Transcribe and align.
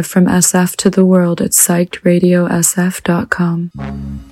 live 0.00 0.06
from 0.06 0.24
SF 0.24 0.76
to 0.76 0.88
the 0.88 1.04
world 1.04 1.42
at 1.42 1.50
psychedradiosf.com. 1.50 4.29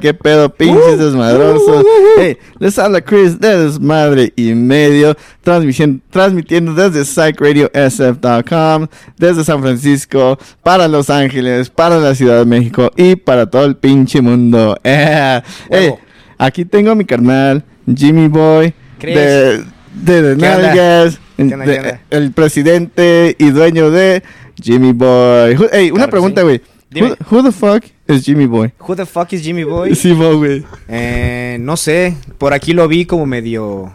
Qué 0.00 0.14
pedo, 0.14 0.48
pinches 0.48 0.98
desmadrosos. 0.98 1.84
Hey, 2.18 2.36
les 2.58 2.78
habla 2.78 3.00
Chris 3.00 3.38
de 3.40 3.64
Desmadre 3.64 4.32
y 4.36 4.54
Medio, 4.54 5.16
transmisión, 5.42 6.02
transmitiendo 6.10 6.74
desde 6.74 7.04
psychradiosf.com, 7.04 8.86
desde 9.18 9.44
San 9.44 9.60
Francisco, 9.62 10.38
para 10.62 10.88
Los 10.88 11.10
Ángeles, 11.10 11.70
para 11.70 11.98
la 11.98 12.14
Ciudad 12.14 12.38
de 12.38 12.44
México 12.46 12.90
y 12.96 13.16
para 13.16 13.46
todo 13.48 13.64
el 13.64 13.76
pinche 13.76 14.20
mundo. 14.20 14.76
Yeah. 14.84 15.42
Hey, 15.70 15.94
aquí 16.38 16.64
tengo 16.64 16.90
a 16.90 16.94
mi 16.94 17.04
carnal, 17.04 17.64
Jimmy 17.94 18.28
Boy, 18.28 18.74
Chris. 18.98 19.14
de, 19.14 20.22
de. 20.22 20.36
Nalgas, 20.36 21.18
el 22.10 22.32
presidente 22.32 23.34
y 23.38 23.50
dueño 23.50 23.90
de 23.90 24.22
Jimmy 24.62 24.92
Boy. 24.92 25.56
Hey, 25.72 25.90
una 25.90 26.06
Claro 26.06 26.10
pregunta, 26.10 26.40
sí. 26.42 26.44
güey. 26.46 26.60
Who, 26.98 27.16
who 27.30 27.42
the 27.42 27.52
fuck 27.52 27.84
is 28.08 28.24
Jimmy 28.24 28.46
Boy? 28.46 28.72
Who 28.78 28.94
the 28.94 29.06
fuck 29.06 29.32
is 29.32 29.42
Jimmy 29.42 29.64
Boy? 29.64 29.94
Sí, 29.94 30.12
güey. 30.12 30.64
Eh, 30.88 31.58
no 31.60 31.76
sé, 31.76 32.16
por 32.38 32.52
aquí 32.52 32.72
lo 32.72 32.86
vi 32.88 33.04
como 33.06 33.26
medio 33.26 33.92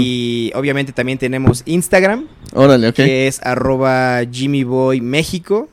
Y 0.02 0.52
obviamente 0.56 0.92
también 0.92 1.18
tenemos 1.18 1.64
Instagram, 1.66 2.28
Órale, 2.54 2.90
ok. 2.90 2.96
que 2.96 3.28
es 3.28 3.40
arroba 3.44 4.22
Jimmy 4.32 4.64
Boy 4.64 5.02
México. 5.02 5.70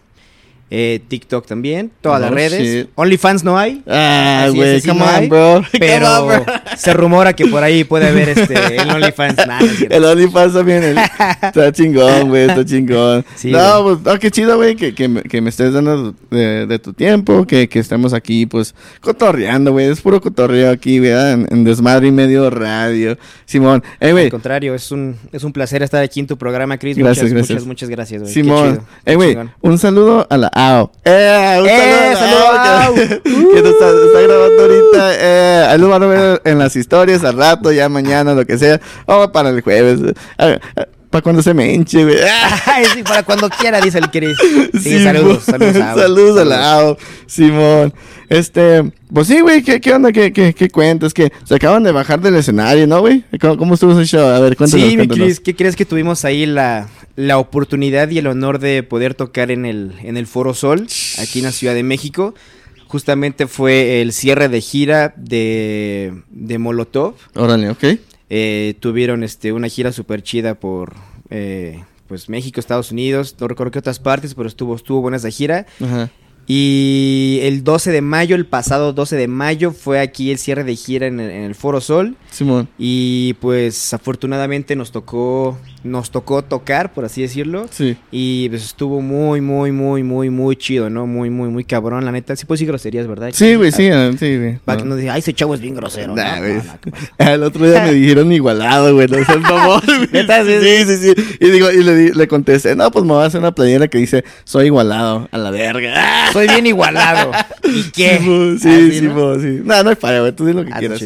Eh, 0.70 1.00
TikTok 1.08 1.46
también, 1.46 1.92
todas 2.00 2.20
las 2.20 2.30
redes. 2.30 2.60
shit. 2.62 2.88
OnlyFans 2.94 3.44
no 3.44 3.58
hay. 3.58 3.82
Ah, 3.86 4.48
güey, 4.54 4.80
come 4.82 4.98
no 5.00 5.04
on, 5.06 5.28
bro. 5.28 5.62
Pero 5.78 6.06
Come 6.06 6.34
on, 6.36 6.44
bro. 6.44 6.54
se 6.76 6.92
rumora 6.94 7.32
que 7.34 7.46
por 7.46 7.62
ahí 7.62 7.84
puede 7.84 8.08
haber 8.08 8.30
este 8.30 8.76
el 8.76 8.90
OnlyFans. 8.94 9.36
Nah, 9.46 9.60
no. 9.60 9.66
El 9.90 10.04
OnlyFans 10.04 10.54
también. 10.54 10.82
el- 10.82 10.98
está 10.98 11.72
chingón, 11.72 12.28
güey. 12.28 12.48
Está 12.48 12.64
chingón. 12.64 13.24
Sí, 13.36 13.50
no, 13.50 13.82
pues, 13.82 13.98
no, 14.02 14.18
qué 14.18 14.30
chido, 14.30 14.56
güey, 14.56 14.74
que, 14.76 14.94
que, 14.94 15.08
me- 15.08 15.22
que 15.22 15.40
me 15.40 15.50
estés 15.50 15.72
dando 15.72 16.14
de, 16.30 16.66
de 16.66 16.78
tu 16.78 16.92
tiempo, 16.92 17.46
que, 17.46 17.68
que 17.68 17.78
estemos 17.78 18.12
aquí, 18.14 18.46
pues, 18.46 18.74
cotorreando, 19.00 19.72
güey. 19.72 19.86
Es 19.90 20.00
puro 20.00 20.20
cotorreo 20.20 20.70
aquí, 20.70 20.98
¿verdad? 20.98 21.32
En, 21.32 21.46
en 21.50 21.64
Desmadre 21.64 22.08
y 22.08 22.12
Medio 22.12 22.48
Radio. 22.50 23.18
Simón, 23.44 23.82
eh, 24.00 24.12
güey. 24.12 24.24
Al 24.26 24.30
contrario, 24.30 24.74
es 24.74 24.90
un, 24.90 25.16
es 25.32 25.44
un 25.44 25.52
placer 25.52 25.82
estar 25.82 26.02
aquí 26.02 26.20
en 26.20 26.26
tu 26.26 26.36
programa, 26.38 26.78
Chris. 26.78 26.96
Gracias, 26.96 27.24
muchas, 27.24 27.32
gracias. 27.34 27.50
muchas, 27.56 27.66
muchas 27.66 27.88
gracias, 27.90 28.22
güey. 28.22 28.32
Simón, 28.32 28.80
eh, 29.04 29.14
güey, 29.14 29.36
un 29.60 29.78
saludo 29.78 30.26
a 30.30 30.36
la 30.36 30.48
AO. 30.54 30.92
Eh, 31.04 31.58
un 31.60 31.68
¡Eh, 31.68 32.12
saludo 32.14 32.48
a 32.48 32.84
AO, 32.84 32.94
saludo, 32.94 33.08
que, 33.08 33.22
que 33.22 33.62
nos 33.62 33.72
está, 33.72 33.90
está 33.90 34.20
grabando 34.20 34.62
ahorita. 34.62 35.14
Eh, 35.18 35.66
ahí 35.68 35.78
lo 35.78 35.88
van 35.88 36.02
a 36.04 36.06
ver 36.06 36.42
en 36.44 36.58
las 36.58 36.76
historias 36.76 37.24
al 37.24 37.36
rato, 37.36 37.72
ya 37.72 37.88
mañana, 37.88 38.34
lo 38.34 38.46
que 38.46 38.56
sea. 38.56 38.80
O 39.06 39.30
para 39.32 39.50
el 39.50 39.60
jueves. 39.62 40.00
eh, 40.38 40.58
para 41.10 41.22
cuando 41.22 41.42
se 41.42 41.54
me 41.54 41.72
hinche, 41.72 42.04
güey. 42.04 42.16
Ay, 42.66 42.86
sí, 42.92 43.02
para 43.02 43.22
cuando 43.22 43.48
quiera, 43.48 43.80
dice 43.80 43.98
el 43.98 44.10
Chris. 44.10 44.36
Sí, 44.80 45.02
saludos, 45.02 45.44
saludos 45.44 45.76
Ao. 45.76 45.98
Saludos 45.98 46.40
a 46.40 46.44
la 46.44 46.72
AO, 46.72 46.98
Simón. 47.26 47.94
Este, 48.28 48.82
pues 49.12 49.28
sí, 49.28 49.40
güey, 49.40 49.62
¿qué, 49.62 49.80
qué 49.80 49.92
onda? 49.92 50.10
¿Qué, 50.10 50.32
qué, 50.32 50.54
qué 50.54 50.70
cuentas? 50.70 51.14
Que 51.14 51.32
se 51.44 51.54
acaban 51.54 51.84
de 51.84 51.92
bajar 51.92 52.20
del 52.20 52.34
escenario, 52.36 52.86
¿no, 52.86 53.00
güey? 53.00 53.22
¿Cómo, 53.40 53.56
cómo 53.56 53.74
estuvo 53.74 53.92
ese 53.92 54.06
show? 54.06 54.26
A 54.26 54.40
ver, 54.40 54.56
cuéntanos. 54.56 54.88
Sí, 54.88 54.96
mi. 54.96 55.06
Chris, 55.06 55.38
¿qué 55.38 55.54
crees 55.54 55.76
que 55.76 55.84
tuvimos 55.84 56.24
ahí 56.24 56.46
la, 56.46 56.88
la 57.16 57.38
oportunidad 57.38 58.10
y 58.10 58.18
el 58.18 58.26
honor 58.26 58.58
de 58.58 58.82
poder 58.82 59.14
tocar 59.14 59.50
en 59.50 59.66
el, 59.66 59.92
en 60.02 60.16
el 60.16 60.26
Foro 60.26 60.54
Sol, 60.54 60.86
aquí 61.18 61.38
en 61.40 61.44
la 61.44 61.52
Ciudad 61.52 61.74
de 61.74 61.82
México? 61.82 62.34
Justamente 62.86 63.46
fue 63.46 64.02
el 64.02 64.12
cierre 64.12 64.48
de 64.48 64.60
gira 64.60 65.14
de, 65.16 66.22
de 66.30 66.58
Molotov. 66.58 67.14
Órale, 67.34 67.70
ok. 67.70 67.84
Eh, 68.30 68.74
tuvieron 68.80 69.22
este, 69.22 69.52
una 69.52 69.68
gira 69.68 69.92
súper 69.92 70.22
chida 70.22 70.54
por 70.54 70.94
eh, 71.30 71.84
pues 72.06 72.28
México, 72.28 72.60
Estados 72.60 72.90
Unidos, 72.90 73.36
no 73.38 73.48
recuerdo 73.48 73.72
qué 73.72 73.78
otras 73.78 73.98
partes, 73.98 74.34
pero 74.34 74.48
estuvo, 74.48 74.74
estuvo 74.76 75.00
buena 75.00 75.16
esa 75.16 75.30
gira. 75.30 75.66
Ajá. 75.80 76.10
Y 76.46 77.38
el 77.42 77.64
12 77.64 77.90
de 77.90 78.02
mayo, 78.02 78.36
el 78.36 78.46
pasado 78.46 78.92
12 78.92 79.16
de 79.16 79.28
mayo, 79.28 79.72
fue 79.72 80.00
aquí 80.00 80.30
el 80.30 80.38
cierre 80.38 80.64
de 80.64 80.76
gira 80.76 81.06
en 81.06 81.18
el, 81.18 81.30
en 81.30 81.42
el 81.44 81.54
Foro 81.54 81.80
Sol. 81.80 82.16
Simón. 82.30 82.68
Y 82.78 83.34
pues 83.34 83.94
afortunadamente 83.94 84.76
nos 84.76 84.92
tocó, 84.92 85.58
nos 85.84 86.10
tocó 86.10 86.42
tocar, 86.42 86.92
por 86.92 87.04
así 87.04 87.22
decirlo. 87.22 87.66
Sí. 87.70 87.96
Y 88.10 88.48
pues 88.48 88.64
estuvo 88.64 89.00
muy, 89.00 89.40
muy, 89.40 89.70
muy, 89.70 90.02
muy, 90.02 90.30
muy 90.30 90.56
chido, 90.56 90.88
¿no? 90.90 91.06
Muy, 91.06 91.30
muy, 91.30 91.50
muy 91.50 91.62
cabrón, 91.64 92.04
la 92.04 92.10
neta. 92.10 92.34
Sí 92.36 92.46
puedo 92.46 92.56
decir 92.56 92.68
groserías, 92.68 93.06
¿verdad? 93.06 93.30
Sí, 93.32 93.54
güey, 93.54 93.70
sí, 93.70 93.88
ah, 93.88 94.10
sí. 94.18 94.56
Para 94.64 94.78
que 94.82 94.88
no 94.88 94.96
diga, 94.96 95.12
ay, 95.14 95.20
ese 95.20 95.34
chavo 95.34 95.54
es 95.54 95.60
bien 95.60 95.74
grosero. 95.74 96.14
Nah, 96.16 96.40
No. 96.40 96.62
El 97.18 97.42
otro 97.42 97.66
día 97.68 97.82
me 97.84 97.92
dijeron 97.92 98.32
igualado, 98.32 98.94
güey. 98.94 99.06
No. 99.08 99.18
Sí, 99.84 100.54
Sí, 100.60 100.84
sí, 100.86 100.96
sí. 101.14 101.36
Y, 101.40 101.50
digo, 101.50 101.70
y 101.70 101.82
le, 101.82 102.10
le 102.14 102.28
contesté, 102.28 102.74
no, 102.74 102.90
pues 102.90 103.04
me 103.04 103.12
voy 103.12 103.22
a 103.22 103.26
hacer 103.26 103.40
una 103.40 103.52
playera 103.54 103.88
que 103.88 103.98
dice, 103.98 104.24
soy 104.44 104.66
igualado. 104.66 105.28
A 105.30 105.38
la 105.38 105.50
verga. 105.50 106.32
Soy 106.32 106.48
bien 106.48 106.66
igualado. 106.66 107.30
¿Y 107.64 107.90
qué? 107.90 108.18
Sí, 108.18 108.58
sí, 108.60 109.00
sí. 109.00 109.60
No, 109.64 109.82
no 109.82 109.90
hay 109.90 109.96
falla, 109.96 110.20
güey. 110.20 110.32
Tú 110.32 110.46
di 110.46 110.52
lo 110.54 110.64
que 110.64 110.72
Ah, 110.72 110.78
quieras. 110.78 111.04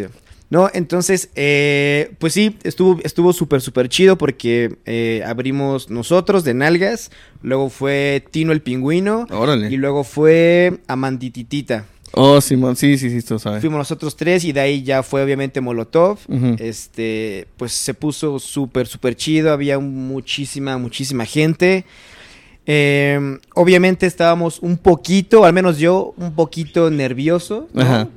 No, 0.50 0.70
entonces, 0.72 1.28
eh, 1.34 2.14
pues 2.18 2.32
sí, 2.32 2.56
estuvo 2.62 2.98
estuvo 3.02 3.32
súper, 3.34 3.60
súper 3.60 3.88
chido 3.88 4.16
porque 4.16 4.76
eh, 4.86 5.22
abrimos 5.26 5.90
nosotros 5.90 6.42
de 6.42 6.54
Nalgas, 6.54 7.10
luego 7.42 7.68
fue 7.68 8.24
Tino 8.30 8.52
el 8.52 8.62
Pingüino 8.62 9.26
Órale. 9.30 9.68
y 9.70 9.76
luego 9.76 10.04
fue 10.04 10.78
Amandititita. 10.86 11.84
Oh, 12.12 12.40
Simón, 12.40 12.76
sí, 12.76 12.96
sí, 12.96 13.10
sí, 13.10 13.26
tú 13.26 13.38
sabes. 13.38 13.60
Fuimos 13.60 13.78
nosotros 13.78 14.16
tres 14.16 14.44
y 14.44 14.52
de 14.52 14.60
ahí 14.60 14.82
ya 14.82 15.02
fue 15.02 15.22
obviamente 15.22 15.60
Molotov. 15.60 16.18
Este, 16.58 17.46
pues 17.58 17.72
se 17.72 17.92
puso 17.92 18.38
súper, 18.38 18.86
súper 18.86 19.14
chido. 19.14 19.52
Había 19.52 19.78
muchísima, 19.78 20.78
muchísima 20.78 21.26
gente. 21.26 21.84
Eh, 22.70 23.38
obviamente 23.54 24.04
estábamos 24.06 24.58
un 24.60 24.76
poquito, 24.76 25.46
al 25.46 25.54
menos 25.54 25.78
yo, 25.78 26.12
un 26.18 26.34
poquito 26.34 26.90
nervioso 26.90 27.66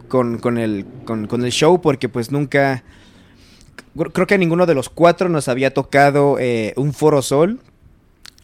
con, 0.10 0.40
con 0.40 0.58
el, 0.58 0.86
con, 1.06 1.26
con 1.28 1.46
el 1.46 1.52
show 1.54 1.80
porque 1.82 2.10
pues 2.10 2.32
nunca... 2.32 2.84
cr- 3.96 4.12
Creo 4.12 4.28
que 4.28 4.34
a 4.34 4.38
ninguno 4.38 4.66
de 4.66 4.74
los 4.76 4.90
cuatro 4.90 5.30
nos 5.30 5.48
había 5.48 5.74
tocado 5.74 6.36
eh, 6.38 6.74
un 6.76 6.92
Foro 6.94 7.22
Sol. 7.22 7.62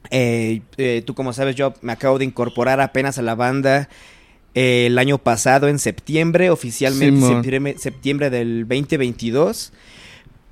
Eh, 0.09 0.61
eh, 0.77 1.03
tú 1.05 1.13
como 1.13 1.33
sabes, 1.33 1.57
yo 1.57 1.73
me 1.81 1.91
acabo 1.91 2.17
de 2.17 2.23
incorporar 2.23 2.79
apenas 2.79 3.17
a 3.17 3.21
la 3.21 3.35
banda 3.35 3.89
eh, 4.55 4.85
el 4.85 4.97
año 4.99 5.17
pasado, 5.17 5.67
en 5.67 5.77
septiembre, 5.77 6.49
oficialmente 6.51 7.19
septiembre, 7.33 7.75
septiembre 7.77 8.29
del 8.29 8.61
2022. 8.65 9.73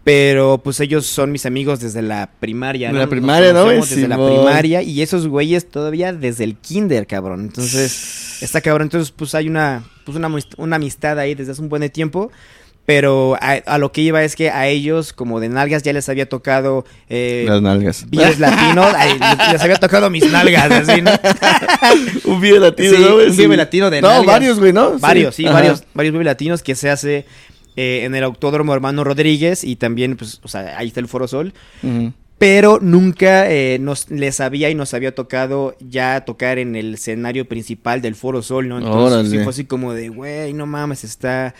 Pero 0.06 0.62
pues 0.64 0.80
ellos 0.82 1.08
son 1.08 1.32
mis 1.32 1.48
amigos 1.48 1.80
desde 1.80 2.04
la 2.04 2.30
primaria. 2.40 2.92
¿no? 2.92 3.00
la 3.00 3.08
primaria, 3.08 3.54
¿no, 3.54 3.66
Desde 3.66 4.08
la 4.08 4.18
primaria 4.18 4.84
y 4.84 5.02
esos 5.02 5.28
güeyes 5.28 5.68
todavía 5.68 6.14
desde 6.14 6.44
el 6.44 6.56
kinder, 6.58 7.08
cabrón. 7.08 7.42
Entonces, 7.42 8.38
está 8.44 8.62
cabrón. 8.62 8.84
Entonces, 8.84 9.12
pues 9.12 9.34
hay 9.34 9.48
una, 9.48 9.84
pues 10.06 10.16
una, 10.16 10.30
una 10.58 10.76
amistad 10.76 11.18
ahí 11.18 11.34
desde 11.34 11.54
hace 11.54 11.62
un 11.64 11.70
buen 11.70 11.82
de 11.82 11.90
tiempo. 11.90 12.32
Pero 12.86 13.36
a, 13.42 13.54
a 13.66 13.78
lo 13.80 13.92
que 13.92 14.02
iba 14.02 14.24
es 14.24 14.36
que 14.36 14.52
a 14.52 14.68
ellos, 14.68 15.12
como 15.12 15.40
de 15.40 15.50
nalgas, 15.50 15.82
ya 15.82 15.92
les 15.92 16.08
había 16.08 16.30
tocado 16.30 16.86
eh, 17.10 17.46
Las 17.48 17.60
nalgas. 17.64 18.06
Vives 18.08 18.38
latinos. 18.40 18.94
les, 18.94 19.54
les 19.54 19.62
había 19.64 19.78
tocado 19.78 20.12
mis 20.12 20.32
nalgas, 20.32 20.70
así, 20.70 21.02
¿no? 21.02 21.10
un 22.32 22.40
video 22.40 22.60
latino, 22.60 22.96
Sí, 22.96 23.02
¿no, 23.02 23.16
un 23.16 23.36
Vive 23.36 23.58
Latino 23.58 23.90
de 23.90 24.02
No, 24.02 24.10
nalgas. 24.10 24.26
varios, 24.28 24.60
güey, 24.60 24.72
¿no? 24.72 25.00
Varios, 25.00 25.34
sí, 25.34 25.46
varios, 25.46 25.84
varios 25.96 26.14
Vive 26.14 26.26
Latinos 26.26 26.62
que 26.62 26.76
se 26.76 26.92
hace 26.92 27.26
eh, 27.76 28.02
en 28.04 28.16
el 28.16 28.24
Autódromo 28.24 28.74
Hermano 28.74 29.04
Rodríguez 29.04 29.64
y 29.64 29.76
también, 29.76 30.16
pues, 30.18 30.40
o 30.44 30.48
sea, 30.48 30.78
ahí 30.78 30.88
está 30.88 31.00
el 31.00 31.08
Foro 31.08 31.28
Sol. 31.28 31.54
Pero 32.38 32.80
nunca 32.82 33.50
eh, 33.50 33.78
nos 33.80 34.10
les 34.12 34.42
había 34.42 34.70
y 34.70 34.76
nos 34.76 34.94
había 34.94 35.16
tocado 35.16 35.74
ya 35.80 36.26
tocar 36.26 36.60
en 36.60 36.76
el 36.76 36.96
escenario 36.96 37.48
principal 37.48 38.02
del 38.02 38.14
Foro 38.14 38.42
Sol, 38.42 38.68
¿no? 38.68 38.78
Entonces 38.78 39.30
sí 39.30 39.36
Órale. 39.38 39.44
fue 39.46 39.52
así 39.52 39.64
como 39.64 39.94
de, 39.94 40.10
güey, 40.10 40.52
no 40.52 40.66
mames, 40.66 41.06
está, 41.06 41.56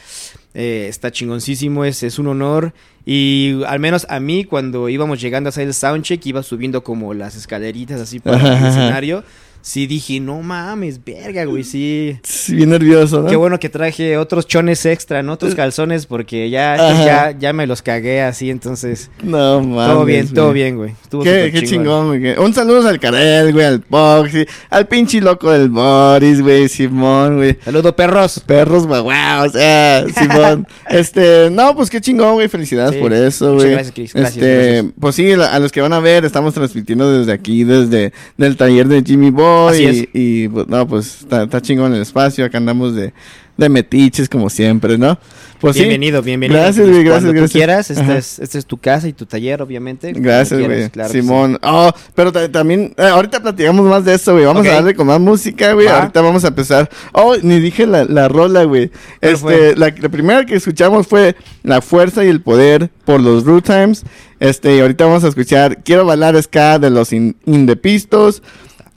eh, 0.54 0.88
está 0.90 1.12
chingoncísimo, 1.12 1.86
es, 1.86 2.04
es 2.04 2.20
un 2.20 2.28
honor. 2.28 2.74
Y 3.06 3.62
al 3.68 3.80
menos 3.80 4.06
a 4.10 4.20
mí, 4.20 4.44
cuando 4.44 4.90
íbamos 4.90 5.22
llegando 5.22 5.48
a 5.48 5.50
hacer 5.52 5.66
el 5.66 5.74
soundcheck, 5.74 6.26
iba 6.26 6.44
subiendo 6.44 6.84
como 6.84 7.14
las 7.14 7.38
escaleritas 7.38 8.02
así 8.02 8.20
por 8.20 8.36
Ajá, 8.36 8.60
el 8.60 8.66
escenario. 8.66 9.24
Sí 9.68 9.88
dije, 9.88 10.20
no 10.20 10.44
mames, 10.44 11.04
verga, 11.04 11.44
güey, 11.46 11.64
sí. 11.64 12.20
Sí, 12.22 12.54
bien 12.54 12.70
nervioso, 12.70 13.24
¿no? 13.24 13.30
Qué 13.32 13.36
bueno 13.36 13.60
que 13.60 13.68
traje 13.68 14.16
otros 14.16 14.46
chones 14.46 14.86
extra, 14.86 15.24
¿no? 15.24 15.34
Otros 15.34 15.56
calzones, 15.56 16.06
porque 16.06 16.52
ya, 16.52 16.78
ya, 17.04 17.32
ya 17.32 17.52
me 17.52 17.66
los 17.66 17.82
cagué 17.82 18.22
así, 18.22 18.52
entonces. 18.52 19.10
No, 19.24 19.62
mames. 19.62 19.88
todo 19.92 20.06
bien, 20.06 20.28
todo 20.36 20.46
güey. 20.50 20.54
bien, 20.54 20.76
güey. 20.78 20.92
Estuvo 21.02 21.24
Qué, 21.24 21.50
qué 21.52 21.64
chingón, 21.64 22.10
güey. 22.20 22.38
Un 22.38 22.54
saludo 22.54 22.88
al 22.88 23.00
Karel, 23.00 23.54
güey, 23.54 23.66
al 23.66 23.82
Poxy, 23.82 24.46
al 24.70 24.88
pinche 24.88 25.20
loco 25.20 25.50
del 25.50 25.70
Boris, 25.70 26.44
güey, 26.44 26.70
Simón, 26.70 27.38
güey. 27.38 27.58
Saludos, 27.66 27.94
perros. 27.94 28.44
Perros 28.46 28.86
guaguaos, 28.86 29.54
eh, 29.56 30.06
Simón. 30.16 30.68
este, 30.92 31.50
no, 31.50 31.76
pues 31.76 31.90
qué 31.90 32.00
chingón, 32.00 32.34
güey. 32.36 32.48
Felicidades 32.50 32.94
Sí. 32.94 33.02
por 33.02 33.12
eso, 33.14 33.46
Muchas 33.54 33.64
güey. 33.64 33.72
gracias, 33.72 33.96
Chris. 33.96 34.14
Gracias, 34.14 34.36
este, 34.38 34.74
gracias. 34.74 34.94
pues 35.00 35.16
sí, 35.16 35.32
a 35.32 35.58
los 35.58 35.72
que 35.72 35.82
van 35.82 35.94
a 35.94 36.00
ver, 36.00 36.24
estamos 36.24 36.54
transmitiendo 36.54 37.12
desde 37.18 37.32
aquí, 37.34 37.64
desde 37.64 38.14
del 38.38 38.56
taller 38.58 38.88
de 38.88 39.02
Jimmy 39.04 39.32
Así 39.70 39.86
es. 39.86 39.96
Y, 39.98 40.10
y, 40.14 40.48
pues, 40.48 40.68
no, 40.68 40.88
pues 40.88 41.22
está, 41.22 41.44
está 41.44 41.62
chingón 41.62 41.94
el 41.94 42.02
espacio. 42.02 42.46
Acá 42.46 42.58
andamos 42.58 42.96
de, 42.96 43.14
de 43.58 43.70
metiches, 43.70 44.30
como 44.30 44.50
siempre, 44.50 44.98
¿no? 44.98 45.18
Pues 45.62 45.76
sí. 45.78 45.84
bienvenido, 45.84 46.22
bienvenido. 46.22 46.60
Gracias, 46.60 46.86
güey, 46.88 47.04
gracias, 47.04 47.24
Cuando 47.24 47.32
gracias. 47.32 47.52
tú 47.52 47.58
quieras, 47.58 47.90
esta 47.90 48.18
es, 48.18 48.40
esta 48.40 48.58
es 48.60 48.66
tu 48.66 48.78
casa 48.78 49.08
y 49.08 49.14
tu 49.14 49.26
taller, 49.26 49.62
obviamente. 49.62 50.12
Gracias, 50.14 50.60
güey. 50.62 50.90
claro 50.90 51.12
Simón. 51.12 51.58
Oh, 51.64 51.92
pero 52.14 52.32
ta- 52.32 52.52
también, 52.52 52.94
eh, 52.98 53.04
ahorita 53.04 53.42
platicamos 53.42 53.86
más 53.90 54.04
de 54.06 54.14
esto, 54.14 54.34
güey. 54.34 54.46
Vamos 54.46 54.62
Ok. 54.62 54.68
a 54.68 54.74
darle 54.76 54.94
con 54.94 55.08
más 55.08 55.20
música, 55.20 55.72
güey. 55.74 55.88
Ahorita 55.88 56.22
vamos 56.22 56.44
a 56.44 56.50
empezar. 56.50 56.90
Oh, 57.14 57.36
ni 57.42 57.60
dije 57.62 57.88
la, 57.88 58.04
la 58.04 58.28
rola, 58.28 58.66
güey. 58.66 58.90
¿Cuál 59.22 59.34
Este, 59.34 59.76
la, 59.78 59.94
la 59.98 60.10
primera 60.10 60.46
que 60.46 60.56
escuchamos 60.56 61.08
fue 61.08 61.36
La 61.64 61.82
Fuerza 61.82 62.24
y 62.26 62.28
el 62.28 62.42
Poder 62.42 62.90
por 63.06 63.22
los 63.22 63.46
Root 63.46 63.66
Times. 63.66 64.04
Este, 64.42 64.76
y 64.76 64.82
ahorita 64.82 65.06
vamos 65.06 65.24
a 65.24 65.30
escuchar 65.30 65.82
Quiero 65.84 66.06
bailar 66.06 66.40
ska 66.44 66.78
de 66.78 66.90
los 66.90 67.14
in- 67.14 67.38
Indepistos. 67.46 68.44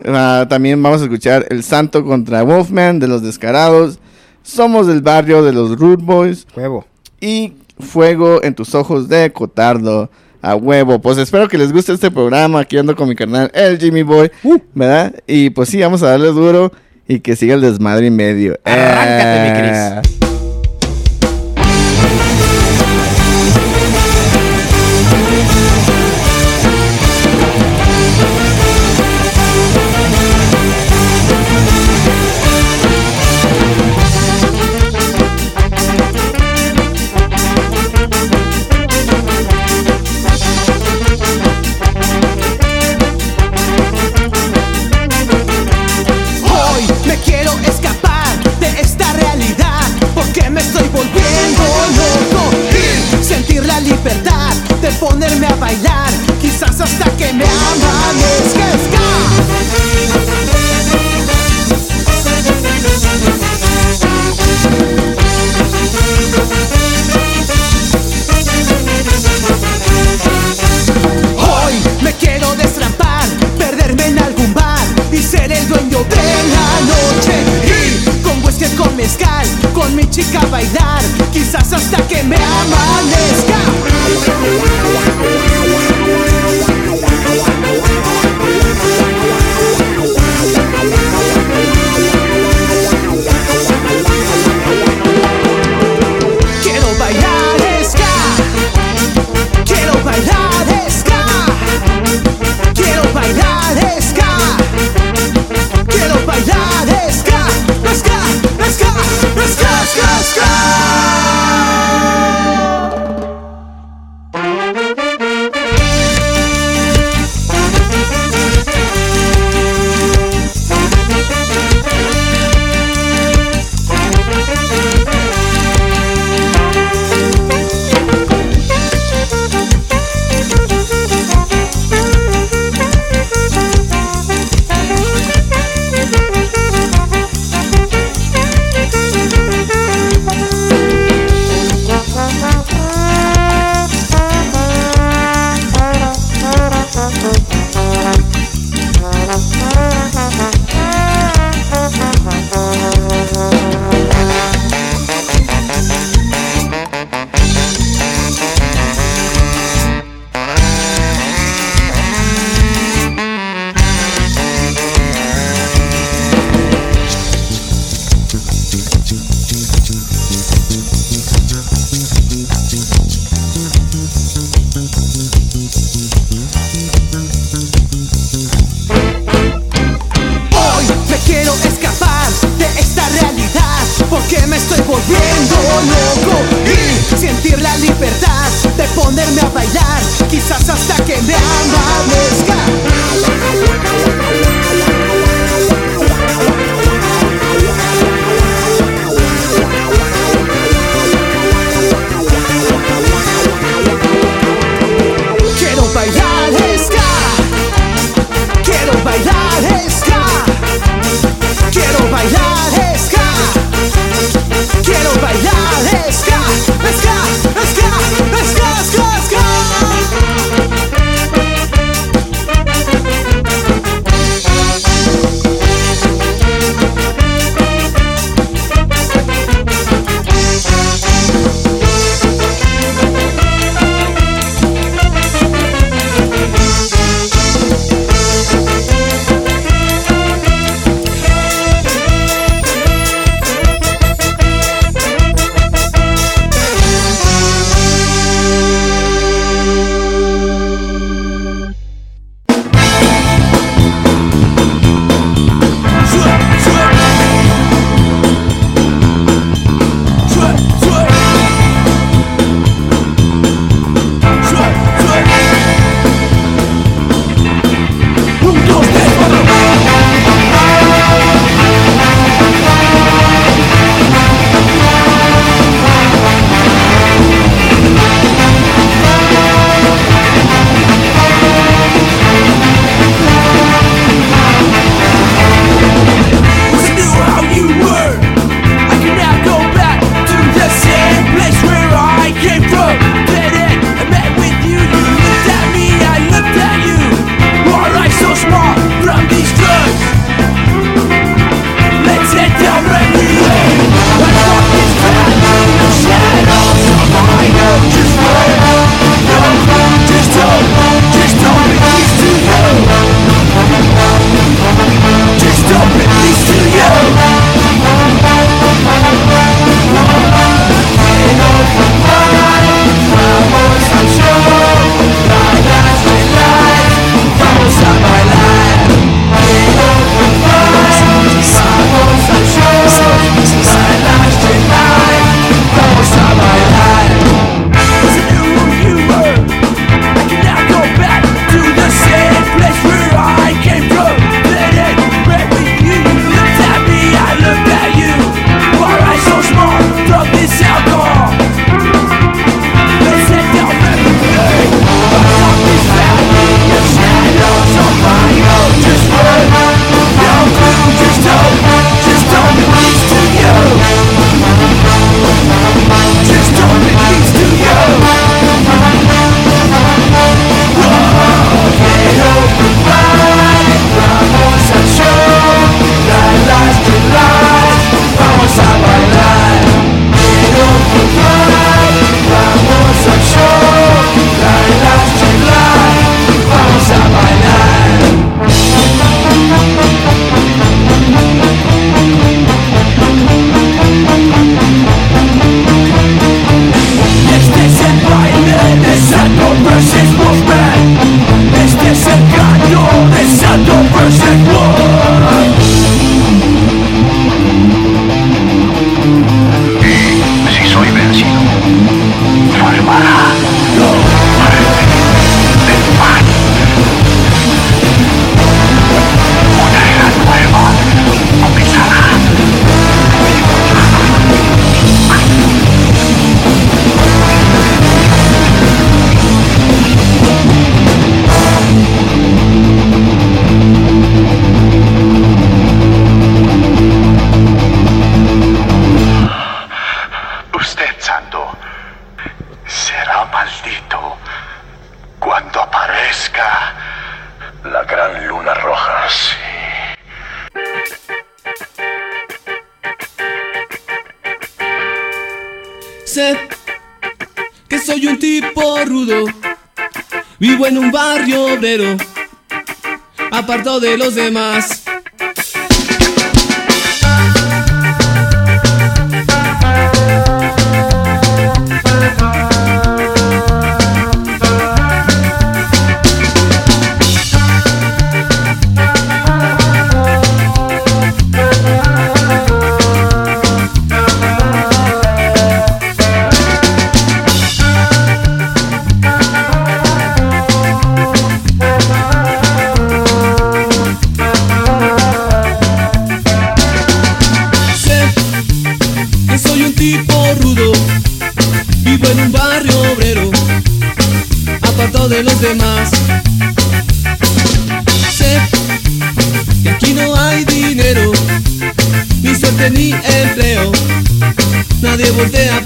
Ah, 0.04 0.46
también 0.48 0.82
vamos 0.82 1.00
a 1.00 1.04
escuchar 1.04 1.46
El 1.50 1.62
Santo 1.62 2.04
contra 2.04 2.42
Wolfman 2.42 2.98
de 2.98 3.08
los 3.08 3.22
Descarados. 3.22 3.98
Somos 4.42 4.86
del 4.86 5.02
barrio 5.02 5.42
de 5.42 5.52
los 5.52 5.78
Root 5.78 6.00
Boys. 6.02 6.46
Huevo. 6.56 6.86
y 7.20 7.54
Fuego 7.80 8.42
en 8.42 8.54
tus 8.54 8.74
ojos 8.74 9.08
de 9.08 9.30
Cotardo. 9.32 10.10
A 10.40 10.54
huevo. 10.54 11.00
Pues 11.00 11.18
espero 11.18 11.48
que 11.48 11.58
les 11.58 11.72
guste 11.72 11.92
este 11.92 12.10
programa. 12.12 12.60
Aquí 12.60 12.78
ando 12.78 12.94
con 12.94 13.08
mi 13.08 13.16
carnal, 13.16 13.50
el 13.54 13.76
Jimmy 13.78 14.02
Boy. 14.04 14.30
¿Verdad? 14.72 15.14
Y 15.26 15.50
pues 15.50 15.68
sí, 15.68 15.80
vamos 15.80 16.02
a 16.04 16.10
darle 16.10 16.28
duro 16.28 16.70
y 17.08 17.18
que 17.20 17.34
siga 17.34 17.54
el 17.54 17.60
desmadre 17.60 18.06
y 18.06 18.10
medio. 18.10 18.56
Arráncate, 18.64 19.42
mi 19.42 19.68
Eh. 20.22 20.27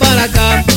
para 0.03 0.29
cá. 0.29 0.72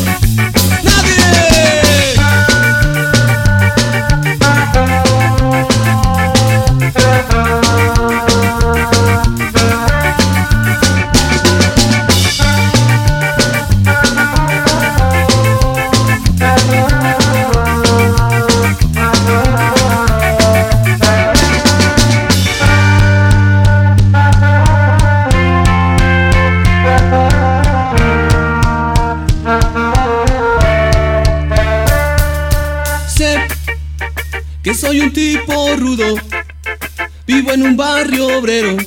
un 37.66 37.78
barrio 37.78 38.28
obrero, 38.38 38.78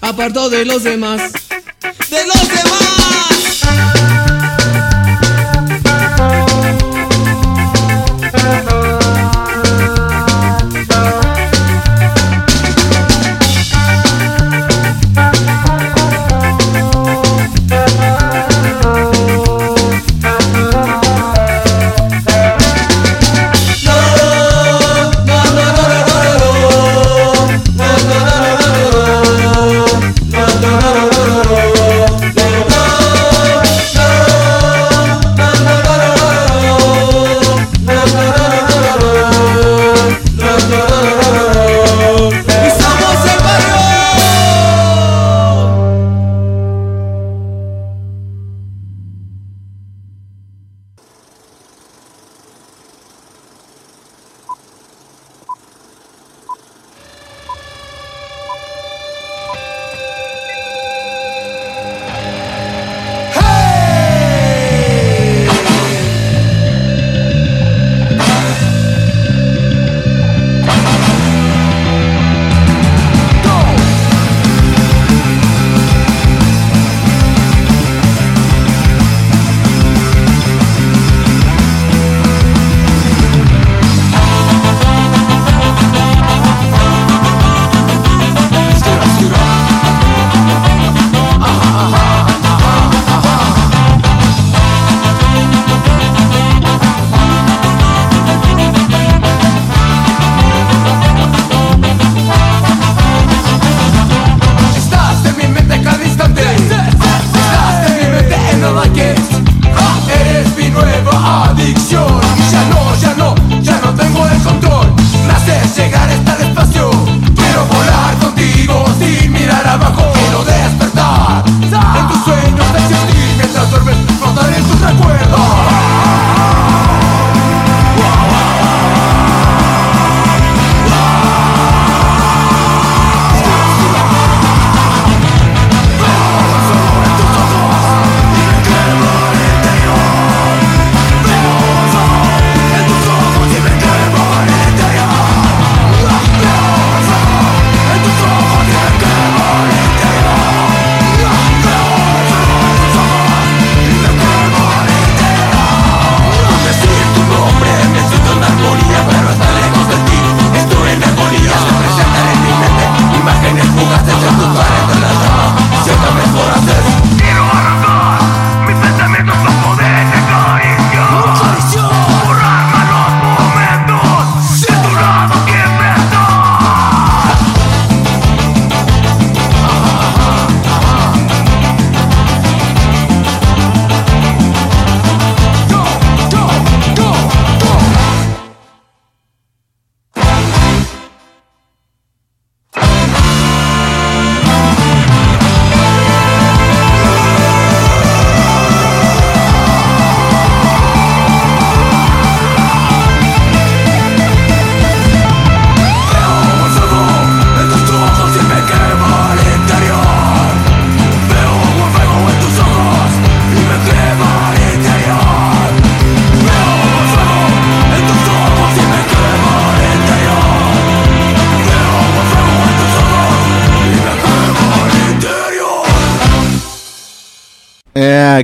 apartado 0.00 0.48
de 0.48 0.64
los 0.64 0.82
demás, 0.82 1.32
de 2.08 2.26
los 2.26 2.49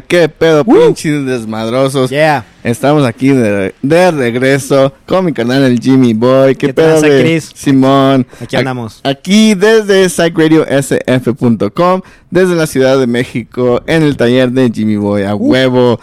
qué 0.06 0.28
pedo, 0.28 0.64
pinches 0.64 1.24
desmadrosos. 1.26 2.10
Yeah. 2.10 2.44
Estamos 2.62 3.04
aquí 3.06 3.28
de, 3.28 3.74
de 3.82 4.10
regreso 4.10 4.92
con 5.06 5.24
mi 5.24 5.32
canal 5.32 5.62
el 5.62 5.78
Jimmy 5.80 6.14
Boy. 6.14 6.54
¿Qué, 6.56 6.68
¿Qué 6.68 6.74
pedo? 6.74 7.00
Chris? 7.00 7.50
Simón. 7.54 8.26
Aquí 8.40 8.56
andamos. 8.56 9.00
Aquí 9.04 9.54
desde 9.54 10.08
psychradiosf.com, 10.08 12.00
desde 12.30 12.54
la 12.54 12.66
Ciudad 12.66 12.98
de 12.98 13.06
México, 13.06 13.82
en 13.86 14.02
el 14.02 14.16
taller 14.16 14.50
de 14.50 14.70
Jimmy 14.70 14.96
Boy, 14.96 15.22
a 15.22 15.34
huevo. 15.34 16.00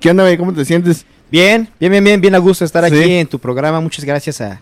¿Qué 0.00 0.10
onda, 0.10 0.22
güey? 0.24 0.36
¿Cómo 0.38 0.52
te 0.52 0.64
sientes? 0.64 1.04
Bien, 1.30 1.68
bien, 1.78 1.92
bien, 1.92 2.04
bien, 2.04 2.20
bien 2.20 2.34
a 2.34 2.38
gusto 2.38 2.64
estar 2.64 2.84
aquí 2.84 3.12
en 3.12 3.26
tu 3.26 3.38
programa. 3.38 3.80
Muchas 3.80 4.04
gracias 4.04 4.40
a, 4.40 4.60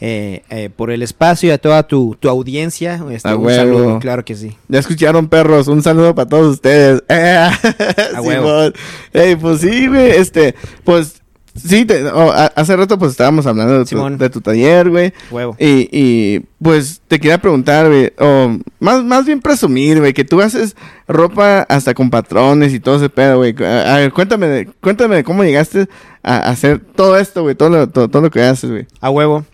eh, 0.00 0.42
eh, 0.50 0.70
por 0.74 0.90
el 0.90 1.02
espacio 1.02 1.48
y 1.48 1.52
a 1.52 1.58
toda 1.58 1.82
tu, 1.86 2.16
tu 2.20 2.28
audiencia. 2.28 3.02
Este, 3.10 3.28
A 3.28 3.36
un 3.36 3.46
huevo. 3.46 3.56
saludo, 3.58 3.98
claro 3.98 4.24
que 4.24 4.34
sí. 4.36 4.56
Ya 4.68 4.78
escucharon, 4.80 5.28
perros. 5.28 5.68
Un 5.68 5.82
saludo 5.82 6.14
para 6.14 6.28
todos 6.28 6.52
ustedes. 6.54 7.02
Eh, 7.08 7.48
huevo. 8.22 8.46
Simón. 8.48 8.74
Ey, 9.12 9.36
pues 9.36 9.60
sí, 9.60 9.86
güey. 9.86 10.10
Este, 10.12 10.54
pues 10.84 11.22
sí, 11.54 11.84
te- 11.86 12.04
oh, 12.04 12.30
a- 12.30 12.46
hace 12.54 12.76
rato 12.76 12.98
pues 12.98 13.12
estábamos 13.12 13.46
hablando 13.46 13.72
de 13.74 13.78
tu, 13.80 13.86
Simón. 13.86 14.18
de 14.18 14.28
tu 14.30 14.40
taller, 14.42 14.90
güey. 14.90 15.12
Huevo. 15.30 15.56
Y, 15.58 15.88
y 15.90 16.40
pues 16.62 17.00
te 17.08 17.18
quería 17.18 17.38
preguntar, 17.40 17.86
güey, 17.88 18.12
o 18.18 18.58
más, 18.80 19.02
más 19.04 19.24
bien 19.24 19.40
presumir, 19.40 20.00
güey, 20.00 20.12
que 20.12 20.24
tú 20.24 20.40
haces 20.42 20.76
ropa 21.08 21.62
hasta 21.68 21.94
con 21.94 22.10
patrones 22.10 22.74
y 22.74 22.80
todo 22.80 22.96
ese 22.96 23.08
pedo, 23.08 23.38
güey. 23.38 23.54
A, 23.64 23.94
a 23.94 23.98
ver, 23.98 24.12
cuéntame, 24.12 24.68
cuéntame 24.82 25.24
cómo 25.24 25.44
llegaste 25.44 25.88
a 26.22 26.38
hacer 26.50 26.80
todo 26.80 27.16
esto, 27.18 27.42
güey, 27.42 27.54
todo 27.54 27.70
lo, 27.70 27.88
todo, 27.88 28.08
todo 28.08 28.22
lo 28.22 28.30
que 28.30 28.42
haces, 28.42 28.70
güey. 28.70 28.86
A 29.00 29.08
huevo. 29.10 29.44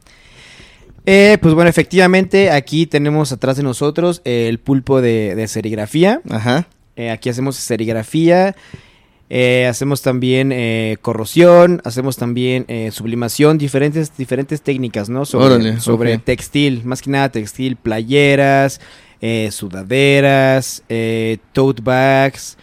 Eh, 1.05 1.37
pues 1.43 1.55
bueno, 1.55 1.69
efectivamente, 1.69 2.51
aquí 2.51 2.87
tenemos 2.87 3.33
atrás 3.33 3.57
de 3.57 3.63
nosotros 3.63 4.23
eh, 4.25 4.47
el 4.49 4.59
pulpo 4.61 5.01
de, 5.01 5.35
de 5.35 5.49
serigrafía. 5.49 6.21
Ajá. 6.31 6.69
Eh, 6.97 7.11
aquí 7.11 7.29
hacemos 7.29 7.57
serigrafía. 7.57 8.55
eh, 9.31 9.67
hacemos 9.69 10.03
también 10.03 10.53
eh, 10.53 10.99
corrosión, 11.01 11.81
hacemos 11.85 12.17
también 12.17 12.67
sublimación, 12.93 13.57
diferentes, 13.59 14.17
diferentes 14.17 14.61
técnicas, 14.63 15.09
¿no? 15.09 15.25
Sobre, 15.25 15.47
Órale, 15.47 15.81
sobre 15.81 16.19
textil, 16.19 16.83
más 16.85 17.01
que 17.03 17.11
nada 17.11 17.31
textil, 17.31 17.77
playeras, 17.77 18.79
sudaderas, 19.51 20.83
tote 21.53 21.83
bags, 21.83 22.59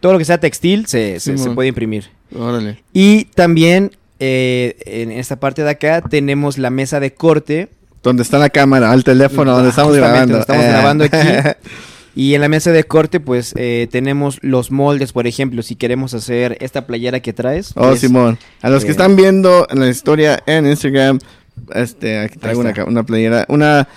todo 0.00 0.12
lo 0.12 0.18
que 0.18 0.24
sea 0.24 0.38
textil 0.38 0.86
se, 0.86 1.18
se- 1.20 1.36
se 1.38 1.50
puede 1.50 1.68
imprimir. 1.68 2.10
Órale. 2.36 2.82
Y 2.92 3.24
también 3.26 3.90
eh, 4.26 4.76
en 5.02 5.12
esta 5.12 5.36
parte 5.36 5.62
de 5.62 5.70
acá 5.70 6.00
tenemos 6.00 6.56
la 6.58 6.70
mesa 6.70 6.98
de 7.00 7.12
corte. 7.12 7.68
Donde 8.02 8.22
está 8.22 8.38
la 8.38 8.48
cámara, 8.50 8.90
al 8.90 9.04
teléfono, 9.04 9.52
donde 9.52 9.70
estamos 9.70 9.94
grabando. 9.96 10.38
donde 10.38 10.40
estamos 10.40 10.64
Eh. 10.64 10.68
grabando 10.68 11.04
aquí. 11.04 11.16
Y 12.16 12.34
en 12.36 12.42
la 12.42 12.48
mesa 12.48 12.70
de 12.70 12.84
corte, 12.84 13.18
pues 13.18 13.54
eh, 13.56 13.88
tenemos 13.90 14.38
los 14.40 14.70
moldes, 14.70 15.12
por 15.12 15.26
ejemplo, 15.26 15.62
si 15.64 15.74
queremos 15.74 16.14
hacer 16.14 16.56
esta 16.60 16.86
playera 16.86 17.18
que 17.18 17.32
traes. 17.32 17.72
Oh, 17.74 17.88
pues, 17.88 17.98
Simón. 18.00 18.38
A 18.62 18.70
los 18.70 18.84
que 18.84 18.90
eh, 18.90 18.92
están 18.92 19.16
viendo 19.16 19.66
la 19.72 19.88
historia 19.88 20.40
en 20.46 20.64
Instagram, 20.64 21.18
este, 21.74 22.20
aquí 22.20 22.38
traigo 22.38 22.60
una, 22.60 22.72
una 22.86 23.02
playera, 23.02 23.44
una, 23.48 23.88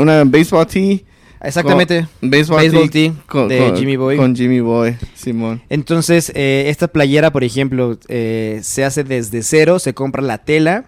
una 0.00 0.24
baseball 0.24 0.66
tee. 0.66 1.04
Exactamente. 1.46 2.06
Con- 2.20 2.30
baseball, 2.30 2.62
Baseball 2.64 2.90
tee, 2.90 3.12
tee 3.30 3.48
de 3.48 3.72
Jimmy 3.76 3.96
Boy. 3.96 4.16
Con 4.16 4.34
Jimmy 4.36 4.60
Boy, 4.60 4.96
Simón. 5.14 5.62
Entonces, 5.68 6.32
eh, 6.34 6.64
esta 6.68 6.88
playera, 6.88 7.30
por 7.30 7.44
ejemplo, 7.44 7.98
eh, 8.08 8.60
se 8.62 8.84
hace 8.84 9.04
desde 9.04 9.42
cero, 9.42 9.78
se 9.78 9.94
compra 9.94 10.22
la 10.22 10.38
tela, 10.38 10.84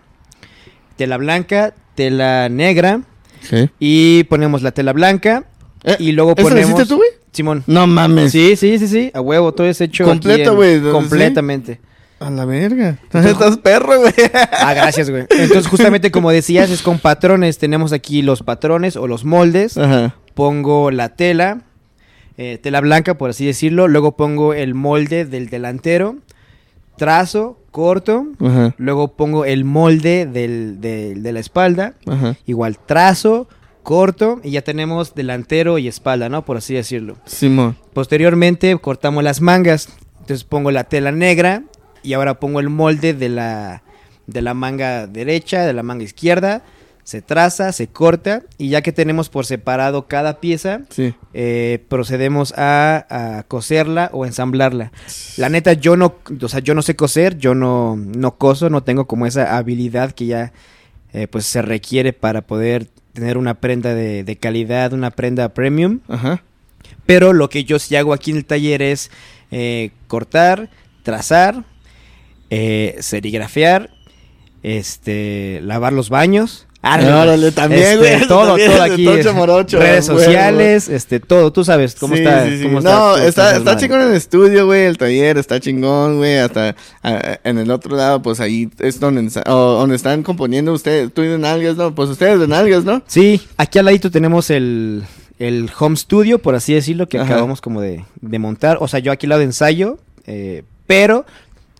tela 0.96 1.16
blanca, 1.16 1.74
tela 1.94 2.48
negra, 2.48 3.02
Sí. 3.42 3.70
y 3.78 4.24
ponemos 4.24 4.62
la 4.62 4.72
tela 4.72 4.92
blanca, 4.92 5.44
Eh, 5.84 5.94
y 6.00 6.10
luego 6.12 6.32
¿Eso 6.36 6.42
lo 6.42 6.48
ponemos... 6.48 6.70
hiciste 6.72 6.88
tú, 6.88 6.96
güey? 6.96 7.08
Simón. 7.32 7.62
No 7.68 7.86
mames. 7.86 8.32
Sí, 8.32 8.56
sí, 8.56 8.78
sí, 8.80 8.88
sí, 8.88 9.10
a 9.14 9.20
huevo, 9.20 9.52
todo 9.52 9.68
es 9.68 9.80
hecho 9.80 10.04
Completo, 10.04 10.56
güey, 10.56 10.80
¿sí? 10.80 10.86
Completamente. 10.90 11.80
A 12.18 12.30
la 12.30 12.44
verga. 12.44 12.98
Estás 13.12 13.58
perro, 13.58 14.00
güey. 14.00 14.12
Ah, 14.52 14.74
gracias, 14.74 15.08
güey. 15.08 15.26
Entonces, 15.30 15.68
justamente 15.68 16.10
como 16.10 16.32
decías, 16.32 16.68
es 16.68 16.82
con 16.82 16.98
patrones. 16.98 17.58
Tenemos 17.58 17.92
aquí 17.92 18.22
los 18.22 18.42
patrones 18.42 18.96
o 18.96 19.06
los 19.06 19.24
moldes. 19.24 19.78
Ajá. 19.78 20.16
Pongo 20.38 20.92
la 20.92 21.08
tela, 21.16 21.62
eh, 22.36 22.58
tela 22.62 22.80
blanca, 22.80 23.18
por 23.18 23.30
así 23.30 23.44
decirlo. 23.44 23.88
Luego 23.88 24.12
pongo 24.16 24.54
el 24.54 24.72
molde 24.74 25.24
del 25.24 25.48
delantero, 25.50 26.14
trazo, 26.96 27.58
corto. 27.72 28.26
Ajá. 28.40 28.72
Luego 28.78 29.08
pongo 29.16 29.44
el 29.44 29.64
molde 29.64 30.26
del, 30.26 30.80
del- 30.80 31.24
de 31.24 31.32
la 31.32 31.40
espalda. 31.40 31.94
Ajá. 32.06 32.36
Igual 32.46 32.78
trazo, 32.78 33.48
corto. 33.82 34.40
Y 34.44 34.50
ya 34.52 34.62
tenemos 34.62 35.14
delantero 35.16 35.78
y 35.78 35.88
espalda, 35.88 36.28
¿no? 36.28 36.44
Por 36.44 36.56
así 36.56 36.72
decirlo. 36.74 37.16
Simón. 37.24 37.76
Posteriormente 37.92 38.76
cortamos 38.78 39.24
las 39.24 39.40
mangas. 39.40 39.88
Entonces 40.20 40.44
pongo 40.44 40.70
la 40.70 40.84
tela 40.84 41.10
negra 41.10 41.64
y 42.04 42.12
ahora 42.12 42.38
pongo 42.38 42.60
el 42.60 42.68
molde 42.68 43.12
de 43.14 43.28
la, 43.28 43.82
de 44.28 44.42
la 44.42 44.54
manga 44.54 45.08
derecha, 45.08 45.66
de 45.66 45.72
la 45.72 45.82
manga 45.82 46.04
izquierda. 46.04 46.62
Se 47.08 47.22
traza, 47.22 47.72
se 47.72 47.86
corta 47.86 48.42
y 48.58 48.68
ya 48.68 48.82
que 48.82 48.92
tenemos 48.92 49.30
por 49.30 49.46
separado 49.46 50.06
cada 50.08 50.40
pieza, 50.40 50.82
Sí. 50.90 51.14
eh, 51.32 51.82
procedemos 51.88 52.52
a, 52.54 53.06
a 53.38 53.44
coserla 53.44 54.10
o 54.12 54.26
ensamblarla. 54.26 54.92
La 55.38 55.48
neta, 55.48 55.72
yo 55.72 55.96
no, 55.96 56.16
o 56.42 56.48
sea, 56.50 56.60
yo 56.60 56.74
no 56.74 56.82
sé 56.82 56.96
coser, 56.96 57.38
yo 57.38 57.54
no, 57.54 57.96
no 57.96 58.36
coso, 58.36 58.68
no 58.68 58.82
tengo 58.82 59.06
como 59.06 59.24
esa 59.24 59.56
habilidad 59.56 60.12
que 60.12 60.26
ya 60.26 60.52
eh, 61.14 61.28
pues 61.28 61.46
se 61.46 61.62
requiere 61.62 62.12
para 62.12 62.42
poder 62.42 62.88
tener 63.14 63.38
una 63.38 63.54
prenda 63.54 63.94
de, 63.94 64.22
de 64.22 64.36
calidad, 64.36 64.92
una 64.92 65.10
prenda 65.10 65.48
premium. 65.54 66.00
Ajá. 66.08 66.42
Pero 67.06 67.32
lo 67.32 67.48
que 67.48 67.64
yo 67.64 67.78
sí 67.78 67.96
hago 67.96 68.12
aquí 68.12 68.32
en 68.32 68.36
el 68.36 68.44
taller 68.44 68.82
es 68.82 69.10
eh, 69.50 69.92
cortar, 70.08 70.68
trazar, 71.04 71.64
serigrafear, 73.00 73.88
este, 74.62 75.60
lavar 75.62 75.94
los 75.94 76.10
baños. 76.10 76.66
Órale, 76.80 77.50
también, 77.52 77.82
Este, 77.82 77.96
güey, 77.96 78.28
todo, 78.28 78.46
también, 78.50 78.70
todo 78.70 78.82
aquí. 78.82 79.04
tocho 79.04 79.30
es- 79.30 79.34
morocho, 79.34 79.78
redes 79.80 80.08
güey, 80.08 80.24
sociales, 80.24 80.88
este, 80.88 81.18
todo. 81.18 81.52
Tú 81.52 81.64
sabes 81.64 81.96
cómo 81.96 82.14
Sí, 82.14 82.22
está. 82.22 82.44
sí, 82.46 82.58
sí. 82.58 82.62
cómo 82.64 82.80
no, 82.80 83.16
está, 83.16 83.26
está 83.28 83.52
desmadre. 83.54 83.80
chingón 83.80 84.00
en 84.02 84.08
el 84.10 84.14
estudio, 84.14 84.66
güey. 84.66 84.84
El 84.84 84.96
taller 84.96 85.38
está 85.38 85.58
chingón, 85.58 86.18
güey. 86.18 86.38
Hasta 86.38 86.76
ah, 87.02 87.38
en 87.42 87.58
el 87.58 87.70
otro 87.72 87.96
lado, 87.96 88.22
pues 88.22 88.38
ahí 88.38 88.70
es 88.78 89.00
donde, 89.00 89.28
donde 89.44 89.96
están 89.96 90.22
componiendo 90.22 90.72
ustedes. 90.72 91.12
Tú 91.12 91.22
y 91.22 91.26
de 91.26 91.38
nalgas, 91.38 91.76
¿no? 91.76 91.94
Pues 91.94 92.10
ustedes 92.10 92.38
de 92.38 92.46
nalgas, 92.46 92.84
¿no? 92.84 93.02
Sí, 93.08 93.40
aquí 93.56 93.80
al 93.80 93.84
ladito 93.86 94.10
tenemos 94.12 94.48
el, 94.50 95.02
el 95.40 95.70
home 95.78 95.96
studio, 95.96 96.38
por 96.38 96.54
así 96.54 96.74
decirlo, 96.74 97.08
que 97.08 97.18
Ajá. 97.18 97.26
acabamos 97.32 97.60
como 97.60 97.80
de, 97.80 98.04
de 98.20 98.38
montar. 98.38 98.78
O 98.80 98.86
sea, 98.86 99.00
yo 99.00 99.10
aquí 99.10 99.26
al 99.26 99.30
lado 99.30 99.42
ensayo, 99.42 99.98
eh, 100.28 100.62
pero 100.86 101.26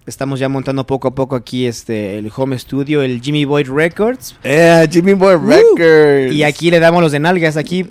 estamos 0.09 0.41
ya 0.41 0.49
montando 0.49 0.85
poco 0.87 1.09
a 1.09 1.15
poco 1.15 1.37
aquí 1.37 1.67
este 1.67 2.19
el 2.19 2.31
home 2.35 2.59
studio, 2.59 3.03
el 3.03 3.21
Jimmy 3.21 3.45
Boy 3.45 3.63
Records. 3.65 4.35
Eh, 4.43 4.87
Jimmy 4.91 5.13
Boy 5.13 5.37
Records. 5.37 6.35
Y 6.35 6.43
aquí 6.43 6.71
le 6.71 6.81
damos 6.81 7.03
los 7.03 7.13
de 7.13 7.21
nalgas. 7.21 7.57
Aquí 7.57 7.87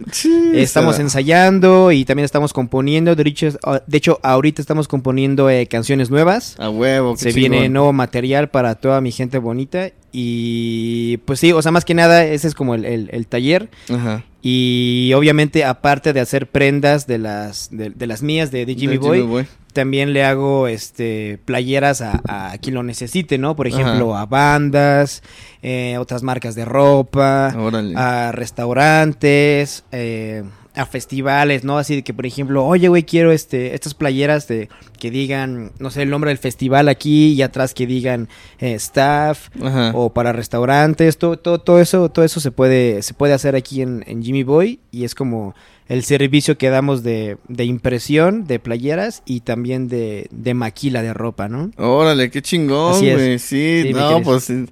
estamos 0.54 1.00
ensayando 1.00 1.92
y 1.92 2.04
también 2.06 2.26
estamos 2.26 2.52
componiendo. 2.54 3.16
De 3.16 3.24
hecho, 3.30 3.50
de 3.88 3.98
hecho 3.98 4.20
ahorita 4.24 4.62
estamos 4.62 4.88
componiendo 4.88 5.50
eh, 5.50 5.68
canciones 5.68 6.10
nuevas. 6.10 6.56
A 6.60 6.70
huevo, 6.70 7.16
Se 7.16 7.32
viene 7.32 7.70
nuevo 7.70 7.94
material 7.94 8.50
para 8.50 8.76
toda 8.76 9.00
mi 9.02 9.12
gente 9.12 9.38
bonita. 9.38 9.90
Y 10.12 11.18
pues 11.26 11.40
sí, 11.40 11.52
o 11.54 11.62
sea, 11.62 11.72
más 11.72 11.86
que 11.86 11.94
nada, 11.94 12.26
ese 12.26 12.48
es 12.48 12.56
como 12.56 12.74
el, 12.76 12.86
el- 12.86 13.10
el 13.12 13.28
taller. 13.28 13.70
Ajá. 13.90 14.24
Y 14.42 15.12
obviamente, 15.16 15.66
aparte 15.66 16.14
de 16.14 16.22
hacer 16.22 16.48
prendas 16.48 17.06
de 17.06 17.18
las, 17.18 17.70
de, 17.72 17.90
de 17.90 18.08
las 18.08 18.22
mías 18.24 18.50
de, 18.50 18.66
de 18.66 18.76
Jimmy 18.76 18.98
Boy, 18.98 19.46
también 19.78 20.12
le 20.12 20.24
hago 20.24 20.68
este 20.68 21.38
playeras 21.46 22.02
a, 22.02 22.20
a 22.28 22.58
quien 22.58 22.74
lo 22.74 22.82
necesite, 22.82 23.38
¿no? 23.38 23.56
Por 23.56 23.68
Ajá. 23.68 23.80
ejemplo, 23.80 24.18
a 24.18 24.26
bandas, 24.26 25.22
eh, 25.62 26.00
otras 26.00 26.24
marcas 26.24 26.56
de 26.56 26.66
ropa, 26.66 27.54
Órale. 27.56 27.94
a 27.96 28.32
restaurantes, 28.32 29.84
eh, 29.92 30.44
a 30.74 30.86
festivales, 30.88 31.64
¿no? 31.64 31.78
Así 31.78 31.96
de 31.98 32.04
que, 32.04 32.12
por 32.12 32.26
ejemplo, 32.26 32.66
oye, 32.66 32.88
güey, 32.88 33.04
quiero 33.04 33.32
este, 33.32 33.76
estas 33.76 33.94
playeras 33.94 34.48
de 34.48 34.68
que 35.00 35.12
digan, 35.12 35.72
no 35.78 35.92
sé, 35.92 36.02
el 36.02 36.10
nombre 36.10 36.32
del 36.32 36.40
festival 36.40 36.90
aquí 36.90 37.34
y 37.34 37.44
atrás 37.44 37.76
que 37.76 37.86
digan 37.86 38.30
eh, 38.58 38.74
staff 38.74 39.50
Ajá. 39.62 39.92
o 39.94 40.12
para 40.12 40.34
restaurantes, 40.34 41.20
todo, 41.20 41.38
todo, 41.38 41.60
todo 41.60 41.80
eso, 41.80 42.10
todo 42.10 42.26
eso 42.26 42.40
se 42.40 42.50
puede, 42.50 43.04
se 43.04 43.14
puede 43.14 43.34
hacer 43.34 43.56
aquí 43.56 43.84
en, 43.84 44.04
en 44.08 44.24
Jimmy 44.24 44.42
Boy 44.42 44.80
y 44.92 45.04
es 45.04 45.14
como 45.14 45.54
el 45.90 46.04
servicio 46.04 46.58
que 46.58 46.70
damos 46.70 47.02
de, 47.04 47.38
de 47.48 47.64
impresión 47.66 48.46
de 48.46 48.60
playeras 48.60 49.24
y 49.26 49.40
también 49.42 49.88
de, 49.88 50.28
de 50.32 50.54
maquila 50.54 51.02
de 51.02 51.14
ropa, 51.14 51.48
¿no? 51.48 51.72
Órale, 51.78 52.30
qué 52.30 52.42
chingón, 52.42 52.94
Así 52.96 53.12
güey. 53.12 53.40
Sí, 53.40 53.82
Sí, 53.84 53.88
mi 53.88 53.94
no, 53.94 54.22
pues 54.22 54.44
sí. 54.44 54.66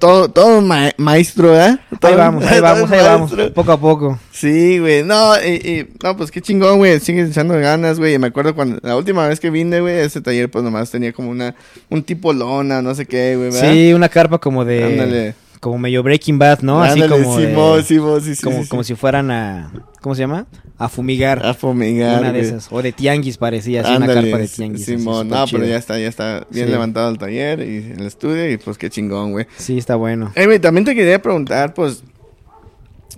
Todo, 0.00 0.28
todo 0.28 0.60
ma- 0.60 0.90
maestro, 0.96 1.54
¿eh? 1.60 1.78
Ahí 2.02 2.14
vamos, 2.16 2.44
ahí 2.44 2.60
vamos, 2.60 2.90
ahí 2.90 3.00
vamos, 3.02 3.32
poco 3.54 3.72
a 3.72 3.80
poco. 3.80 4.18
Sí, 4.32 4.78
güey. 4.78 5.02
No, 5.04 5.34
y, 5.40 5.54
y- 5.54 5.88
no, 6.02 6.16
pues 6.16 6.30
qué 6.30 6.40
chingón, 6.40 6.78
güey. 6.78 6.98
Sigues 7.00 7.30
echando 7.30 7.54
ganas, 7.54 7.98
güey. 7.98 8.14
Y 8.14 8.18
me 8.18 8.26
acuerdo 8.26 8.54
cuando 8.54 8.78
la 8.82 8.96
última 8.96 9.26
vez 9.28 9.38
que 9.40 9.50
vine, 9.50 9.80
güey, 9.80 9.98
ese 10.00 10.20
taller, 10.20 10.50
pues 10.50 10.64
nomás 10.64 10.90
tenía 10.90 11.12
como 11.12 11.30
una, 11.30 11.54
un 11.90 12.02
tipo 12.02 12.32
lona, 12.32 12.82
no 12.82 12.94
sé 12.94 13.06
qué, 13.06 13.36
güey. 13.36 13.52
Sí, 13.52 13.92
una 13.92 14.08
carpa 14.08 14.38
como 14.38 14.64
de... 14.64 14.84
Ándale. 14.84 15.34
Como 15.60 15.78
medio 15.78 16.02
Breaking 16.02 16.38
Bad, 16.38 16.60
¿no? 16.60 16.82
Así 16.82 17.00
Ándale, 17.00 17.22
como 17.22 17.38
de- 17.38 17.46
Simón, 17.48 17.84
Simón, 17.84 18.20
sí, 18.22 18.34
sí, 18.34 18.42
como, 18.44 18.56
sí, 18.58 18.62
sí. 18.64 18.68
como 18.68 18.84
si 18.84 18.94
fueran 18.94 19.30
a 19.30 19.72
¿cómo 20.06 20.14
se 20.14 20.20
llama? 20.20 20.46
A 20.78 20.88
fumigar. 20.88 21.44
A 21.44 21.52
fumigar. 21.52 22.20
una 22.20 22.32
de 22.32 22.38
güey. 22.38 22.48
esas. 22.50 22.68
O 22.70 22.80
de 22.80 22.92
tianguis 22.92 23.38
parecía, 23.38 23.80
así 23.80 23.90
una 23.96 24.06
carpa 24.06 24.38
de 24.38 24.46
tianguis. 24.46 24.84
Simón, 24.84 25.28
no, 25.28 25.44
pero 25.50 25.64
ya 25.66 25.76
está, 25.78 25.98
ya 25.98 26.06
está 26.06 26.46
bien 26.48 26.66
Sí. 26.66 26.70
levantado 26.72 27.10
el 27.10 27.18
taller 27.18 27.58
y 27.58 27.90
el 27.98 28.06
estudio 28.06 28.48
y 28.48 28.56
pues 28.56 28.78
qué 28.78 28.88
chingón, 28.88 29.32
güey. 29.32 29.48
Sí, 29.56 29.76
está 29.76 29.96
bueno. 29.96 30.30
Eh, 30.36 30.46
güey, 30.46 30.60
también 30.60 30.84
te 30.84 30.94
quería 30.94 31.20
preguntar, 31.20 31.74
pues, 31.74 32.04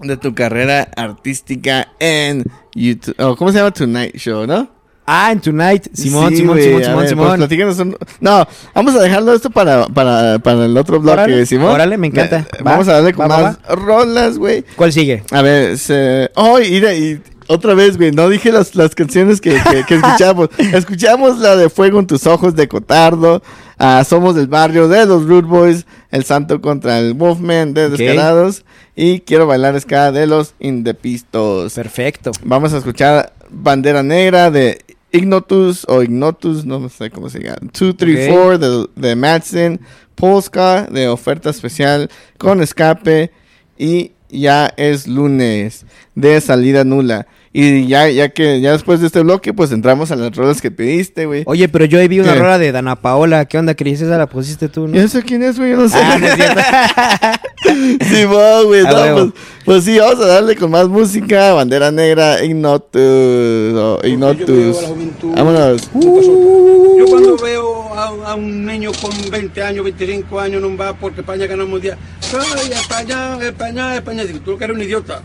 de 0.00 0.16
tu 0.16 0.34
carrera 0.34 0.88
artística 0.96 1.88
en 2.00 2.44
YouTube. 2.74 3.14
Oh, 3.18 3.36
¿Cómo 3.36 3.52
se 3.52 3.58
llama 3.58 3.70
Tonight 3.70 4.16
Show, 4.16 4.46
no? 4.46 4.70
Ah, 5.10 5.32
en 5.32 5.40
Tonight. 5.40 5.86
Simón, 5.94 6.30
Sí, 6.30 6.36
Simón, 6.36 6.58
Simón, 6.60 6.82
Simón, 6.82 6.98
ver, 6.98 7.08
Simón. 7.08 7.66
pues, 7.66 7.78
un- 7.78 7.96
No, 8.20 8.46
vamos 8.74 8.94
a 8.94 9.00
dejarlo 9.02 9.32
esto 9.32 9.48
para, 9.48 9.86
para, 9.86 10.38
para 10.38 10.66
el 10.66 10.76
otro 10.76 11.00
bloque, 11.00 11.12
Órale, 11.22 11.46
Simón. 11.46 11.70
órale, 11.72 11.96
me 11.96 12.08
encanta. 12.08 12.40
Eh, 12.40 12.62
Va, 12.62 12.72
Vamos 12.72 12.88
a 12.88 12.92
darle 12.92 13.14
con 13.14 13.30
va, 13.30 13.36
va, 13.36 13.42
más 13.42 13.58
rolas, 13.78 14.36
güey. 14.36 14.64
¿Cuál 14.76 14.92
sigue? 14.92 15.22
A 15.30 15.40
ver, 15.40 15.78
se... 15.78 16.30
Oh, 16.34 16.60
y 16.60 17.20
otra 17.46 17.72
vez, 17.72 17.96
güey, 17.96 18.12
no 18.12 18.28
dije 18.28 18.52
las, 18.52 18.74
las 18.74 18.94
canciones 18.94 19.40
que, 19.40 19.52
que, 19.70 19.84
que 19.86 19.94
escuchamos. 19.96 20.50
escuchamos 20.58 21.38
la 21.38 21.56
de 21.56 21.70
Fuego 21.70 21.98
en 22.00 22.06
tus 22.06 22.26
ojos 22.26 22.54
de 22.54 22.68
Cotardo, 22.68 23.42
ah, 23.78 24.04
Somos 24.06 24.34
del 24.34 24.48
Barrio 24.48 24.88
de 24.88 25.06
los 25.06 25.24
Rude 25.24 25.48
Boys, 25.48 25.86
El 26.10 26.24
Santo 26.24 26.60
contra 26.60 26.98
el 26.98 27.14
Wolfman 27.14 27.72
de 27.72 27.86
Ok. 27.86 27.92
Descarados 27.92 28.66
y 28.94 29.20
Quiero 29.20 29.46
Bailar 29.46 29.80
Ska 29.80 30.12
de 30.12 30.26
los 30.26 30.52
Indepistos. 30.60 31.72
Perfecto. 31.72 32.32
Vamos 32.44 32.74
a 32.74 32.78
escuchar 32.78 33.32
Bandera 33.50 34.02
Negra 34.02 34.50
de 34.50 34.80
Ignotus 35.12 35.84
o 35.88 36.02
Ignotus, 36.02 36.64
no 36.64 36.88
sé 36.88 37.10
cómo 37.10 37.30
se 37.30 37.40
llama. 37.40 37.58
234 37.62 38.58
de, 38.58 38.88
de 38.96 39.16
Madsen, 39.16 39.80
Polska 40.14 40.86
de 40.90 41.08
oferta 41.08 41.50
especial 41.50 42.10
con 42.36 42.60
escape 42.60 43.30
y 43.78 44.12
ya 44.28 44.72
es 44.76 45.06
lunes 45.06 45.86
de 46.14 46.40
salida 46.40 46.84
nula. 46.84 47.26
Y 47.52 47.86
ya, 47.86 48.08
ya 48.10 48.28
que 48.28 48.60
ya 48.60 48.72
después 48.72 49.00
de 49.00 49.06
este 49.06 49.20
bloque, 49.20 49.54
pues 49.54 49.72
entramos 49.72 50.10
a 50.10 50.16
las 50.16 50.34
rolas 50.36 50.60
que 50.60 50.70
pediste, 50.70 51.26
güey. 51.26 51.44
Oye, 51.46 51.68
pero 51.68 51.86
yo 51.86 51.98
ahí 51.98 52.08
vi 52.08 52.20
una 52.20 52.34
¿Qué? 52.34 52.38
rola 52.38 52.58
de 52.58 52.72
Dana 52.72 52.96
Paola. 52.96 53.46
¿Qué 53.46 53.58
onda, 53.58 53.74
Cris? 53.74 54.00
Esa 54.02 54.18
la 54.18 54.26
pusiste 54.26 54.68
tú, 54.68 54.86
¿no? 54.86 54.96
¿Y 54.96 54.98
eso 54.98 55.20
quién 55.24 55.42
es, 55.42 55.58
güey? 55.58 55.70
Yo 55.70 55.76
no 55.78 55.88
sé. 55.88 55.98
Ah, 56.00 56.18
no. 56.18 57.38
Sí, 57.64 58.24
güey. 58.24 58.82
No, 58.88 59.14
pues, 59.14 59.32
pues 59.64 59.84
sí, 59.84 59.98
vamos 59.98 60.24
a 60.24 60.26
darle 60.26 60.56
con 60.56 60.70
más 60.70 60.88
música. 60.88 61.52
Bandera 61.52 61.90
negra, 61.90 62.42
Ignotus. 62.44 63.00
o 63.02 64.00
Ignotus. 64.04 64.76
Vámonos. 65.22 65.90
Yo 65.92 67.06
cuando 67.06 67.36
veo 67.36 67.94
a, 67.94 68.30
a 68.30 68.34
un 68.34 68.64
niño 68.64 68.90
con 69.00 69.10
20 69.30 69.62
años, 69.62 69.84
25 69.84 70.40
años, 70.40 70.62
no 70.62 70.76
va 70.76 70.94
porque 70.94 71.20
España 71.20 71.46
ganó 71.46 71.64
el 71.64 71.68
mundial. 71.68 71.98
Ay, 72.32 72.72
España, 72.72 73.38
España, 73.42 73.96
España. 73.96 74.24
Digo, 74.24 74.40
tú 74.40 74.56
que 74.56 74.64
eres 74.64 74.76
un 74.76 74.82
idiota. 74.82 75.22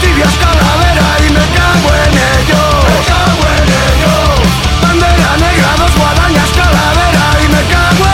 Tibias 0.00 0.34
calavera 0.36 1.06
y 1.26 1.30
me 1.32 1.44
cago 1.56 1.90
en 2.04 2.14
ello. 2.14 2.62
Me 2.88 2.98
cago 3.10 3.44
en 3.58 3.68
ello. 3.84 4.14
Bandera 4.82 5.36
negra, 5.36 5.70
dos 5.78 5.94
guadañas 5.96 6.50
calavera 6.52 7.24
y 7.44 7.48
me 7.48 7.62
cago 7.72 8.04
en 8.06 8.13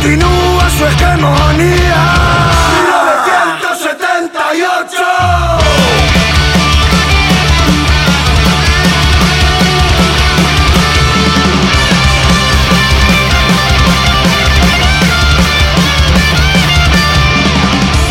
continúa 0.00 0.70
su 0.70 0.86
hegemonía. 0.86 2.14
1978 2.72 5.04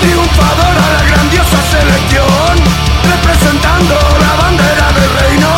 Triunfadora 0.01 0.85
la 0.93 1.03
grandiosa 1.09 1.59
selección 1.71 2.53
Representando 3.03 3.95
la 4.19 4.33
bandera 4.41 4.87
del 4.91 5.09
reino. 5.21 5.49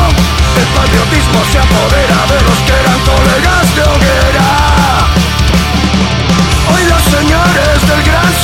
El 0.58 0.68
patriotismo 0.78 1.40
se 1.52 1.58
apodera 1.58 2.20
de 2.28 2.40
los 2.44 2.60
que 2.60 2.74
eran 2.74 3.00
colegas 3.00 3.76
de 3.76 3.82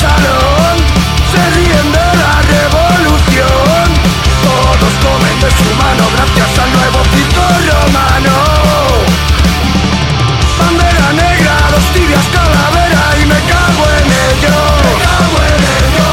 salón 0.00 0.76
Se 1.32 1.42
ríen 1.56 1.88
de 1.92 2.08
la 2.22 2.34
revolución 2.54 3.86
Todos 4.46 4.92
comen 5.04 5.36
de 5.40 5.50
su 5.50 5.68
mano 5.82 6.04
gracias 6.14 6.50
al 6.62 6.70
nuevo 6.72 6.98
circo 7.14 7.44
romano 7.70 8.36
Bandera 10.58 11.12
negra, 11.12 11.54
dos 11.70 11.84
tibias 11.92 12.26
calavera 12.32 13.02
y 13.22 13.26
me 13.26 13.40
cago 13.52 13.84
en 13.98 14.08
ello. 14.26 14.56
Me 14.82 15.04
cago 15.04 15.38
en 15.52 15.62
ello. 15.76 16.08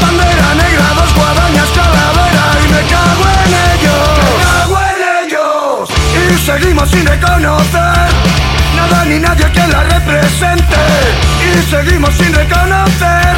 Bandera 0.00 0.54
negra, 0.54 0.86
dos 0.94 1.14
guadañas 1.14 1.70
calavera 1.70 2.44
y 2.62 2.68
me 2.72 2.82
cago 2.92 3.24
en 3.42 3.52
ello. 3.72 3.96
Me 4.28 4.44
cago 4.44 4.78
en 4.92 5.02
ellos. 5.24 5.90
Y 6.14 6.38
seguimos 6.46 6.90
sin 6.90 7.06
reconocer 7.06 8.29
nada 8.90 9.04
ni 9.04 9.18
nadie 9.18 9.50
que 9.52 9.66
la 9.66 9.82
represente. 9.84 10.76
Y 11.40 11.70
seguimos 11.70 12.14
sin 12.14 12.32
reconocer 12.34 13.36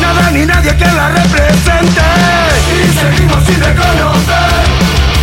nada 0.00 0.30
ni 0.32 0.46
nadie 0.46 0.76
que 0.76 0.84
la 0.84 1.08
represente. 1.08 2.00
Y 2.76 2.98
seguimos 2.98 3.44
sin 3.44 3.60
reconocer 3.60 4.50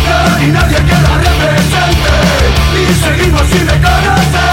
nada 0.08 0.38
ni 0.40 0.46
nadie 0.48 0.76
que 0.76 0.92
la 0.92 1.14
represente. 1.26 2.12
Y 2.74 2.94
seguimos 2.94 3.42
sin 3.50 3.68
reconocer 3.68 4.47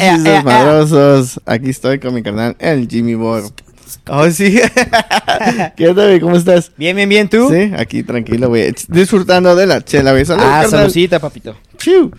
ea. 0.00 0.18
desmadrosos. 0.18 1.40
Aquí 1.46 1.70
estoy 1.70 1.98
con 1.98 2.14
mi 2.14 2.22
carnal, 2.22 2.56
el 2.58 2.88
Jimmy 2.88 3.14
Boy. 3.14 3.42
Oh, 4.08 4.30
sí. 4.30 4.60
¿Qué 5.76 5.88
onda, 5.88 6.04
güey? 6.06 6.20
¿Cómo 6.20 6.36
estás? 6.36 6.72
Bien, 6.76 6.94
bien, 6.96 7.08
bien, 7.08 7.28
¿tú? 7.28 7.48
Sí, 7.50 7.72
aquí 7.76 8.02
tranquilo, 8.02 8.48
güey. 8.48 8.74
Disfrutando 8.88 9.54
de 9.56 9.66
la 9.66 9.82
chela, 9.82 10.12
güey. 10.12 10.24
Salud, 10.24 10.42
Ah, 10.44 10.64
saludcita, 10.68 11.18
papito. 11.18 11.56
Chiu. 11.78 12.10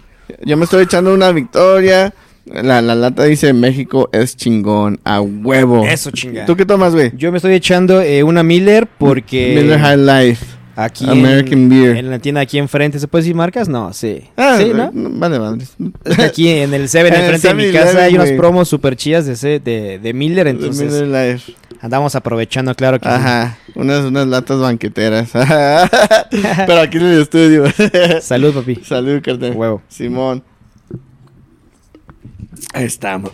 Yo 0.43 0.57
me 0.57 0.65
estoy 0.65 0.83
echando 0.83 1.13
una 1.13 1.31
victoria. 1.31 2.13
La, 2.45 2.81
la 2.81 2.95
lata 2.95 3.25
dice 3.25 3.53
México 3.53 4.09
es 4.11 4.35
chingón, 4.35 4.99
a 5.03 5.21
huevo. 5.21 5.85
Eso, 5.85 6.09
chinga. 6.09 6.45
¿Tú 6.45 6.55
qué 6.55 6.65
tomas, 6.65 6.93
güey? 6.93 7.11
Yo 7.15 7.31
me 7.31 7.37
estoy 7.37 7.53
echando 7.53 8.01
eh, 8.01 8.23
una 8.23 8.41
Miller 8.41 8.87
porque... 8.97 9.53
Miller 9.55 9.79
High 9.79 9.97
Life. 9.97 10.45
Aquí 10.81 11.03
American 11.09 11.59
en, 11.63 11.69
Beer. 11.69 11.97
en 11.97 12.09
la 12.09 12.19
tienda 12.19 12.41
aquí 12.41 12.57
enfrente, 12.57 12.99
¿se 12.99 13.07
puede 13.07 13.23
decir 13.23 13.35
marcas? 13.35 13.67
No, 13.67 13.91
sí. 13.91 14.21
Ah, 14.37 14.55
sí, 14.59 14.71
¿no? 14.73 14.91
Vale, 14.93 15.39
que 16.15 16.21
aquí 16.23 16.47
en 16.49 16.73
el 16.73 16.87
7 16.87 17.07
En 17.09 17.13
el 17.15 17.21
enfrente 17.21 17.47
de 17.49 17.53
mi 17.53 17.63
7-Eleven, 17.63 17.83
casa 17.85 18.03
hay 18.05 18.15
unas 18.15 18.31
promos 18.31 18.69
super 18.69 18.95
chidas 18.95 19.25
de, 19.25 19.33
ese- 19.33 19.59
de, 19.59 19.99
de 19.99 20.13
Miller, 20.13 20.47
entonces 20.47 20.91
Miller 21.03 21.33
Life. 21.33 21.53
andamos 21.81 22.15
aprovechando, 22.15 22.73
claro 22.75 22.99
que 22.99 23.09
sí. 23.09 23.13
Ajá, 23.15 23.57
unas, 23.75 24.05
unas 24.05 24.27
latas 24.27 24.59
banqueteras. 24.59 25.31
Pero 26.31 26.79
aquí 26.79 26.97
en 26.97 27.03
el 27.05 27.21
estudio. 27.23 27.65
Salud, 28.21 28.53
papi. 28.53 28.75
Salud, 28.83 29.21
carnal. 29.21 29.53
Huevo. 29.55 29.81
Simón. 29.89 30.43
Ahí 32.73 32.85
estamos. 32.85 33.31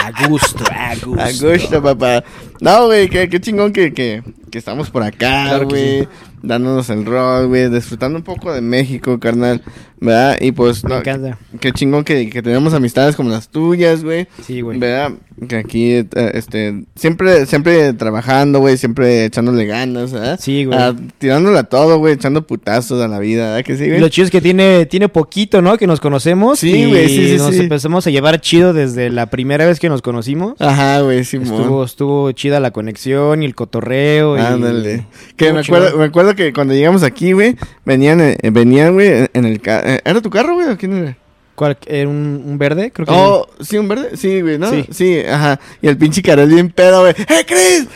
A 0.00 0.26
gusto, 0.28 0.64
a 0.72 0.94
gusto. 0.94 1.20
A 1.20 1.52
gusto, 1.52 1.82
papá. 1.82 2.24
No, 2.60 2.86
güey, 2.86 3.08
qué, 3.08 3.28
qué 3.28 3.40
chingón 3.40 3.72
que, 3.72 3.92
que, 3.92 4.22
que 4.50 4.58
estamos 4.58 4.90
por 4.90 5.02
acá, 5.02 5.16
Claro 5.48 5.68
güey. 5.68 6.08
Dándonos 6.42 6.90
el 6.90 7.04
rol, 7.04 7.48
güey. 7.48 7.68
Disfrutando 7.70 8.18
un 8.18 8.24
poco 8.24 8.52
de 8.52 8.60
México, 8.60 9.18
carnal. 9.18 9.62
¿Verdad? 10.00 10.36
Y 10.40 10.52
pues, 10.52 10.84
Me 10.84 10.90
no, 10.90 10.98
encanta. 10.98 11.38
qué 11.60 11.72
chingón 11.72 12.04
que, 12.04 12.30
que 12.30 12.42
tenemos 12.42 12.72
amistades 12.74 13.16
como 13.16 13.30
las 13.30 13.48
tuyas, 13.48 14.04
güey. 14.04 14.26
Sí, 14.46 14.60
güey. 14.60 14.78
¿Verdad? 14.78 15.12
Que 15.48 15.56
aquí, 15.56 15.92
eh, 15.92 16.06
este, 16.34 16.84
siempre, 16.96 17.46
siempre 17.46 17.92
trabajando, 17.92 18.58
güey, 18.60 18.76
siempre 18.76 19.24
echándole 19.24 19.66
ganas, 19.66 20.12
¿verdad? 20.12 20.38
Sí, 20.40 20.64
güey. 20.64 20.76
Ah, 20.78 20.94
tirándole 21.18 21.58
a 21.58 21.62
todo, 21.64 21.98
güey, 21.98 22.14
echando 22.14 22.46
putazos 22.46 23.00
a 23.02 23.06
la 23.08 23.18
vida, 23.20 23.50
¿verdad 23.50 23.64
que 23.64 23.76
sí, 23.76 23.86
güey? 23.88 24.00
lo 24.00 24.08
chido 24.08 24.24
es 24.26 24.30
que 24.32 24.40
tiene, 24.40 24.86
tiene 24.86 25.08
poquito, 25.08 25.62
¿no? 25.62 25.76
Que 25.78 25.86
nos 25.86 26.00
conocemos. 26.00 26.58
Sí, 26.58 26.70
y 26.72 26.88
güey, 26.90 27.08
sí, 27.08 27.28
sí, 27.30 27.36
nos 27.36 27.54
sí. 27.54 27.60
empezamos 27.60 28.04
a 28.06 28.10
llevar 28.10 28.40
chido 28.40 28.72
desde 28.72 29.10
la 29.10 29.26
primera 29.26 29.64
vez 29.66 29.78
que 29.78 29.88
nos 29.88 30.02
conocimos. 30.02 30.60
Ajá, 30.60 31.00
güey, 31.02 31.22
Simón. 31.24 31.46
Estuvo, 31.54 31.84
estuvo 31.84 32.32
chida 32.32 32.58
la 32.58 32.72
conexión 32.72 33.42
y 33.42 33.46
el 33.46 33.54
cotorreo. 33.54 34.36
y- 34.36 34.40
Ándale. 34.40 35.06
Que 35.36 35.52
me 35.52 35.60
acuerdo, 35.60 35.96
me 35.98 36.04
acuerdo 36.04 36.34
que 36.34 36.52
cuando 36.52 36.74
llegamos 36.74 37.04
aquí, 37.04 37.30
güey, 37.32 37.56
venían, 37.84 38.20
eh, 38.20 38.36
venían, 38.52 38.94
güey, 38.94 39.08
en- 39.08 39.30
en 39.34 39.44
el 39.44 39.60
carro. 39.60 39.87
¿Era 40.04 40.20
tu 40.20 40.30
carro, 40.30 40.54
güey? 40.54 40.68
¿O 40.68 40.76
quién 40.76 40.92
era? 40.96 41.16
¿Cuál? 41.54 41.76
¿Era 41.86 42.08
un, 42.08 42.44
un 42.46 42.56
verde? 42.56 42.92
Creo 42.92 43.06
que. 43.06 43.12
Oh, 43.12 43.48
sí, 43.60 43.78
un 43.78 43.88
verde. 43.88 44.16
Sí, 44.16 44.40
güey, 44.42 44.58
¿no? 44.58 44.70
Sí. 44.70 44.86
Sí. 44.92 45.20
ajá. 45.28 45.58
Y 45.82 45.88
el 45.88 45.96
pinche 45.98 46.22
Karel 46.22 46.48
bien 46.48 46.70
pedo, 46.70 47.00
güey. 47.00 47.14
¡Eh, 47.18 47.44
Chris! 47.44 47.88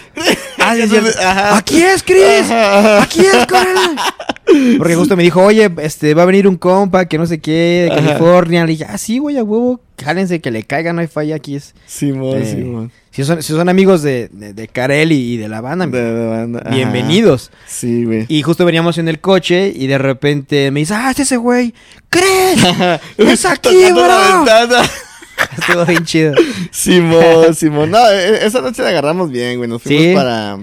Ah, 0.58 0.74
sí, 0.88 0.96
ajá. 1.24 1.56
¡Aquí 1.56 1.80
es, 1.80 2.02
Chris! 2.02 2.50
Ajá, 2.50 2.78
ajá. 2.78 3.02
¡Aquí 3.04 3.20
es, 3.20 3.46
Coral! 3.46 3.96
Porque 4.78 4.96
justo 4.96 5.16
me 5.16 5.22
dijo, 5.22 5.42
oye, 5.42 5.70
este, 5.78 6.14
va 6.14 6.24
a 6.24 6.26
venir 6.26 6.48
un 6.48 6.56
compa 6.56 7.04
que 7.06 7.18
no 7.18 7.26
sé 7.26 7.40
qué, 7.40 7.88
de 7.88 7.92
Ajá. 7.92 8.00
California. 8.04 8.66
Le 8.66 8.72
dije, 8.72 8.86
ah, 8.88 8.98
sí, 8.98 9.18
güey, 9.18 9.38
a 9.38 9.44
huevo, 9.44 9.80
jálense, 10.02 10.40
que 10.40 10.50
le 10.50 10.62
caiga, 10.64 10.92
no 10.92 11.00
hay 11.00 11.06
falla 11.06 11.36
aquí. 11.36 11.56
Es. 11.56 11.74
Simón, 11.86 12.42
Eh, 12.42 12.46
Simón. 12.46 12.92
Si 13.10 13.24
son, 13.24 13.42
si 13.42 13.52
son 13.52 13.68
amigos 13.68 14.02
de, 14.02 14.28
de, 14.32 14.54
de 14.54 14.68
Karel 14.68 15.12
y, 15.12 15.36
de 15.36 15.48
la 15.48 15.60
banda, 15.60 15.86
De- 15.86 16.00
de 16.12 16.26
banda, 16.26 16.62
ajá. 16.64 16.74
bienvenidos. 16.74 17.50
Sí, 17.66 18.04
güey. 18.06 18.24
Y 18.28 18.42
justo 18.42 18.64
veníamos 18.64 18.96
en 18.98 19.08
el 19.08 19.20
coche 19.20 19.70
y 19.74 19.86
de 19.86 19.98
repente 19.98 20.70
me 20.70 20.80
dice, 20.80 20.94
ah, 20.94 21.10
es 21.10 21.20
ese 21.20 21.36
güey. 21.36 21.74
¿Crees? 22.08 22.60
¡Es 23.18 23.44
aquí, 23.44 23.68
la 23.82 23.92
bro! 23.92 24.36
ventana. 24.44 24.82
Estuvo 25.58 25.84
bien 25.84 26.04
chido. 26.04 26.34
Simón, 26.70 27.54
Simón. 27.54 27.90
No, 27.90 27.98
e- 28.10 28.46
esa 28.46 28.60
noche 28.62 28.82
la 28.82 28.88
agarramos 28.90 29.30
bien, 29.30 29.58
güey. 29.58 29.68
Nos 29.68 29.82
fuimos 29.82 30.02
Sí. 30.04 30.14
para. 30.14 30.58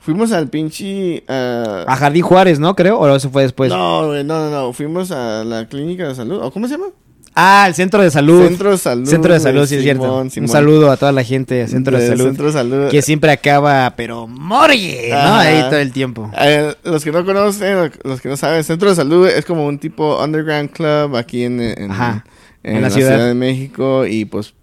Fuimos 0.00 0.32
al 0.32 0.48
pinche. 0.48 1.22
ah, 1.28 1.84
A 1.86 1.96
Jardín 1.96 2.22
Juárez, 2.22 2.58
¿no? 2.58 2.74
Creo. 2.74 2.98
¿O 2.98 3.14
eso 3.16 3.30
fue 3.30 3.42
después? 3.44 3.70
no, 3.70 4.08
güey, 4.08 4.24
no, 4.24 4.38
no, 4.38 4.50
no. 4.50 4.72
Fuimos 4.72 5.12
a 5.12 5.44
la 5.44 5.66
clínica 5.68 6.08
de 6.08 6.14
salud. 6.14 6.40
¿O 6.42 6.50
cómo 6.50 6.66
se 6.66 6.74
llama? 6.74 6.88
Ah, 7.34 7.64
el 7.66 7.74
Centro 7.74 8.02
de 8.02 8.10
Salud. 8.10 8.46
Centro 8.46 8.70
de 8.72 8.78
Salud. 8.78 9.06
Centro 9.08 9.32
de 9.32 9.40
Salud, 9.40 9.66
sí 9.66 9.76
es 9.76 9.82
cierto. 9.82 10.02
Simón. 10.28 10.30
Un 10.44 10.48
saludo 10.48 10.90
a 10.90 10.96
toda 10.96 11.12
la 11.12 11.24
gente 11.24 11.54
de 11.54 11.68
Centro 11.68 11.96
de, 11.96 12.02
De 12.04 12.08
Salud. 12.10 12.24
Centro 12.26 12.46
de 12.46 12.52
Salud. 12.52 12.88
Que 12.90 13.00
siempre 13.02 13.30
acaba, 13.30 13.94
pero 13.96 14.26
morgue, 14.26 15.08
¿no? 15.10 15.34
Ahí 15.36 15.62
todo 15.62 15.78
el 15.78 15.92
tiempo. 15.92 16.30
Eh, 16.38 16.74
los 16.84 17.02
que 17.04 17.10
no 17.12 17.24
conocen, 17.24 17.90
los 18.04 18.20
que 18.20 18.28
no 18.28 18.36
saben, 18.36 18.62
Centro 18.64 18.90
de 18.90 18.96
Salud 18.96 19.26
es 19.26 19.44
como 19.46 19.66
un 19.66 19.78
tipo 19.78 20.22
underground 20.22 20.70
club 20.70 21.16
aquí 21.16 21.44
en, 21.44 21.60
en, 21.60 21.90
Ajá. 21.90 22.24
en 22.62 22.76
En 22.76 22.82
la, 22.82 22.88
la 22.88 22.94
ciudad. 22.94 23.10
ciudad. 23.12 23.26
de 23.28 23.34
México 23.34 24.06
y 24.06 24.24
pues 24.26 24.54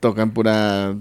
tocan 0.00 0.30
pura 0.32 0.94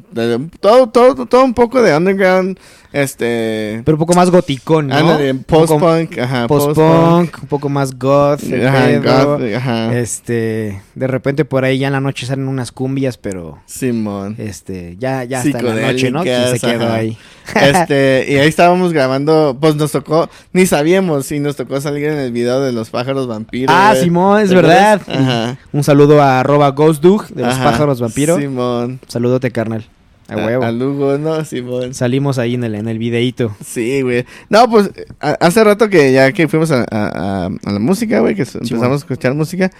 todo 0.61 0.87
todo 0.89 1.25
todo 1.25 1.43
un 1.43 1.53
poco 1.53 1.81
de 1.81 1.93
underground 1.95 2.57
este 2.93 3.81
Pero 3.83 3.95
un 3.95 3.99
poco 3.99 4.13
más 4.13 4.29
goticón, 4.29 4.87
¿no? 4.87 4.95
ándale, 4.95 5.33
post-punk, 5.33 6.17
ajá, 6.19 6.47
Post-punk, 6.47 7.39
un 7.41 7.47
poco 7.49 7.67
más 7.69 7.97
goth. 7.97 8.41
Ajá, 8.65 8.85
pedo. 8.85 9.37
goth, 9.37 9.55
ajá. 9.55 9.97
Este, 9.97 10.81
de 10.95 11.07
repente 11.07 11.43
por 11.43 11.65
ahí 11.65 11.79
ya 11.79 11.87
en 11.87 11.93
la 11.93 11.99
noche 11.99 12.25
salen 12.25 12.47
unas 12.47 12.71
cumbias, 12.71 13.17
pero 13.17 13.59
Simón. 13.65 14.35
este, 14.37 14.95
ya, 14.97 15.23
ya 15.23 15.39
hasta 15.39 15.59
en 15.59 15.65
la 15.65 15.91
noche, 15.91 16.11
¿no? 16.11 16.23
Que 16.23 16.57
se 16.57 16.59
quedó 16.59 16.85
ajá. 16.85 16.95
ahí. 16.95 17.17
Este, 17.55 18.25
y 18.29 18.35
ahí 18.35 18.47
estábamos 18.47 18.93
grabando, 18.93 19.57
pues 19.59 19.75
nos 19.75 19.91
tocó, 19.91 20.29
ni 20.53 20.65
sabíamos 20.65 21.25
si 21.25 21.39
nos 21.39 21.57
tocó 21.57 21.81
salir 21.81 22.05
en 22.05 22.17
el 22.17 22.31
video 22.31 22.61
de 22.61 22.71
los 22.71 22.89
pájaros 22.89 23.27
vampiros. 23.27 23.75
Ah, 23.77 23.89
güey. 23.91 24.03
Simón, 24.03 24.41
es 24.41 24.53
verdad. 24.53 25.01
Ajá. 25.07 25.57
Un 25.73 25.83
saludo 25.83 26.21
a 26.21 26.39
arroba 26.39 26.69
GhostDug 26.71 27.27
de 27.29 27.43
los 27.43 27.55
pájaros 27.55 27.99
vampiro. 27.99 28.37
Simón. 28.37 28.99
Saludote, 29.07 29.51
carnal. 29.51 29.85
A 30.33 30.45
huevo. 30.45 30.63
A, 30.63 30.71
Lugo, 30.71 31.17
¿no? 31.17 31.43
Simón. 31.45 31.93
Salimos 31.93 32.37
ahí 32.37 32.55
en 32.55 32.63
el, 32.63 32.75
en 32.75 32.87
el 32.87 32.97
videíto. 32.97 33.55
Sí, 33.65 34.01
güey. 34.01 34.25
No, 34.49 34.69
pues 34.69 34.89
hace 35.19 35.63
rato 35.63 35.89
que 35.89 36.11
ya 36.11 36.31
que 36.31 36.47
fuimos 36.47 36.71
a, 36.71 36.85
a- 36.91 37.49
la 37.71 37.79
música, 37.79 38.19
güey, 38.19 38.35
que 38.35 38.41
empezamos 38.43 38.91
a 38.91 38.95
escuchar 38.95 39.33
música, 39.33 39.71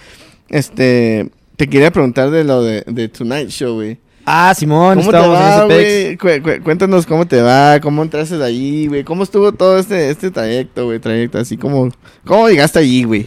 este, 0.49 1.29
te 1.55 1.67
quería 1.67 1.91
preguntar 1.91 2.31
de 2.31 2.43
lo 2.43 2.63
de, 2.63 2.83
de 2.87 3.07
Tonight 3.09 3.49
Show, 3.49 3.75
güey. 3.75 3.97
Ah, 4.25 4.53
Simón, 4.55 4.99
¿Cómo 4.99 5.11
te 5.11 5.17
va, 5.17 5.65
güey? 5.65 6.15
Cu- 6.17 6.41
cu- 6.41 6.63
cuéntanos 6.63 7.05
cómo 7.05 7.27
te 7.27 7.41
va, 7.41 7.79
cómo 7.81 8.01
entraste 8.03 8.37
de 8.37 8.45
ahí, 8.45 8.87
güey. 8.87 9.03
¿Cómo 9.03 9.23
estuvo 9.23 9.51
todo 9.51 9.77
este, 9.77 10.09
este 10.09 10.31
trayecto, 10.31 10.85
güey? 10.85 10.99
Trayecto 10.99 11.39
así 11.39 11.57
como... 11.57 11.89
¿Cómo 12.25 12.47
llegaste 12.47 12.79
allí, 12.79 13.03
güey? 13.03 13.25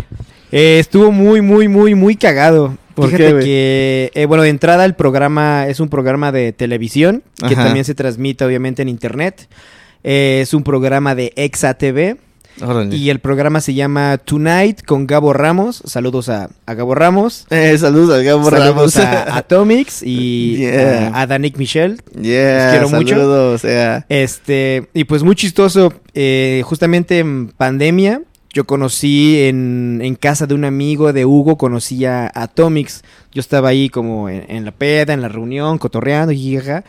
Eh, 0.50 0.78
estuvo 0.78 1.12
muy, 1.12 1.42
muy, 1.42 1.68
muy, 1.68 1.94
muy 1.94 2.16
cagado. 2.16 2.78
¿Por 2.96 3.06
Fíjate 3.10 3.34
qué, 3.38 3.44
que, 3.44 4.10
eh, 4.14 4.26
bueno, 4.26 4.42
de 4.42 4.48
entrada 4.48 4.84
el 4.84 4.94
programa 4.96 5.66
es 5.68 5.78
un 5.78 5.88
programa 5.88 6.32
de 6.32 6.52
televisión 6.52 7.22
que 7.38 7.54
Ajá. 7.54 7.64
también 7.66 7.84
se 7.84 7.94
transmite 7.94 8.44
obviamente 8.44 8.82
en 8.82 8.88
internet. 8.88 9.48
Eh, 10.02 10.40
es 10.42 10.54
un 10.54 10.64
programa 10.64 11.14
de 11.14 11.32
Exa 11.36 11.74
TV. 11.74 12.16
Órale. 12.62 12.96
Y 12.96 13.10
el 13.10 13.18
programa 13.18 13.60
se 13.60 13.74
llama 13.74 14.16
Tonight 14.16 14.82
con 14.86 15.06
Gabo 15.06 15.34
Ramos. 15.34 15.82
Saludos 15.84 16.30
a, 16.30 16.48
a 16.64 16.72
Gabo 16.74 16.94
Ramos. 16.94 17.46
Eh, 17.50 17.76
saludos 17.76 18.18
a 18.18 18.22
Gabo 18.22 18.48
Ramos. 18.48 18.94
Saludos 18.94 18.96
a 18.96 19.36
Atomics 19.36 20.02
y 20.02 20.56
Yeah. 20.56 21.08
a, 21.12 21.20
a 21.20 21.26
Danik 21.26 21.58
Michel. 21.58 22.00
Yeah, 22.18 22.80
Los 22.80 22.90
quiero 22.92 23.18
mucho. 23.28 23.56
yeah. 23.68 24.06
Este, 24.08 24.88
y 24.94 25.04
pues 25.04 25.22
muy 25.22 25.34
chistoso, 25.36 25.92
eh, 26.14 26.62
justamente 26.64 27.18
en 27.18 27.48
pandemia, 27.48 28.22
yo 28.56 28.64
conocí 28.64 29.42
en, 29.42 30.00
en 30.02 30.14
casa 30.14 30.46
de 30.46 30.54
un 30.54 30.64
amigo 30.64 31.12
de 31.12 31.26
Hugo, 31.26 31.58
conocí 31.58 32.06
a 32.06 32.32
Atomics. 32.34 33.02
Yo 33.30 33.40
estaba 33.40 33.68
ahí 33.68 33.90
como 33.90 34.30
en, 34.30 34.46
en 34.48 34.64
la 34.64 34.70
peda, 34.72 35.12
en 35.12 35.20
la 35.20 35.28
reunión, 35.28 35.76
cotorreando, 35.76 36.32
jijaja, 36.32 36.82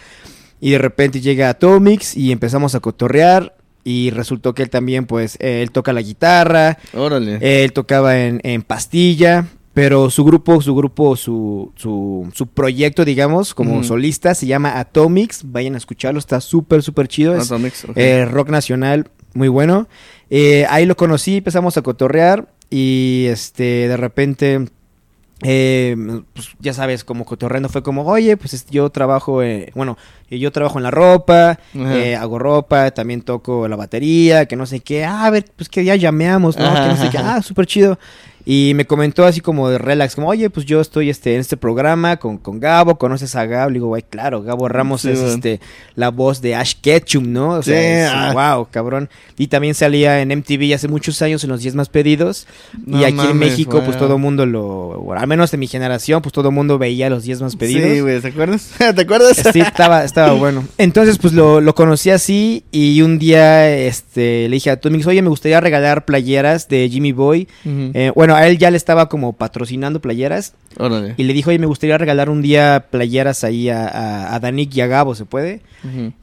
y 0.62 0.72
de 0.72 0.78
repente 0.78 1.20
llega 1.20 1.50
Atomics 1.50 2.16
y 2.16 2.32
empezamos 2.32 2.74
a 2.74 2.80
cotorrear. 2.80 3.54
Y 3.84 4.12
resultó 4.12 4.54
que 4.54 4.64
él 4.64 4.70
también, 4.70 5.06
pues, 5.08 5.38
él 5.42 5.72
toca 5.72 5.92
la 5.92 6.02
guitarra, 6.02 6.78
Órale. 6.94 7.38
él 7.42 7.74
tocaba 7.74 8.18
en, 8.18 8.40
en 8.44 8.62
Pastilla, 8.62 9.46
pero 9.74 10.10
su 10.10 10.24
grupo, 10.24 10.62
su 10.62 10.74
grupo, 10.74 11.18
su, 11.18 11.72
su, 11.76 12.30
su 12.34 12.48
proyecto, 12.48 13.04
digamos, 13.04 13.54
como 13.54 13.74
Ujú. 13.76 13.84
solista, 13.84 14.34
se 14.36 14.46
llama 14.48 14.80
Atomics. 14.80 15.42
Vayan 15.52 15.76
a 15.76 15.78
escucharlo, 15.78 16.18
está 16.20 16.40
súper, 16.40 16.82
súper 16.82 17.10
chido. 17.10 17.36
Es 17.36 17.46
Atomics, 17.52 17.84
ok. 17.86 17.92
eh, 17.98 18.24
rock 18.26 18.50
nacional, 18.52 19.10
muy 19.34 19.48
bueno. 19.50 19.88
Eh, 20.30 20.66
ahí 20.70 20.86
lo 20.86 20.96
conocí, 20.96 21.38
empezamos 21.38 21.78
a 21.78 21.82
cotorrear 21.82 22.48
y 22.70 23.28
este, 23.30 23.88
de 23.88 23.98
repente, 23.98 24.66
eh, 25.44 25.96
pues, 26.34 26.50
ya 26.60 26.74
sabes, 26.74 27.04
como 27.04 27.26
cotorreando 27.26 27.70
fue 27.70 27.84
como, 27.84 28.04
oye, 28.04 28.36
pues 28.38 28.66
yo 28.70 28.90
trabajo, 28.90 29.42
eh, 29.42 29.72
bueno, 29.76 29.98
yo 30.30 30.52
trabajo 30.52 30.80
en 30.80 30.84
la 30.84 30.92
ropa, 30.92 31.60
eh, 31.74 32.16
hago 32.16 32.40
ropa, 32.40 32.92
también 32.92 33.22
toco 33.22 33.68
la 33.68 33.76
batería, 33.76 34.46
que 34.48 34.56
no 34.56 34.66
sé 34.66 34.82
qué, 34.82 35.06
ah, 35.06 35.26
a 35.26 35.30
ver, 35.30 35.46
pues 35.56 35.70
que 35.70 35.86
ya 35.86 35.96
llameamos, 35.96 36.58
¿no? 36.58 36.66
Ajá, 36.66 36.84
que 36.84 36.88
no 36.90 36.98
sé 36.98 37.10
qué, 37.10 37.18
ah, 37.18 37.42
súper 37.42 37.66
chido. 37.66 37.98
Y 38.50 38.72
me 38.76 38.86
comentó 38.86 39.26
así 39.26 39.42
como 39.42 39.70
de 39.70 39.78
relax, 39.78 40.16
como, 40.16 40.30
oye, 40.30 40.50
pues 40.50 40.66
yo 40.66 40.80
estoy 40.80 41.10
este, 41.10 41.34
en 41.34 41.42
este 41.42 41.58
programa 41.58 42.16
con, 42.16 42.38
con 42.38 42.62
Gabo, 42.62 42.98
¿conoces 42.98 43.36
a 43.36 43.46
Gabo? 43.46 43.70
Le 43.70 43.74
digo, 43.74 43.88
güey, 43.88 44.04
claro, 44.04 44.42
Gabo 44.42 44.70
Ramos 44.70 45.02
Sí, 45.02 45.10
es 45.10 45.20
este, 45.20 45.60
la 45.96 46.12
voz 46.12 46.40
de 46.42 46.56
Ash 46.56 46.76
Ketchum, 46.80 47.34
¿no? 47.34 47.50
O 47.56 47.62
sea, 47.62 48.06
es- 48.06 48.10
ah. 48.10 48.56
wow, 48.56 48.70
cabrón. 48.72 49.10
Y 49.38 49.48
también 49.48 49.74
salía 49.74 50.22
en 50.22 50.32
MTV 50.32 50.74
hace 50.74 50.88
muchos 50.88 51.22
años 51.22 51.44
en 51.44 51.50
los 51.50 51.62
10 51.62 51.76
más 51.76 51.90
pedidos. 51.90 52.48
No 52.86 53.02
y 53.02 53.04
aquí 53.04 53.20
en 53.20 53.38
México, 53.38 53.82
pues 53.84 53.98
wow. 53.98 54.08
todo 54.08 54.16
el 54.16 54.22
mundo 54.22 54.46
lo, 54.46 55.02
bueno, 55.02 55.22
al 55.22 55.28
menos 55.28 55.52
de 55.52 55.58
mi 55.58 55.68
generación, 55.68 56.22
pues 56.22 56.32
todo 56.32 56.48
el 56.48 56.56
mundo 56.56 56.78
veía 56.78 57.10
los 57.10 57.24
10 57.24 57.42
más 57.42 57.58
pedidos. 57.58 57.92
Sí, 57.92 58.00
güey, 58.00 58.22
¿te 58.22 58.30
acuerdas? 58.30 58.72
¿Te 58.78 59.02
acuerdas? 59.02 59.44
Sí, 59.52 59.60
estaba, 59.60 60.06
estaba 60.06 60.32
bueno. 60.40 60.64
Entonces, 60.78 61.18
pues 61.18 61.34
lo, 61.34 61.60
lo 61.60 61.76
conocí 61.76 62.12
así 62.12 62.64
y 62.72 63.02
un 63.02 63.20
día 63.20 63.70
este, 63.76 64.48
le 64.48 64.56
dije 64.56 64.70
a 64.70 64.80
Tumix, 64.80 65.06
oye, 65.06 65.22
me 65.22 65.28
gustaría 65.28 65.60
regalar 65.60 66.06
playeras 66.06 66.70
de 66.70 66.88
Jimmy 66.90 67.12
Boy. 67.12 67.50
Eh, 67.66 68.14
bueno, 68.16 68.37
a 68.38 68.48
él 68.48 68.58
ya 68.58 68.72
le 68.72 68.78
estaba 68.78 69.10
como 69.10 69.34
patrocinando 69.34 70.00
playeras 70.02 70.54
Órale. 70.78 71.14
y 71.18 71.24
le 71.24 71.34
dijo, 71.34 71.50
oye, 71.50 71.60
me 71.60 71.66
gustaría 71.66 71.98
regalar 71.98 72.30
un 72.30 72.42
día 72.42 72.86
playeras 72.90 73.44
ahí 73.44 73.70
a, 73.70 73.88
a, 73.88 74.36
a 74.36 74.40
Danik 74.40 74.76
y 74.76 74.82
a 74.82 74.88
Gabo, 74.88 75.16
¿se 75.16 75.26
puede? 75.26 75.62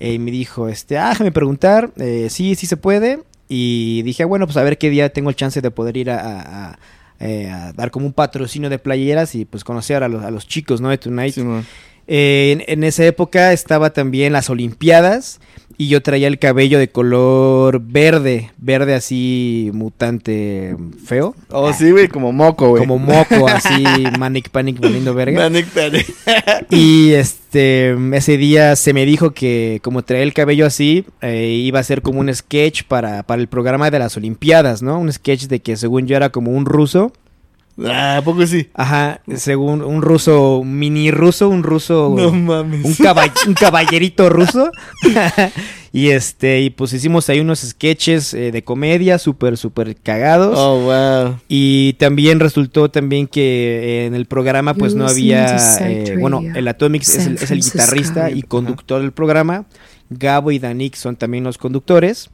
Eh, 0.01 0.15
y 0.15 0.19
me 0.19 0.31
dijo, 0.31 0.69
este, 0.69 0.99
ah, 0.99 1.11
déjame 1.11 1.33
preguntar, 1.33 1.91
eh, 1.97 2.29
sí, 2.31 2.55
sí 2.55 2.67
se 2.67 2.77
puede. 2.77 3.21
Y 3.49 4.03
dije, 4.03 4.23
"Ah, 4.23 4.27
bueno, 4.27 4.47
pues 4.47 4.57
a 4.57 4.63
ver 4.63 4.79
qué 4.79 4.89
día 4.91 5.11
tengo 5.11 5.29
el 5.31 5.37
chance 5.37 5.61
de 5.61 5.71
poder 5.71 5.97
ir 5.99 6.11
a, 6.11 6.79
eh, 7.21 7.49
a 7.51 7.73
dar 7.75 7.91
como 7.91 8.07
un 8.07 8.13
patrocinio 8.13 8.71
de 8.71 8.79
playeras 8.79 9.35
y 9.35 9.45
pues 9.45 9.65
conocer 9.65 10.03
a 10.03 10.09
los, 10.09 10.25
a 10.25 10.31
los 10.31 10.49
chicos, 10.49 10.81
¿no? 10.81 10.89
De 10.89 10.99
Tonight. 10.99 11.35
Simón. 11.35 11.65
Eh, 12.07 12.53
en, 12.53 12.65
en 12.67 12.85
esa 12.85 13.05
época 13.05 13.53
estaba 13.53 13.91
también 13.91 14.33
las 14.33 14.51
Olimpiadas 14.51 15.41
y 15.77 15.89
yo 15.89 16.03
traía 16.03 16.29
el 16.29 16.39
cabello 16.39 16.79
de 16.79 16.89
color 16.89 17.81
verde, 17.81 18.53
verde 18.59 18.95
así 18.95 19.71
mutante 19.73 20.77
feo. 21.05 21.35
Oh, 21.51 21.73
sí, 21.73 21.91
güey, 21.91 22.09
como 22.09 22.33
moco, 22.33 22.71
güey. 22.71 22.81
Como 22.81 22.99
moco, 22.99 23.49
así, 23.49 23.85
manic 24.19 24.51
panic, 24.51 24.79
valiendo 24.81 25.15
verga. 25.15 25.41
Manic 25.41 25.67
Panic. 25.67 26.07
Y 26.71 27.13
este, 27.13 27.95
ese 28.17 28.37
día 28.37 28.77
se 28.77 28.93
me 28.93 29.05
dijo 29.05 29.33
que 29.33 29.81
como 29.83 30.03
traía 30.03 30.23
el 30.23 30.35
cabello 30.35 30.67
así, 30.67 31.05
eh, 31.21 31.47
iba 31.47 31.81
a 31.81 31.85
ser 31.85 32.03
como 32.03 32.21
un 32.21 32.33
sketch 32.33 32.85
para, 32.85 33.23
para 33.25 33.41
el 33.41 33.49
programa 33.49 33.91
de 33.91 33.99
las 33.99 34.17
Olimpiadas, 34.17 34.83
¿no? 34.83 34.99
Un 34.99 35.13
sketch 35.13 35.47
de 35.47 35.61
que 35.61 35.77
según 35.77 36.07
yo 36.07 36.17
era 36.17 36.31
como 36.31 36.53
un 36.53 36.67
ruso. 36.67 37.13
Ah, 37.85 38.19
¿a 38.19 38.23
poco 38.23 38.47
sí? 38.47 38.69
Ajá, 38.75 39.21
según 39.35 39.83
un 39.83 40.01
ruso, 40.03 40.63
mini 40.65 41.11
ruso, 41.11 41.49
un 41.49 41.63
ruso... 41.63 42.15
No 42.17 42.31
mames. 42.31 42.85
un, 42.85 42.95
caball- 42.95 43.33
un 43.49 43.55
caballerito 43.55 44.29
ruso. 44.29 44.71
y 45.93 46.11
este, 46.11 46.61
y 46.61 46.71
pues 46.71 46.93
hicimos 46.93 47.29
ahí 47.29 47.41
unos 47.41 47.61
sketches 47.61 48.33
eh, 48.35 48.53
de 48.53 48.63
comedia 48.63 49.19
súper, 49.19 49.57
súper 49.57 49.97
cagados. 49.97 50.57
Oh, 50.57 50.81
wow. 50.83 51.39
Y 51.49 51.95
también 51.95 52.39
resultó 52.39 52.91
también 52.91 53.27
que 53.27 54.07
en 54.07 54.15
el 54.15 54.27
programa 54.27 54.75
pues 54.75 54.93
You're 54.93 55.05
no 55.05 55.11
había, 55.11 55.57
eh, 55.81 56.17
bueno, 56.21 56.43
el 56.55 56.69
Atomics 56.69 57.17
es 57.17 57.27
el, 57.27 57.35
es 57.35 57.73
guitarrista 57.73 58.31
y 58.31 58.43
conductor 58.43 59.01
del 59.03 59.13
programa. 59.13 59.67
Gabo 60.19 60.51
y 60.51 60.59
Danik 60.59 60.95
son 60.95 61.17
también 61.17 61.45
los 61.45 61.59
conductores, 61.59 62.31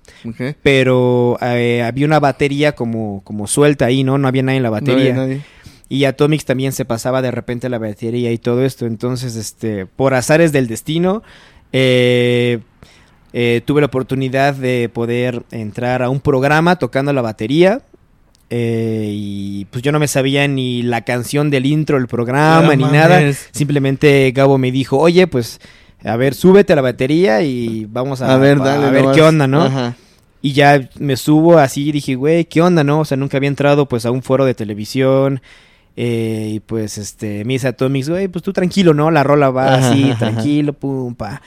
pero 0.63 1.39
eh, 1.43 1.83
había 1.83 2.07
una 2.07 2.21
batería 2.21 2.73
como, 2.73 3.23
como 3.25 3.47
suelta 3.47 3.87
ahí, 3.87 4.05
¿no? 4.05 4.19
No 4.19 4.29
había 4.29 4.43
nadie 4.43 4.59
en 4.59 4.63
la 4.63 4.71
batería. 4.71 5.15
nadie. 5.15 5.43
Y 5.89 6.05
Atomics 6.05 6.45
también 6.45 6.73
se 6.73 6.85
pasaba 6.85 7.21
de 7.21 7.31
repente 7.33 7.69
la 7.69 7.79
batería 7.79 8.31
y 8.31 8.39
todo 8.39 8.65
esto. 8.65 8.87
Entonces, 8.87 9.35
este, 9.35 9.87
por 9.87 10.15
azares 10.15 10.53
del 10.53 10.69
destino, 10.69 11.23
eh, 11.73 12.61
eh, 13.33 13.61
tuve 13.65 13.81
la 13.81 13.87
oportunidad 13.89 14.55
de 14.55 14.89
poder 14.89 15.43
entrar 15.51 16.03
a 16.03 16.09
un 16.11 16.21
programa 16.21 16.77
tocando 16.79 17.13
la 17.13 17.23
batería. 17.23 17.83
eh, 18.53 19.09
y 19.13 19.65
pues 19.67 19.83
yo 19.83 19.93
no 19.93 20.01
me 20.01 20.09
sabía 20.09 20.47
ni 20.49 20.83
la 20.83 21.03
canción 21.03 21.51
del 21.51 21.67
intro 21.67 21.97
del 21.99 22.09
programa 22.09 22.63
No 22.63 22.77
ni 22.77 22.83
mames. 22.85 22.93
nada. 23.01 23.33
Simplemente 23.53 24.33
Gabo 24.35 24.59
me 24.59 24.73
dijo, 24.73 24.99
oye, 24.99 25.27
pues, 25.29 25.61
a 26.05 26.17
ver, 26.17 26.35
súbete 26.35 26.73
a 26.73 26.77
la 26.77 26.83
batería 26.83 27.43
y 27.43 27.87
vamos 27.91 28.23
a, 28.23 28.33
A 28.35 28.37
ver, 28.39 28.59
a 28.61 28.65
dale. 28.65 28.91
ver 28.91 29.03
nomás. 29.03 29.17
qué 29.17 29.23
onda, 29.23 29.47
¿no? 29.47 29.63
Ajá. 29.63 29.97
Y 30.43 30.53
ya 30.53 30.89
me 30.99 31.17
subo 31.17 31.59
así 31.59 31.89
y 31.89 31.93
dije, 31.93 32.15
güey, 32.15 32.47
¿qué 32.47 32.63
onda, 32.63 32.83
no? 32.83 33.01
O 33.01 33.05
sea, 33.05 33.17
nunca 33.19 33.37
había 33.37 33.49
entrado 33.49 33.87
pues 33.87 34.07
a 34.07 34.11
un 34.11 34.23
foro 34.23 34.45
de 34.47 34.55
televisión. 34.55 35.43
eh, 35.97 36.53
y 36.55 36.61
pues 36.61 36.97
este, 36.99 37.45
me 37.45 37.55
dice 37.55 37.69
Atomics, 37.69 38.09
güey, 38.09 38.29
pues 38.29 38.43
tú 38.43 38.53
tranquilo, 38.53 38.95
¿no? 38.95 39.11
La 39.11 39.23
rola 39.23 39.51
va 39.51 39.75
Ajá, 39.75 39.91
así, 39.91 40.05
ajá, 40.13 40.19
tranquilo, 40.31 40.73
pum, 40.73 41.15
pa. 41.15 41.43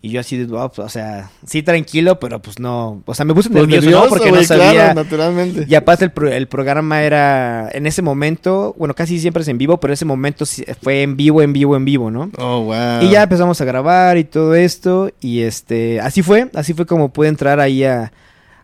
Y 0.00 0.10
yo 0.10 0.20
así, 0.20 0.36
de, 0.36 0.54
"Oh, 0.56 0.68
pues, 0.70 0.86
o 0.86 0.88
sea, 0.88 1.28
sí 1.44 1.62
tranquilo, 1.64 2.20
pero 2.20 2.40
pues 2.40 2.60
no. 2.60 3.02
O 3.04 3.14
sea, 3.14 3.24
me 3.24 3.34
puse 3.34 3.50
Pues 3.50 3.62
nervioso, 3.62 3.80
nervioso, 3.86 4.04
¿no? 4.04 4.08
Porque 4.08 4.28
güey, 4.30 4.42
no 4.42 4.46
sabía. 4.46 4.70
claro, 4.72 4.94
naturalmente. 4.94 5.66
Y 5.68 5.74
aparte 5.74 6.04
el, 6.04 6.12
pro- 6.12 6.30
el 6.30 6.46
programa 6.46 7.02
era, 7.02 7.68
en 7.72 7.84
ese 7.86 8.00
momento, 8.00 8.76
bueno, 8.78 8.94
casi 8.94 9.18
siempre 9.18 9.42
es 9.42 9.48
en 9.48 9.58
vivo, 9.58 9.78
pero 9.80 9.92
ese 9.92 10.04
momento 10.04 10.44
fue 10.82 11.02
en 11.02 11.16
vivo, 11.16 11.42
en 11.42 11.52
vivo, 11.52 11.74
en 11.76 11.84
vivo, 11.84 12.12
¿no? 12.12 12.30
Oh, 12.38 12.60
wow. 12.62 13.02
Y 13.02 13.10
ya 13.10 13.24
empezamos 13.24 13.60
a 13.60 13.64
grabar 13.64 14.18
y 14.18 14.24
todo 14.24 14.54
esto. 14.54 15.10
Y 15.20 15.40
este, 15.40 16.00
así 16.00 16.22
fue, 16.22 16.48
así 16.54 16.74
fue 16.74 16.86
como 16.86 17.08
pude 17.08 17.26
entrar 17.28 17.58
ahí 17.58 17.82
a, 17.82 18.12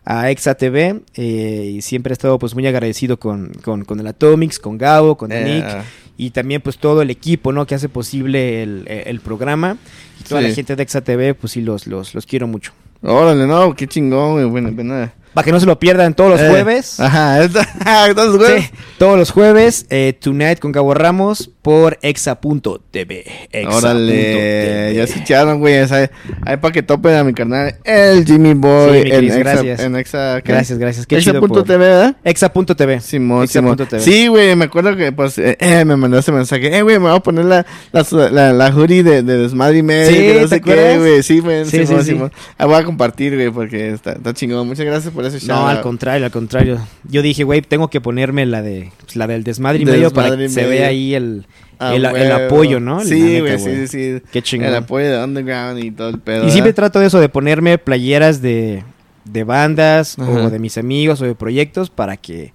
a 0.05 0.29
Exa 0.31 0.55
TV. 0.55 1.01
eh, 1.15 1.71
y 1.77 1.81
siempre 1.81 2.11
he 2.11 2.13
estado 2.13 2.37
pues 2.39 2.53
muy 2.55 2.65
agradecido 2.67 3.17
con, 3.19 3.51
con, 3.63 3.83
con 3.85 3.99
el 3.99 4.07
Atomics, 4.07 4.59
con 4.59 4.77
Gabo, 4.77 5.17
con 5.17 5.31
Eh, 5.31 5.43
Nick. 5.43 5.85
Y 6.17 6.29
también 6.29 6.61
pues 6.61 6.77
todo 6.77 7.01
el 7.01 7.09
equipo, 7.09 7.51
¿no? 7.51 7.65
Que 7.65 7.75
hace 7.75 7.89
posible 7.89 8.63
el, 8.63 8.85
el 8.87 9.19
programa. 9.19 9.77
Y 10.21 10.23
toda 10.23 10.41
Sí. 10.41 10.47
la 10.47 10.53
gente 10.53 10.75
de 10.75 10.83
Exa 10.83 11.01
TV, 11.01 11.33
pues 11.33 11.51
sí, 11.53 11.61
los, 11.61 11.87
los, 11.87 12.13
los 12.15 12.25
quiero 12.25 12.47
mucho. 12.47 12.71
Órale, 13.01 13.45
no, 13.45 13.75
qué 13.75 13.85
chingón, 13.87 14.33
güey. 14.33 14.45
Bueno, 14.45 14.71
nada. 14.83 15.13
Para 15.35 15.45
que 15.45 15.51
no 15.51 15.59
se 15.59 15.65
lo 15.67 15.77
pierdan 15.77 16.15
todos 16.15 16.31
los 16.31 16.41
Eh, 16.41 16.49
jueves. 16.49 16.99
Ajá, 16.99 17.39
todos 18.15 18.29
los 18.29 18.37
jueves. 18.37 18.63
Sí, 18.63 18.69
todos 18.97 19.17
los 19.19 19.29
jueves, 19.31 19.85
eh, 19.91 20.17
Tonight 20.19 20.57
con 20.59 20.71
Gabo 20.71 20.93
Ramos 20.95 21.51
por 21.61 21.99
exa.tv. 22.01 23.25
Órale, 23.69 24.93
ya 24.95 25.03
escucharon, 25.03 25.59
güey. 25.59 25.79
o 25.79 25.87
sea, 25.87 26.09
Ahí 26.45 26.57
para 26.57 26.71
que 26.71 26.83
topen 26.83 27.15
a 27.15 27.23
mi 27.23 27.33
carnal, 27.33 27.75
el 27.83 28.25
Jimmy 28.25 28.53
Boy. 28.53 29.03
Sí, 29.03 29.09
en 29.11 29.23
Exa, 29.25 29.37
gracias. 29.39 29.79
En 29.81 29.95
Exa, 29.95 30.41
¿qué? 30.41 30.51
Gracias, 30.51 30.79
gracias. 30.79 31.05
Exa.tv, 31.09 31.77
¿verdad? 31.77 32.15
Exa.tv. 32.23 33.01
Simón, 33.01 33.47
Simón. 33.47 33.77
Sí, 33.99 34.27
güey, 34.27 34.55
me 34.55 34.65
acuerdo 34.65 34.95
que 34.95 35.11
pues 35.11 35.37
eh, 35.37 35.57
eh, 35.59 35.83
me 35.85 35.95
mandó 35.95 36.17
ese 36.19 36.31
mensaje. 36.31 36.75
Eh, 36.77 36.81
güey, 36.81 36.97
me 36.99 37.09
voy 37.09 37.17
a 37.17 37.19
poner 37.19 37.45
la, 37.45 37.65
la, 37.91 38.05
la, 38.31 38.53
la 38.53 38.69
hoodie 38.69 39.03
de, 39.03 39.21
de 39.23 39.37
desmadre 39.37 39.79
y 39.79 39.83
medio. 39.83 40.09
Sí, 40.11 40.15
que 40.17 40.33
no 40.35 40.41
¿te 40.41 40.47
sé 40.47 40.61
qué, 40.61 40.97
güey. 40.97 41.23
Sí, 41.23 41.39
güey. 41.39 41.65
Sí, 41.65 41.71
Simón, 41.85 41.87
sí, 41.87 42.05
sí. 42.05 42.11
Simón. 42.11 42.31
Ah, 42.57 42.65
voy 42.67 42.75
a 42.75 42.83
compartir, 42.83 43.33
güey, 43.35 43.49
porque 43.49 43.89
está, 43.91 44.13
está 44.13 44.33
chingón. 44.33 44.67
Muchas 44.67 44.85
gracias 44.85 45.13
por 45.13 45.24
No, 45.47 45.67
al 45.67 45.81
contrario, 45.81 46.25
al 46.25 46.31
contrario. 46.31 46.79
Yo 47.03 47.21
dije, 47.21 47.43
güey, 47.43 47.61
tengo 47.61 47.89
que 47.89 48.01
ponerme 48.01 48.45
la 48.45 48.61
de 48.61 48.91
pues, 49.01 49.15
la 49.15 49.27
del 49.27 49.43
desmadre 49.43 49.81
y 49.81 49.85
medio 49.85 50.11
para 50.11 50.35
que 50.37 50.49
se 50.49 50.65
vea 50.65 50.87
ahí 50.87 51.13
el, 51.15 51.45
Ah, 51.77 51.93
el, 51.93 52.05
apoyo, 52.31 52.79
¿no? 52.79 53.01
Sí, 53.01 53.41
güey, 53.41 53.59
sí, 53.59 53.85
sí, 53.85 53.87
sí. 53.87 54.21
Qué 54.31 54.41
chingón. 54.41 54.67
El 54.69 54.75
apoyo 54.75 55.11
de 55.11 55.21
Underground 55.23 55.83
y 55.83 55.91
todo 55.91 56.07
el 56.09 56.19
pedo. 56.19 56.47
Y 56.47 56.51
siempre 56.51 56.71
trato 56.71 56.99
de 56.99 57.07
eso, 57.07 57.19
de 57.19 57.27
ponerme 57.27 57.77
playeras 57.77 58.41
de, 58.41 58.83
de 59.25 59.43
bandas 59.43 60.17
Ajá. 60.17 60.31
o 60.31 60.49
de 60.49 60.57
mis 60.59 60.77
amigos 60.77 61.21
o 61.21 61.25
de 61.25 61.35
proyectos 61.35 61.89
para 61.89 62.15
que... 62.15 62.53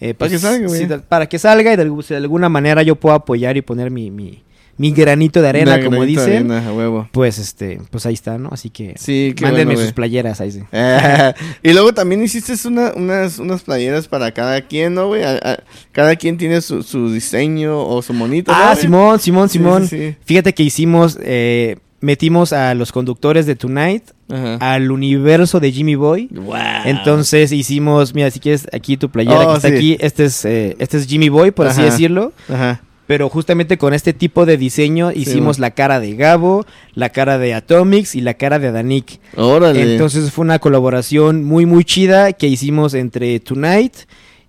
eh, 0.00 0.12
Para 0.12 0.30
que 0.30 0.38
salga, 0.38 0.66
güey. 0.66 0.80
sí, 0.80 0.86
da- 0.86 1.00
para 1.00 1.26
que 1.26 1.38
salga 1.38 1.72
y 1.72 1.76
de, 1.76 1.84
de 1.86 2.16
alguna 2.16 2.50
manera 2.50 2.82
yo 2.82 2.96
pueda 2.96 3.16
apoyar 3.16 3.56
y 3.56 3.62
poner 3.62 3.90
mi, 3.90 4.10
mi, 4.10 4.42
mi 4.78 4.92
granito 4.92 5.42
de 5.42 5.48
arena, 5.48 5.84
como 5.84 6.04
dicen, 6.04 6.50
arena, 6.52 6.68
a 6.68 6.72
huevo. 6.72 7.08
pues 7.12 7.38
este, 7.38 7.80
pues 7.90 8.06
ahí 8.06 8.14
está, 8.14 8.38
¿no? 8.38 8.48
Así 8.52 8.70
que 8.70 8.94
Sí, 8.96 9.34
mándenme 9.42 9.74
bueno, 9.74 9.82
sus 9.82 9.92
playeras 9.92 10.40
ahí 10.40 10.52
sí. 10.52 10.62
Eh, 10.72 11.32
y 11.62 11.72
luego 11.72 11.92
también 11.92 12.22
hiciste 12.22 12.54
una- 12.66 12.92
unas, 12.94 13.38
unas 13.38 13.62
playeras 13.62 14.08
para 14.08 14.32
cada 14.32 14.60
quien, 14.62 14.94
¿no, 14.94 15.08
güey? 15.08 15.22
Cada 15.92 16.16
quien 16.16 16.38
tiene 16.38 16.60
su, 16.60 16.82
su 16.82 17.12
diseño 17.12 17.78
o 17.86 18.00
su 18.02 18.12
monito. 18.14 18.52
¿no, 18.52 18.58
Ah? 18.58 18.74
Simón, 18.76 19.18
Simón, 19.20 19.48
Simón. 19.48 19.86
sí, 19.88 19.98
sí. 19.98 20.16
Fíjate 20.24 20.54
que 20.54 20.62
hicimos, 20.62 21.18
eh, 21.22 21.76
metimos 22.00 22.52
a 22.52 22.74
los 22.74 22.92
conductores 22.92 23.44
de 23.46 23.56
Tonight 23.56 24.04
Ajá. 24.30 24.54
al 24.74 24.90
universo 24.92 25.58
de 25.58 25.72
Jimmy 25.72 25.96
Boy. 25.96 26.28
Wow. 26.30 26.54
Entonces 26.84 27.50
hicimos, 27.50 28.14
mira, 28.14 28.30
si 28.30 28.38
quieres, 28.38 28.68
aquí 28.72 28.96
tu 28.96 29.08
playera 29.10 29.40
Oh, 29.48 29.50
que 29.50 29.56
está 29.56 29.68
sí. 29.68 29.74
aquí, 29.74 29.96
este 30.00 30.24
es, 30.26 30.44
eh, 30.44 30.76
este 30.78 30.98
es 30.98 31.06
Jimmy 31.08 31.28
Boy, 31.28 31.50
por 31.50 31.66
así 31.66 31.82
decirlo. 31.82 32.32
Ajá. 32.48 32.80
Pero 33.08 33.28
justamente 33.28 33.76
con 33.78 33.92
este 33.94 34.12
tipo 34.12 34.46
de 34.46 34.56
diseño 34.56 35.10
hicimos 35.10 35.58
la 35.58 35.72
cara 35.72 35.98
de 35.98 36.14
Gabo, 36.14 36.64
la 36.94 37.08
cara 37.08 37.38
de 37.38 37.54
Atomics 37.54 38.14
y 38.14 38.20
la 38.20 38.34
cara 38.34 38.60
de 38.60 38.68
Adanik. 38.68 39.18
Órale. 39.36 39.92
Entonces 39.94 40.30
fue 40.30 40.44
una 40.44 40.60
colaboración 40.60 41.42
muy 41.42 41.66
muy 41.66 41.84
chida 41.84 42.32
que 42.34 42.46
hicimos 42.46 42.94
entre 42.94 43.40
Tonight 43.40 43.94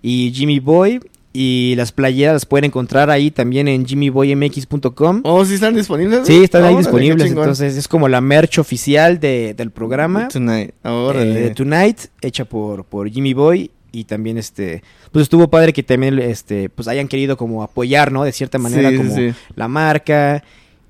y 0.02 0.30
Jimmy 0.32 0.60
Boy. 0.60 1.00
Y 1.32 1.74
las 1.76 1.92
playeras 1.92 2.32
las 2.34 2.44
pueden 2.44 2.64
encontrar 2.64 3.08
ahí 3.08 3.30
también 3.30 3.68
en 3.68 3.86
jimmyboymx.com. 3.86 5.20
Oh, 5.24 5.44
¿sí 5.44 5.54
están 5.54 5.74
disponibles? 5.76 6.26
Sí, 6.26 6.42
están 6.42 6.62
ahí 6.64 6.74
Órale, 6.74 6.78
disponibles. 6.82 7.30
Entonces 7.30 7.76
es 7.76 7.88
como 7.88 8.08
la 8.08 8.20
merch 8.20 8.58
oficial 8.58 9.20
de- 9.20 9.54
del 9.54 9.70
programa. 9.70 10.28
Tonight. 10.28 10.70
eh, 10.84 10.88
Órale. 10.88 11.32
de 11.40 11.50
Tonight, 11.50 11.98
hecha 12.20 12.44
por, 12.44 12.84
por 12.84 13.08
Jimmy 13.08 13.32
Boy. 13.34 13.70
Y 13.92 14.04
también 14.04 14.38
este, 14.38 14.82
pues 15.12 15.24
estuvo 15.24 15.48
padre 15.48 15.72
que 15.72 15.82
también 15.82 16.18
este, 16.18 16.68
pues 16.68 16.86
hayan 16.88 17.08
querido 17.08 17.36
como 17.36 17.62
apoyar, 17.62 18.12
¿no? 18.12 18.24
De 18.24 18.32
cierta 18.32 18.58
manera 18.58 18.90
Sí, 18.90 18.96
como 18.96 19.14
sí. 19.14 19.32
la 19.56 19.68
marca. 19.68 20.42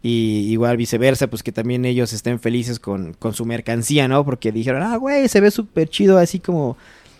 Y 0.02 0.46
igual 0.50 0.78
viceversa, 0.78 1.26
pues 1.26 1.42
que 1.42 1.52
también 1.52 1.84
ellos 1.84 2.12
estén 2.14 2.40
felices 2.40 2.80
con, 2.80 3.12
con 3.18 3.34
su 3.34 3.44
mercancía, 3.44 4.08
¿no? 4.08 4.24
Porque 4.24 4.50
dijeron, 4.50 4.82
ah, 4.82 4.96
güey, 4.96 5.28
se 5.28 5.40
ve 5.40 5.50
súper 5.50 5.90
chido, 5.90 6.16
así 6.16 6.38
como 6.40 6.78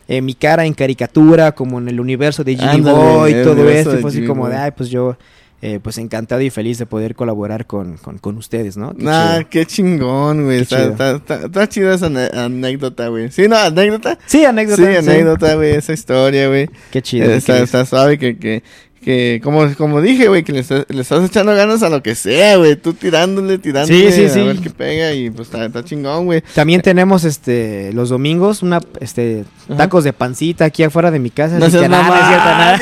eh, 0.09 0.23
mi 0.23 0.33
cara 0.33 0.65
en 0.65 0.73
caricatura, 0.73 1.53
como 1.53 1.79
en 1.79 1.89
el 1.89 2.01
universo 2.01 2.43
de 2.43 2.57
Jimmy 2.57 2.81
Boy, 2.81 3.33
el 3.33 3.45
todo 3.45 3.69
esto. 3.69 3.99
Y 3.99 4.01
fue 4.01 4.11
así 4.11 4.25
como 4.25 4.49
de, 4.49 4.57
ay, 4.57 4.71
pues 4.75 4.89
yo, 4.89 5.17
eh, 5.63 5.79
pues 5.83 5.99
encantado 5.99 6.41
y 6.41 6.51
feliz 6.51 6.79
de 6.79 6.87
poder 6.87 7.15
colaborar 7.15 7.67
con, 7.67 7.97
con, 7.99 8.19
con 8.19 8.37
ustedes, 8.39 8.77
¿no? 8.77 8.95
Qué 8.97 9.03
Nah, 9.05 9.37
chido. 9.39 9.49
qué 9.51 9.67
chingón, 9.67 10.45
güey. 10.45 10.61
Está, 10.61 10.77
chido. 10.79 10.91
está, 10.93 11.11
está, 11.17 11.35
está 11.47 11.69
chida 11.69 11.95
esa 11.95 12.07
anécdota, 12.45 13.09
güey. 13.09 13.31
¿Sí, 13.31 13.47
no? 13.49 13.57
¿Anécdota? 13.57 14.19
Sí, 14.27 14.45
anécdota. 14.45 14.83
Sí, 14.83 14.97
anécdota, 14.97 15.55
güey. 15.57 15.73
Esa 15.77 15.93
historia, 15.93 16.49
güey. 16.49 16.69
Qué 16.91 17.03
chido. 17.03 17.31
Está, 17.31 17.85
suave 17.85 18.19
que, 18.19 18.39
que, 18.39 18.63
que 19.03 19.41
como, 19.43 19.67
como 19.77 20.03
dije, 20.03 20.29
güey, 20.29 20.43
que 20.45 20.53
le, 20.53 20.61
estás- 20.61 20.85
le 20.89 21.01
estás 21.01 21.25
echando 21.25 21.55
ganas 21.55 21.83
a 21.83 21.89
lo 21.89 22.03
que 22.03 22.15
sea, 22.15 22.57
güey. 22.57 22.77
Tú 22.77 22.93
tirándole, 22.93 23.57
tirándole. 23.59 24.13
Sí, 24.13 24.29
sí, 24.29 24.29
sí. 24.29 24.41
A 24.41 24.45
ver 24.45 24.59
qué 24.59 24.69
pega 24.71 25.13
y 25.15 25.31
pues 25.31 25.49
está, 25.49 25.65
está 25.65 25.83
chingón, 25.85 26.27
güey. 26.27 26.43
También 26.55 26.83
tenemos 26.83 27.25
este 27.25 27.93
los 27.95 28.11
domingos 28.11 28.63
una 28.63 28.81
este 29.01 29.45
Ajá. 29.69 29.77
tacos 29.79 30.05
de 30.05 30.13
pancita 30.13 30.67
aquí 30.67 30.83
afuera 30.83 31.11
de 31.11 31.19
mi 31.19 31.31
casa. 31.31 31.59
No 31.59 31.71
seas 31.71 31.89
no 31.89 31.97
es 31.99 32.27
cierto, 32.27 32.45
nada. 32.45 32.81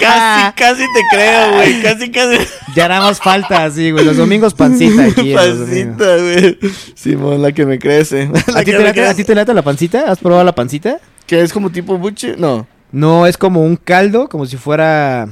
Casi, 0.00 0.54
casi 0.56 0.82
te 0.92 1.00
creo, 1.12 1.52
güey. 1.54 1.82
Casi, 1.82 2.10
casi. 2.10 2.38
Ya 2.74 2.88
nada 2.88 3.02
más 3.02 3.18
falta 3.18 3.64
así, 3.64 3.90
güey. 3.90 4.04
Los 4.04 4.16
domingos 4.16 4.54
pancita 4.54 5.04
aquí. 5.04 5.34
Pancita, 5.34 6.16
güey. 6.16 6.58
Simón, 6.94 7.42
la 7.42 7.52
que 7.52 7.66
me 7.66 7.78
crece. 7.78 8.28
La 8.52 8.60
¿A 8.60 8.64
ti, 8.64 8.70
te 8.72 9.00
¿A 9.02 9.14
ti 9.14 9.24
te 9.24 9.34
late 9.34 9.52
la 9.54 9.62
pancita? 9.62 10.10
¿Has 10.10 10.18
probado 10.18 10.44
la 10.44 10.54
pancita? 10.54 10.98
Que 11.26 11.42
es 11.42 11.52
como 11.52 11.70
tipo 11.70 11.98
buche. 11.98 12.36
No. 12.38 12.66
No, 12.92 13.26
es 13.26 13.36
como 13.36 13.62
un 13.62 13.76
caldo, 13.76 14.28
como 14.28 14.46
si 14.46 14.56
fuera 14.56 15.28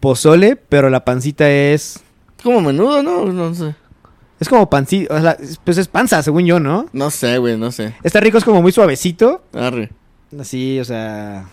pozole, 0.00 0.56
pero 0.56 0.90
la 0.90 1.04
pancita 1.04 1.48
es 1.50 2.00
Como 2.42 2.60
menudo, 2.60 3.02
¿no? 3.02 3.26
No 3.26 3.54
sé. 3.54 3.74
es 4.40 4.48
como 4.48 4.68
pancita, 4.68 5.14
o 5.14 5.20
sea, 5.20 5.32
es- 5.32 5.58
pues 5.62 5.78
es 5.78 5.86
panza, 5.88 6.22
según 6.22 6.44
yo, 6.46 6.58
¿no? 6.58 6.86
No 6.92 7.10
sé, 7.10 7.38
güey, 7.38 7.56
no 7.56 7.70
sé. 7.70 7.94
Está 8.02 8.18
rico, 8.20 8.38
es 8.38 8.44
como 8.44 8.60
muy 8.62 8.72
suavecito, 8.72 9.42
Arre. 9.52 9.90
así, 10.40 10.80
o 10.80 10.84
sea, 10.84 11.44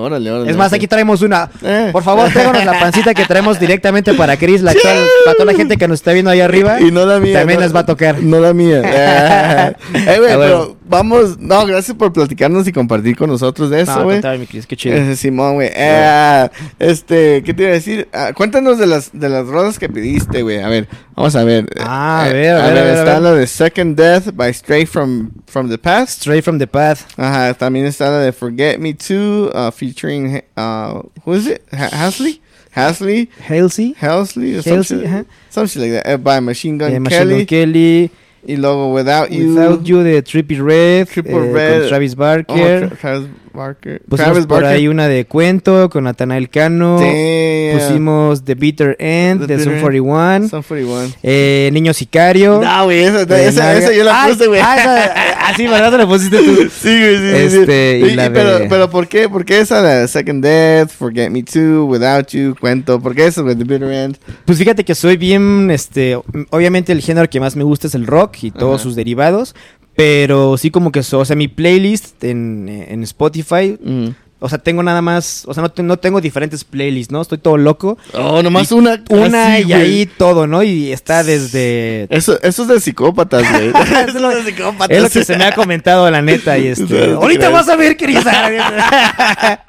Órale, 0.00 0.30
órale. 0.30 0.50
es 0.50 0.56
más, 0.56 0.72
aquí 0.72 0.86
traemos 0.86 1.22
una. 1.22 1.50
Eh. 1.62 1.90
Por 1.92 2.02
favor, 2.02 2.30
tráiganos 2.30 2.64
la 2.64 2.78
pancita 2.78 3.14
que 3.14 3.24
traemos 3.24 3.60
directamente 3.60 4.14
para 4.14 4.36
Chris, 4.36 4.62
la 4.62 4.70
actual, 4.72 4.96
para 5.24 5.36
toda 5.36 5.52
la 5.52 5.56
gente 5.58 5.76
que 5.76 5.86
nos 5.88 6.00
está 6.00 6.12
viendo 6.12 6.30
ahí 6.30 6.40
arriba. 6.40 6.80
Y 6.80 6.90
no 6.90 7.04
la 7.06 7.18
mía. 7.20 7.38
También 7.38 7.58
no- 7.60 7.64
les 7.66 7.74
va 7.74 7.80
a 7.80 7.86
tocar. 7.86 8.20
No 8.22 8.40
la 8.40 8.52
mía. 8.54 8.82
Eh, 8.92 9.74
eh, 10.06 10.18
güey, 10.18 10.30
pero 10.38 10.76
vamos. 10.88 11.38
No, 11.38 11.64
gracias 11.66 11.96
por 11.96 12.12
platicarnos 12.12 12.66
y 12.66 12.72
compartir 12.72 13.16
con 13.16 13.28
nosotros 13.30 13.70
de 13.70 13.82
eso, 13.82 13.96
No, 13.98 14.04
güey. 14.04 14.20
Chris, 14.46 14.66
qué 14.66 14.76
chido. 14.76 14.96
Eh, 14.96 15.16
Simón, 15.16 15.54
güey. 15.54 15.70
Eh, 15.72 16.48
este, 16.78 17.42
¿qué 17.44 17.54
te 17.54 17.62
iba 17.62 17.70
a 17.70 17.74
decir? 17.74 18.08
Ah, 18.12 18.32
cuéntanos 18.34 18.78
de 18.78 18.86
las 18.86 19.10
de 19.12 19.28
las 19.28 19.46
rolas 19.46 19.78
que 19.78 19.88
pediste, 19.88 20.42
güey. 20.42 20.60
A 20.60 20.68
ver, 20.68 20.88
vamos 21.14 21.34
a 21.36 21.44
ver. 21.44 21.66
Ah, 21.80 22.22
a 22.24 22.30
Eh, 22.30 22.32
ver, 22.32 22.56
a 22.56 22.62
ver, 22.68 22.78
a 22.78 22.82
ver, 22.84 22.86
a 22.96 22.98
Está 23.00 23.12
ver. 23.14 23.22
la 23.22 23.32
de 23.34 23.46
Second 23.46 23.96
Death 23.96 24.32
by 24.34 24.52
Straight 24.52 24.88
from, 24.88 25.30
from 25.46 25.68
the 25.68 25.78
Past. 25.78 26.20
Straight 26.22 26.42
from 26.44 26.58
the 26.58 26.66
path. 26.66 27.04
Ajá, 27.16 27.54
también 27.54 27.86
está 27.86 28.10
la 28.10 28.20
de 28.20 28.32
Forget 28.32 28.78
Me 28.78 28.94
Too, 28.94 29.50
uh, 29.54 29.70
featuring, 29.70 30.42
uh, 30.56 31.02
who 31.24 31.34
is 31.34 31.46
it? 31.46 31.62
Ha- 31.72 31.90
Hasley? 31.92 32.40
Hasley? 32.74 33.28
Halsey. 33.46 33.94
Halsley? 33.98 34.56
Or 34.56 34.62
some 34.62 34.76
Halsey, 34.76 34.96
shit, 35.00 35.06
ajá. 35.06 35.24
some 35.50 35.66
shit 35.66 35.82
like 35.82 36.02
that. 36.04 36.24
by 36.24 36.40
Machine 36.40 36.78
Gun 36.78 37.02
Machine 37.02 37.18
Kelly. 37.18 37.36
Gun 37.38 37.46
Kelly. 37.46 38.10
Y 38.44 38.56
luego 38.56 38.92
Without 38.92 39.30
You. 39.30 39.54
Without 39.54 39.86
You 39.86 40.02
de 40.02 40.20
Trippy 40.22 40.58
Red. 40.60 41.06
Triple 41.08 41.34
eh, 41.50 41.52
Red. 41.52 41.80
Con 41.82 41.88
Travis 41.90 42.12
Oh, 42.14 42.16
Barker. 42.16 42.88
Tra- 42.88 42.96
Travis 42.98 43.28
Barker. 43.52 44.02
Pusimos 44.08 44.30
Travis 44.32 44.46
por 44.46 44.62
Barker. 44.62 44.76
ahí 44.78 44.88
una 44.88 45.08
de 45.08 45.24
Cuento 45.26 45.88
con 45.90 46.04
Nathanael 46.04 46.48
Cano. 46.50 46.98
Damn. 47.00 47.78
Pusimos 47.78 48.44
The 48.44 48.54
Bitter 48.54 48.96
End 48.98 49.40
The 49.40 49.46
de 49.46 49.56
Bitter 49.56 49.80
41. 49.80 50.48
Some 50.48 50.62
41. 50.62 51.12
Eh, 51.22 51.70
Niño 51.72 51.92
Sicario. 51.94 52.60
No, 52.62 52.84
güey, 52.84 53.04
esa, 53.04 53.22
esa, 53.22 53.76
esa 53.78 53.92
yo 53.92 54.04
la 54.04 54.26
puse, 54.28 54.46
güey. 54.46 54.60
Ah, 54.62 54.76
esa- 54.78 55.12
ah, 55.48 55.52
sí, 55.56 55.66
¿verdad? 55.66 55.96
La 55.98 56.06
pusiste 56.06 56.38
tú. 56.38 56.56
Sí, 56.82 56.88
güey, 56.98 57.16
sí, 57.16 57.50
sí, 57.50 57.56
Este, 57.58 58.00
sí. 58.04 58.12
y 58.12 58.14
la 58.14 58.32
pero, 58.32 58.58
de- 58.58 58.68
pero, 58.68 58.90
¿por 58.90 59.06
qué? 59.08 59.28
¿Por 59.28 59.44
qué 59.44 59.60
esa 59.60 59.82
de 59.82 60.08
Second 60.08 60.42
Death, 60.44 60.90
Forget 60.90 61.30
Me 61.30 61.42
Too, 61.42 61.84
Without 61.86 62.28
You, 62.28 62.54
Cuento? 62.58 63.00
¿Por 63.00 63.14
qué 63.14 63.26
eso, 63.26 63.42
güey, 63.42 63.54
The 63.56 63.64
Bitter 63.64 63.90
End? 63.92 64.16
Pues 64.44 64.58
fíjate 64.58 64.84
que 64.84 64.94
soy 64.94 65.16
bien, 65.16 65.70
este, 65.70 66.16
obviamente 66.50 66.92
el 66.92 67.00
género 67.00 67.28
que 67.30 67.40
más 67.40 67.56
me 67.56 67.64
gusta 67.64 67.86
es 67.86 67.94
el 67.94 68.06
rock 68.06 68.36
y 68.42 68.50
todos 68.50 68.76
Ajá. 68.76 68.82
sus 68.84 68.96
derivados, 68.96 69.54
pero 69.96 70.56
sí 70.56 70.70
como 70.70 70.90
que, 70.92 71.00
o 71.00 71.24
sea, 71.24 71.36
mi 71.36 71.48
playlist 71.48 72.22
en, 72.24 72.68
en 72.68 73.02
Spotify, 73.02 73.78
Mm. 73.82 74.08
o 74.40 74.48
sea, 74.48 74.58
tengo 74.58 74.82
nada 74.82 75.02
más, 75.02 75.44
o 75.46 75.54
sea, 75.54 75.62
no, 75.62 75.72
no 75.84 75.96
tengo 75.98 76.20
diferentes 76.20 76.64
playlists, 76.64 77.12
¿no? 77.12 77.20
Estoy 77.22 77.38
todo 77.38 77.56
loco. 77.58 77.96
Oh, 78.14 78.42
nomás 78.42 78.70
Y 78.72 78.74
una. 78.74 79.02
Una 79.10 79.54
así, 79.54 79.64
y 79.68 79.72
ahí 79.72 80.06
todo, 80.06 80.46
¿no? 80.46 80.62
Y 80.62 80.90
está 80.92 81.22
desde... 81.22 82.06
Eso, 82.10 82.38
eso 82.42 82.62
es 82.62 82.68
de 82.68 82.80
psicópatas, 82.80 83.44
güey. 83.50 83.68
Es 84.08 84.14
lo- 84.14 84.30
de 84.30 84.42
psicópatas. 84.44 84.90
Es 84.96 85.02
lo 85.02 85.10
que 85.10 85.24
se 85.24 85.36
me 85.36 85.44
ha 85.44 85.54
comentado, 85.54 86.10
la 86.10 86.22
neta, 86.22 86.58
y 86.58 86.66
este... 86.68 87.12
Ahorita 87.12 87.50
vas 87.50 87.68
a 87.68 87.76
ver, 87.76 87.96
querida. 87.96 89.62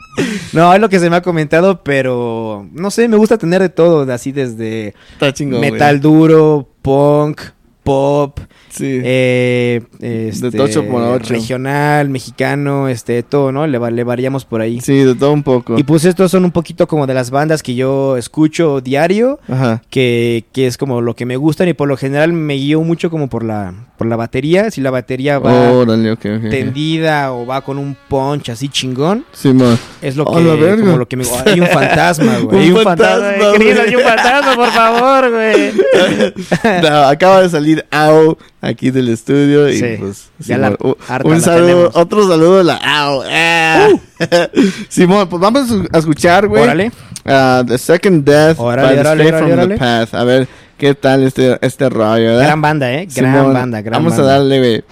No, 0.53 0.73
es 0.75 0.79
lo 0.79 0.89
que 0.89 0.99
se 0.99 1.09
me 1.09 1.15
ha 1.15 1.21
comentado, 1.21 1.83
pero 1.83 2.67
no 2.71 2.91
sé, 2.91 3.07
me 3.07 3.17
gusta 3.17 3.37
tener 3.39 3.61
de 3.61 3.69
todo, 3.69 4.11
así 4.13 4.31
desde 4.31 4.93
Está 5.13 5.33
chingón, 5.33 5.59
metal 5.59 5.99
duro, 5.99 6.69
punk, 6.83 7.41
pop, 7.83 8.39
Sí. 8.69 9.01
eh, 9.03 9.81
este, 9.99 10.49
De 10.49 10.59
ocho 10.61 10.85
por 10.87 11.01
ocho. 11.03 11.33
regional, 11.33 12.09
mexicano, 12.09 12.87
este, 12.87 13.21
todo, 13.21 13.51
¿no? 13.51 13.67
Le, 13.67 13.79
le 13.91 14.03
variamos 14.03 14.45
por 14.45 14.61
ahí. 14.61 14.81
sí, 14.81 14.97
de 15.03 15.13
todo 15.15 15.31
un 15.31 15.43
poco. 15.43 15.77
Y 15.77 15.83
pues 15.83 16.05
estos 16.05 16.31
son 16.31 16.43
un 16.45 16.51
poquito 16.51 16.87
como 16.87 17.05
de 17.05 17.13
las 17.13 17.29
bandas 17.29 17.61
que 17.61 17.75
yo 17.75 18.17
escucho 18.17 18.81
diario, 18.81 19.39
Ajá. 19.47 19.81
que, 19.91 20.45
que 20.53 20.65
es 20.65 20.77
como 20.77 21.01
lo 21.01 21.15
que 21.15 21.25
me 21.27 21.35
gustan 21.37 21.67
y 21.67 21.73
por 21.73 21.87
lo 21.87 21.97
general 21.97 22.33
me 22.33 22.55
guío 22.55 22.81
mucho 22.81 23.09
como 23.11 23.29
por 23.29 23.43
la, 23.43 23.73
por 23.97 24.07
la 24.07 24.15
batería. 24.15 24.71
Si 24.71 24.81
la 24.81 24.89
batería 24.89 25.37
va 25.39 25.85
tendida 26.49 27.31
o 27.33 27.45
va 27.45 27.61
con 27.61 27.77
un 27.77 27.95
punch 28.07 28.49
así 28.49 28.69
chingón, 28.69 29.25
es 30.01 30.15
lo 30.15 30.27
¡A 30.33 30.37
que, 30.37 30.43
la 30.43 30.55
verga! 30.55 30.83
como 30.85 30.97
lo 30.97 31.07
que 31.07 31.17
me 31.17 31.25
Hay 31.45 31.59
un 31.59 31.67
fantasma, 31.67 32.37
güey. 32.43 32.55
Un 32.55 32.61
Hay 32.63 32.71
un 32.71 32.83
fantasma, 32.83 33.15
fantasma, 33.27 33.47
güey. 33.49 33.59
Querido, 33.59 33.75
güey. 33.75 33.87
hay 33.89 33.95
un 33.95 34.01
fantasma, 34.03 34.55
por 34.55 34.71
favor, 34.71 35.31
güey. 35.31 35.71
No, 36.81 36.97
acaba 37.03 37.41
de 37.41 37.49
salir 37.49 37.72
AO 37.91 38.37
aquí 38.61 38.91
del 38.91 39.09
estudio 39.09 39.69
y 39.69 39.77
Sí, 39.77 39.95
pues 39.99 40.31
la- 40.47 40.75
un 41.23 41.41
saludo. 41.41 41.87
Uh. 41.89 41.99
otro 41.99 42.27
saludo 42.27 42.63
la 42.63 42.75
AO. 42.83 43.23
Ah. 43.29 43.87
Simón, 44.89 45.27
pues 45.29 45.41
vamos 45.41 45.69
a 45.91 45.97
escuchar, 45.97 46.47
güey. 46.47 46.63
Órale. 46.63 46.91
uh, 47.25 47.63
the 47.65 47.77
Second 47.77 48.23
Death 48.25 48.57
by 48.57 48.95
the 48.95 49.33
from 49.33 49.69
the 49.69 49.77
Path. 49.77 50.13
A 50.13 50.23
ver 50.23 50.47
qué 50.77 50.93
tal 50.95 51.23
este 51.23 51.57
este 51.61 51.89
rollo, 51.89 52.27
¿verdad? 52.27 52.43
Gran 52.45 52.61
banda, 52.61 52.91
eh. 52.93 53.07
Gran 53.13 53.33
Simón, 53.33 53.53
banda, 53.53 53.81
gran 53.81 53.93
Vamos 54.03 54.17
banda. 54.17 54.33
a 54.33 54.37
darle, 54.37 54.59
güey. 54.59 54.83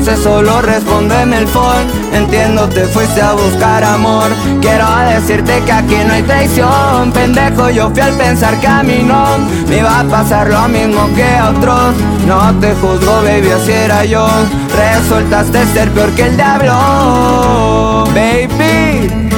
Entonces 0.00 0.24
solo 0.24 0.62
respóndeme 0.62 1.36
el 1.36 1.46
phone. 1.46 1.86
Entiendo 2.14 2.66
te 2.70 2.86
fuiste 2.86 3.20
a 3.20 3.34
buscar 3.34 3.84
amor. 3.84 4.30
Quiero 4.62 4.86
decirte 5.14 5.60
que 5.66 5.72
aquí 5.72 5.96
no 6.06 6.14
hay 6.14 6.22
traición, 6.22 7.12
pendejo. 7.12 7.68
Yo 7.68 7.90
fui 7.90 8.00
al 8.00 8.14
pensar 8.14 8.58
que 8.60 8.66
a 8.66 8.82
mí 8.82 9.02
no 9.02 9.26
me 9.68 9.76
iba 9.76 10.00
a 10.00 10.04
pasar 10.04 10.48
lo 10.48 10.66
mismo 10.68 11.06
que 11.14 11.24
a 11.24 11.50
otros. 11.50 11.94
No 12.26 12.58
te 12.60 12.72
juzgo, 12.76 13.22
baby, 13.22 13.50
así 13.50 13.72
era 13.72 14.06
yo. 14.06 14.26
Resultaste 14.74 15.66
ser 15.66 15.90
peor 15.90 16.10
que 16.12 16.22
el 16.22 16.36
diablo, 16.36 18.04
baby. 18.14 19.28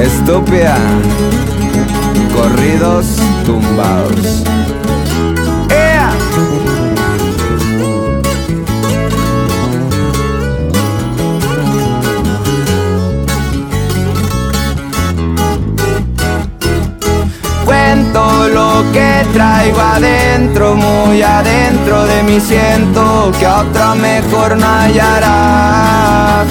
Estúpida. 0.00 0.76
Corridos 2.34 3.16
tumbados. 3.46 4.42
Lo 18.80 18.92
que 18.92 19.26
traigo 19.32 19.80
adentro, 19.80 20.74
muy 20.74 21.22
adentro 21.22 22.04
de 22.06 22.22
mí 22.22 22.40
siento 22.40 23.30
que 23.38 23.46
a 23.46 23.60
otra 23.60 23.94
mejor 23.94 24.56
no 24.56 24.66
hallarás. 24.66 26.46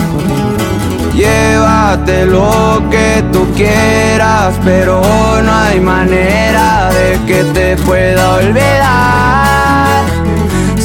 Llévate 1.14 2.26
lo 2.26 2.84
que 2.90 3.24
tú 3.32 3.48
quieras, 3.56 4.54
pero 4.64 5.02
no 5.44 5.54
hay 5.54 5.80
manera 5.80 6.90
de 6.92 7.20
que 7.26 7.44
te 7.46 7.76
pueda 7.78 8.36
olvidar. 8.36 10.18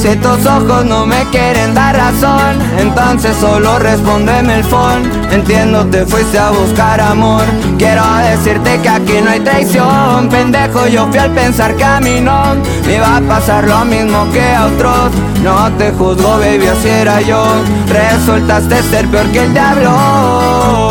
Si 0.05 0.15
tus 0.17 0.45
ojos 0.45 0.85
no 0.85 1.07
me 1.07 1.23
quieren 1.31 1.73
dar 1.73 1.95
razón, 1.97 2.59
entonces 2.77 3.35
solo 3.37 3.79
respóndeme 3.79 4.59
el 4.59 4.63
phone. 4.63 5.03
Entiendo 5.31 5.83
te 5.87 6.05
fuiste 6.05 6.37
a 6.37 6.51
buscar 6.51 7.01
amor. 7.01 7.41
Quiero 7.79 8.03
decirte 8.17 8.79
que 8.81 8.89
aquí 8.89 9.13
no 9.23 9.31
hay 9.31 9.39
traición, 9.39 10.29
pendejo. 10.29 10.85
Yo 10.85 11.07
fui 11.07 11.17
al 11.17 11.31
pensar 11.31 11.75
que 11.75 11.85
me 12.01 12.19
iba 12.19 13.17
a 13.17 13.21
pasar 13.21 13.67
lo 13.67 13.83
mismo 13.83 14.31
que 14.31 14.43
a 14.43 14.67
otros. 14.67 15.09
No 15.43 15.71
te 15.71 15.91
juzgo, 15.93 16.37
baby, 16.37 16.67
así 16.67 16.87
era 16.87 17.21
yo. 17.21 17.43
Resultaste 17.87 18.83
ser 18.83 19.07
peor 19.07 19.25
que 19.31 19.43
el 19.43 19.53
diablo. 19.53 20.84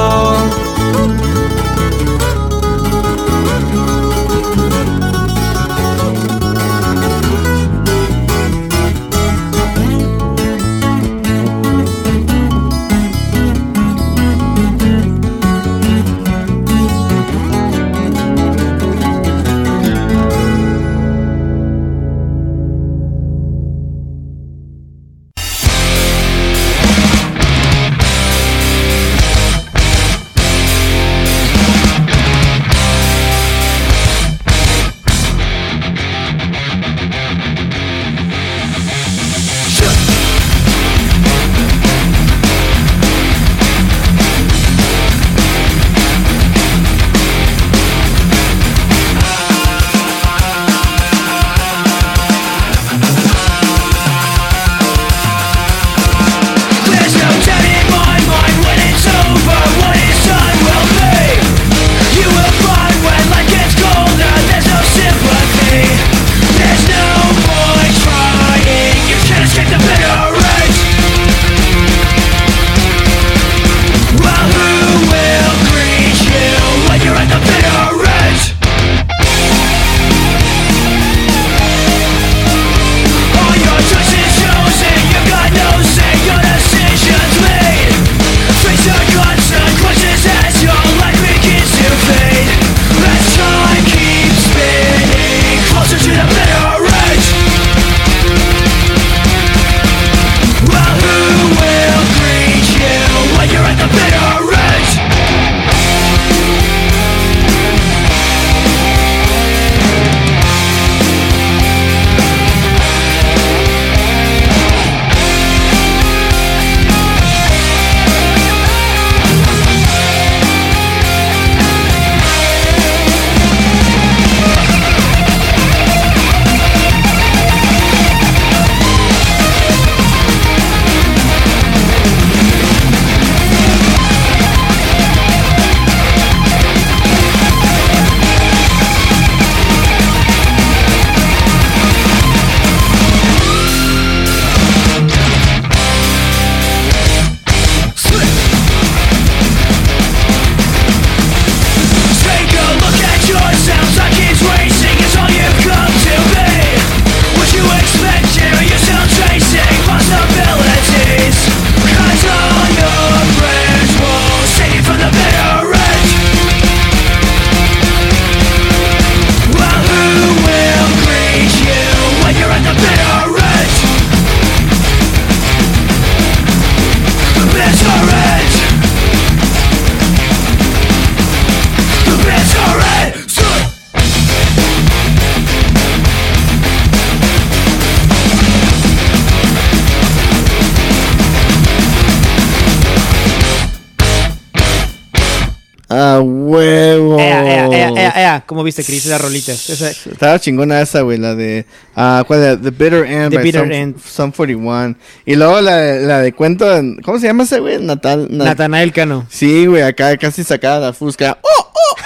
¿Cómo 198.54 198.62
viste, 198.62 198.84
Chris? 198.84 199.06
Las 199.06 199.20
rolitas. 199.20 199.68
Esa- 199.68 199.90
Estaba 199.90 200.38
chingona 200.38 200.80
esa, 200.80 201.00
güey, 201.00 201.18
la 201.18 201.34
de... 201.34 201.66
ah 201.96 202.22
¿Cuál 202.24 202.40
era? 202.40 202.56
The 202.60 202.70
Bitter 202.70 203.04
End. 203.04 203.30
The 203.30 203.36
by 203.38 203.42
Bitter 203.44 203.62
Sum, 203.62 203.72
End. 203.72 203.98
Sum 204.00 204.30
41. 204.30 204.94
Y 205.26 205.34
luego 205.34 205.60
la, 205.60 205.94
la 205.96 206.20
de 206.20 206.32
cuento... 206.32 206.64
¿Cómo 207.04 207.18
se 207.18 207.26
llama 207.26 207.42
ese, 207.42 207.58
güey? 207.58 207.82
Natal... 207.82 208.28
Na- 208.30 208.44
Natanael 208.44 208.92
Cano. 208.92 209.26
Sí, 209.28 209.66
güey, 209.66 209.82
acá 209.82 210.16
casi 210.18 210.44
sacada 210.44 210.78
la 210.78 210.92
fusca. 210.92 211.36
¡Oh! 211.42 211.96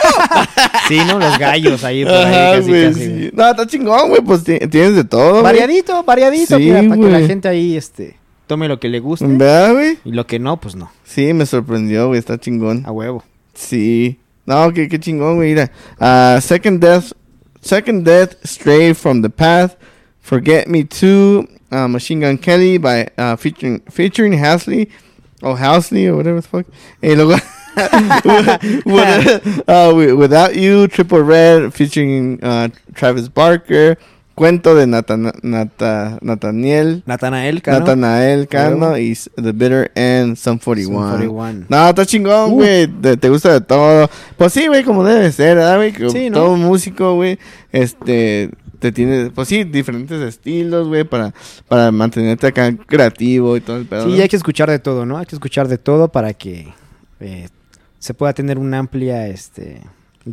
Sí, 0.88 0.98
¿no? 1.06 1.18
Los 1.18 1.38
gallos 1.38 1.84
ahí 1.84 2.04
por 2.04 2.14
ahí 2.14 2.24
Ajá, 2.34 2.56
casi, 2.56 2.68
güey, 2.70 2.84
casi, 2.88 3.04
sí. 3.04 3.30
No, 3.34 3.50
está 3.50 3.66
chingón, 3.66 4.08
güey, 4.08 4.22
pues 4.22 4.42
ti- 4.44 4.58
tienes 4.70 4.96
de 4.96 5.04
todo. 5.04 5.42
Variadito, 5.42 6.02
variadito, 6.02 6.56
Sí, 6.56 6.62
mira, 6.64 6.82
para 6.88 6.96
que 7.00 7.08
la 7.10 7.26
gente 7.26 7.46
ahí, 7.48 7.76
este, 7.76 8.16
tome 8.46 8.68
lo 8.68 8.80
que 8.80 8.88
le 8.88 9.00
guste. 9.00 9.26
¿Verdad, 9.28 9.74
güey? 9.74 9.98
Y 10.06 10.12
lo 10.12 10.26
que 10.26 10.38
no, 10.38 10.56
pues 10.58 10.76
no. 10.76 10.90
Sí, 11.04 11.34
me 11.34 11.44
sorprendió, 11.44 12.06
güey, 12.08 12.18
está 12.18 12.38
chingón. 12.38 12.84
A 12.86 12.90
huevo. 12.90 13.22
Sí. 13.54 14.18
No, 14.48 14.72
qué, 14.72 14.88
qué 14.88 14.98
chingón, 14.98 15.36
güey. 15.36 15.50
Mira. 15.54 15.70
Ah, 16.00 16.38
second 16.40 16.80
Death. 16.80 17.12
Second 17.60 18.04
Death, 18.04 18.34
Stray 18.44 18.94
from 18.94 19.20
the 19.22 19.28
Path. 19.28 19.76
Forget 20.20 20.68
Me 20.68 20.84
Too. 20.84 21.46
uh, 21.70 21.86
Machine 21.86 22.20
Gun 22.20 22.38
Kelly 22.38 22.78
by 22.78 23.08
uh, 23.18 23.36
featuring 23.36 23.80
featuring 23.90 24.32
Hasley. 24.32 24.88
O 25.42 25.54
Housley 25.54 26.06
or 26.08 26.16
whatever 26.16 26.40
the 26.40 26.48
fuck. 26.48 26.66
Hey, 27.02 27.14
luego. 27.14 27.36
With- 28.86 29.62
uh, 29.68 29.92
Without 30.16 30.56
You, 30.56 30.88
Triple 30.88 31.20
Red, 31.20 31.72
featuring 31.74 32.42
uh, 32.42 32.68
Travis 32.94 33.28
Barker. 33.28 33.96
Cuento 34.38 34.74
de 34.74 34.86
Natana- 34.86 35.34
Nata- 35.42 36.18
Nathaniel. 36.22 37.02
Natanael 37.06 37.60
Cano. 37.60 37.80
Natanael 37.80 38.48
Cano 38.48 38.96
y 38.96 39.14
The 39.34 39.52
Bitter 39.52 39.90
End, 39.94 40.36
Sum 40.36 40.58
41. 40.58 41.10
Sum 41.18 41.28
41. 41.28 41.66
No, 41.68 41.88
está 41.88 42.06
chingón, 42.06 42.52
Uh. 42.52 42.54
güey. 42.54 42.86
Te, 42.86 43.16
te 43.16 43.28
gusta 43.28 43.52
de 43.52 43.60
todo. 43.60 44.08
Pues 44.36 44.52
sí, 44.52 44.66
güey, 44.68 44.84
como 44.84 45.02
debe 45.04 45.30
ser, 45.32 45.56
¿verdad, 45.56 45.76
güey? 45.76 45.92
Sí, 46.10 46.30
¿no? 46.30 46.36
Todo 46.38 46.56
músico, 46.56 47.14
güey. 47.14 47.38
Este. 47.72 48.50
Te 48.78 48.92
tiene, 48.92 49.30
pues 49.30 49.48
sí, 49.48 49.64
diferentes 49.64 50.20
estilos, 50.20 50.86
güey, 50.86 51.02
para, 51.02 51.34
para 51.66 51.90
mantenerte 51.90 52.46
acá 52.46 52.72
creativo 52.86 53.56
y 53.56 53.60
todo 53.60 53.76
el 53.78 53.86
pedo. 53.86 54.04
Sí, 54.04 54.14
¿no? 54.16 54.22
hay 54.22 54.28
que 54.28 54.36
escuchar 54.36 54.70
de 54.70 54.78
todo, 54.78 55.04
¿no? 55.04 55.18
Hay 55.18 55.26
que 55.26 55.34
escuchar 55.34 55.66
de 55.66 55.78
todo 55.78 56.12
para 56.12 56.32
que 56.32 56.72
eh, 57.18 57.48
se 57.98 58.14
pueda 58.14 58.32
tener 58.34 58.56
una 58.56 58.78
amplia 58.78 59.26
este, 59.26 59.80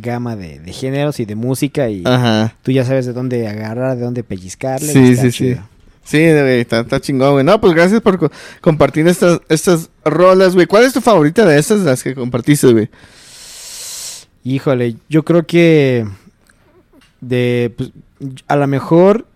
gama 0.00 0.36
de, 0.36 0.58
de 0.60 0.72
géneros 0.72 1.20
y 1.20 1.24
de 1.24 1.34
música 1.34 1.88
y 1.88 2.02
Ajá. 2.04 2.54
tú 2.62 2.70
ya 2.72 2.84
sabes 2.84 3.06
de 3.06 3.12
dónde 3.12 3.46
agarrar, 3.48 3.96
de 3.96 4.02
dónde 4.04 4.22
pellizcarle. 4.24 4.92
Sí, 4.92 5.16
sí, 5.16 5.32
sí. 5.32 5.56
Sí, 6.04 6.18
güey, 6.18 6.60
está, 6.60 6.80
está 6.80 7.00
chingón, 7.00 7.32
güey. 7.32 7.44
No, 7.44 7.60
pues 7.60 7.74
gracias 7.74 8.00
por 8.00 8.16
co- 8.18 8.30
compartir 8.60 9.08
estas, 9.08 9.40
estas 9.48 9.90
rolas, 10.04 10.54
güey. 10.54 10.66
¿Cuál 10.66 10.84
es 10.84 10.92
tu 10.92 11.00
favorita 11.00 11.44
de 11.44 11.58
estas, 11.58 11.80
las 11.80 12.02
que 12.02 12.14
compartiste, 12.14 12.70
güey? 12.72 12.88
Híjole, 14.44 14.96
yo 15.08 15.24
creo 15.24 15.44
que 15.46 16.06
de 17.20 17.74
pues, 17.76 17.90
a 18.46 18.54
lo 18.56 18.66
mejor 18.68 19.26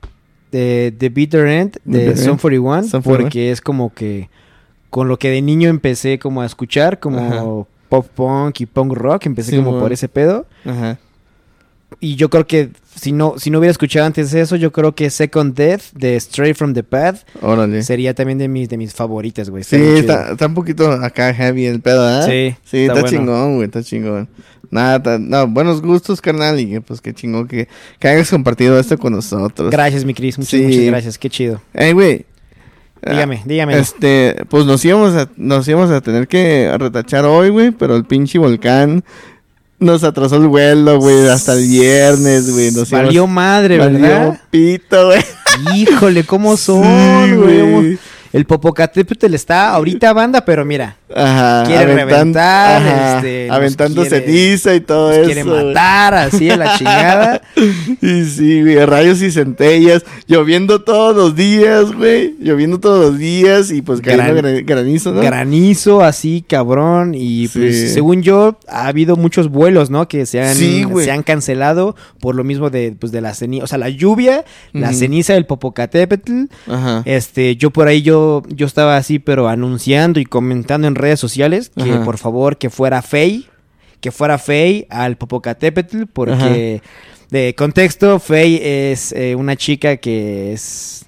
de, 0.53 0.95
de 0.97 1.09
Bitter 1.09 1.47
End 1.49 1.79
de 1.85 2.07
End, 2.13 2.39
41 2.41 2.83
Sum 2.85 3.03
41. 3.03 3.03
porque 3.03 3.51
es 3.51 3.61
como 3.61 3.93
que 3.93 4.29
con 4.91 5.09
lo 5.09 5.19
que 5.19 5.31
de 5.31 5.43
niño 5.43 5.69
empecé 5.69 6.19
como 6.21 6.43
a 6.43 6.47
escuchar 6.47 7.01
como 7.01 7.19
Ajá. 7.19 7.45
Pop 7.91 8.07
punk 8.15 8.61
y 8.63 8.67
punk 8.67 8.95
rock, 8.95 9.27
empecé 9.27 9.51
Sí, 9.51 9.57
como 9.59 9.73
mo. 9.73 9.81
por 9.81 9.93
ese 9.93 10.09
pedo 10.09 10.47
Ajá. 10.65 10.99
y 12.01 12.17
yo 12.17 12.31
creo 12.31 12.47
que 12.47 12.71
si 12.95 13.13
no 13.13 13.35
si 13.39 13.51
no 13.51 13.59
hubiera 13.59 13.71
escuchado 13.71 14.07
antes 14.07 14.33
eso, 14.33 14.57
yo 14.57 14.73
creo 14.73 14.95
que 14.95 15.11
Second 15.11 15.55
Death 15.55 15.83
de 15.95 16.17
Straight 16.17 16.57
from 16.57 16.73
the 16.75 16.83
Path 16.83 17.19
Órale. 17.43 17.83
sería 17.83 18.15
también 18.15 18.39
de 18.39 18.49
mis 18.49 18.69
de 18.69 18.77
mis 18.79 18.95
favoritas, 18.95 19.51
güey. 19.51 19.63
Sí, 19.65 19.77
está, 19.77 20.33
está 20.33 20.47
un 20.47 20.55
poquito 20.55 20.91
acá 20.91 21.35
heavy 21.35 21.67
el 21.67 21.81
pedo, 21.81 22.09
¿eh? 22.27 22.55
Sí, 22.55 22.57
Sí, 22.71 22.79
está 22.85 22.95
está, 22.95 23.03
bueno. 23.03 23.09
chingón, 23.19 23.55
güey, 23.57 23.67
está 23.67 23.83
chingón. 23.83 24.29
Nada, 24.71 25.19
no, 25.19 25.49
buenos 25.49 25.83
gustos, 25.83 26.21
carnal, 26.21 26.61
y 26.61 26.79
pues 26.79 27.01
qué 27.01 27.13
chingón 27.13 27.49
que, 27.49 27.67
que 27.99 28.07
hayas 28.09 28.31
compartido 28.31 28.79
esto 28.79 28.97
con 28.99 29.13
nosotros. 29.15 29.69
Gracias, 29.71 30.05
mi 30.05 30.15
Cris, 30.15 30.39
muchas 30.39 30.51
Sí. 30.51 30.63
muchas 30.65 30.85
gracias, 30.85 31.19
qué 31.19 31.29
chido. 31.29 31.61
Ey, 31.75 31.93
güey. 31.93 32.25
Dígame, 33.09 33.37
ah, 33.41 33.43
dígame. 33.47 33.79
Este, 33.79 34.37
pues 34.49 34.65
nos 34.67 34.85
íbamos 34.85 35.15
a, 35.15 35.29
nos 35.37 35.67
íbamos 35.69 35.91
a 35.91 36.01
tener 36.01 36.29
que 36.29 36.71
retachar 36.79 37.25
hoy, 37.25 37.49
güey, 37.51 37.71
pero 37.71 37.97
el 37.97 38.05
pinche 38.05 38.39
volcán 38.39 39.05
nos 39.79 40.05
atrasó 40.05 40.37
el 40.37 40.49
vuelo, 40.49 40.99
güey, 40.99 41.27
hasta 41.29 41.55
el 41.55 41.67
viernes, 41.69 42.51
güey. 42.53 42.71
Nos 42.73 42.91
íbamos- 42.91 43.07
Valió 43.07 43.27
madre, 43.27 43.79
Valió 43.79 43.99
¿verdad? 44.01 44.41
pito, 44.51 45.07
güey. 45.07 45.21
Híjole, 45.75 46.25
¿cómo 46.25 46.57
son, 46.57 46.83
Sí, 46.85 47.35
güey? 47.35 47.73
güey. 47.73 47.99
El 48.33 48.45
Popocatépetl 48.47 49.35
está 49.35 49.71
ahorita 49.75 50.13
banda, 50.13 50.45
pero 50.45 50.65
mira, 50.65 50.97
Ajá. 51.13 51.65
Quiere 51.67 51.93
reventar, 51.97 52.81
ajá, 52.81 53.17
este, 53.17 53.51
aventando 53.51 54.03
quiere- 54.03 54.25
ceniza 54.25 54.75
y 54.77 54.81
todo 54.81 55.09
nos 55.09 55.17
eso. 55.17 55.25
quiere 55.27 55.43
matar 55.45 56.15
así 56.15 56.49
a 56.51 56.57
la 56.57 56.75
chingada. 56.79 57.43
Y 58.01 58.25
sí, 58.27 58.63
güey, 58.63 58.77
rayos 58.87 59.21
y 59.21 59.33
centellas, 59.33 60.05
lloviendo 60.29 60.83
todos 60.83 61.17
los 61.17 61.35
días, 61.35 61.93
güey, 61.93 62.37
lloviendo 62.41 62.79
todos 62.79 63.11
los 63.11 63.19
días 63.19 63.73
y 63.73 63.83
pues 63.83 64.01
Gran- 64.01 64.65
granizo, 64.65 65.11
¿no? 65.13 65.21
Granizo 65.21 66.01
así, 66.03 66.45
cabrón. 66.47 67.15
Y 67.17 67.49
pues, 67.49 67.77
Sí. 67.77 67.89
según 67.89 68.23
yo, 68.23 68.59
ha 68.69 68.87
habido 68.87 69.17
muchos 69.17 69.49
vuelos, 69.49 69.91
¿no? 69.91 70.07
Que 70.07 70.27
se 70.27 70.41
han, 70.41 70.55
Sí, 70.55 70.85
se 71.03 71.11
han 71.11 71.25
cancelado 71.25 71.97
por 72.21 72.37
lo 72.37 72.45
mismo 72.45 72.71
de, 72.71 72.95
pues, 72.99 73.11
de 73.11 73.21
la 73.21 73.35
ceniza. 73.35 73.65
O 73.65 73.67
sea, 73.67 73.79
la 73.79 73.89
lluvia, 73.89 74.45
la 74.73 74.93
ceniza 74.93 75.33
del 75.35 75.47
Popocatépetl. 75.47 76.45
Ajá. 76.69 77.03
Este, 77.05 77.57
yo 77.57 77.71
por 77.71 77.89
ahí 77.89 78.03
yo, 78.03 78.20
yo 78.49 78.67
estaba 78.67 78.97
así, 78.97 79.19
pero 79.19 79.49
anunciando 79.49 80.21
y 80.21 80.25
comentando 80.25 80.87
en 80.89 80.95
redes 80.95 81.21
sociales 81.21 81.71
que 81.77 81.91
Ajá. 81.93 82.05
por 82.05 82.19
favor 82.19 82.57
que 82.59 82.71
fuera 82.71 83.03
Fey, 83.03 83.47
que 84.01 84.11
fuera 84.13 84.39
Fey 84.39 84.87
al 84.91 85.17
Popocatépetl, 85.17 86.05
porque 86.13 86.83
de 87.31 87.55
contexto, 87.55 88.19
Fey 88.19 88.61
es 88.63 89.13
eh, 89.13 89.35
una 89.35 89.57
chica 89.57 89.97
que 89.99 90.53
es... 90.53 91.05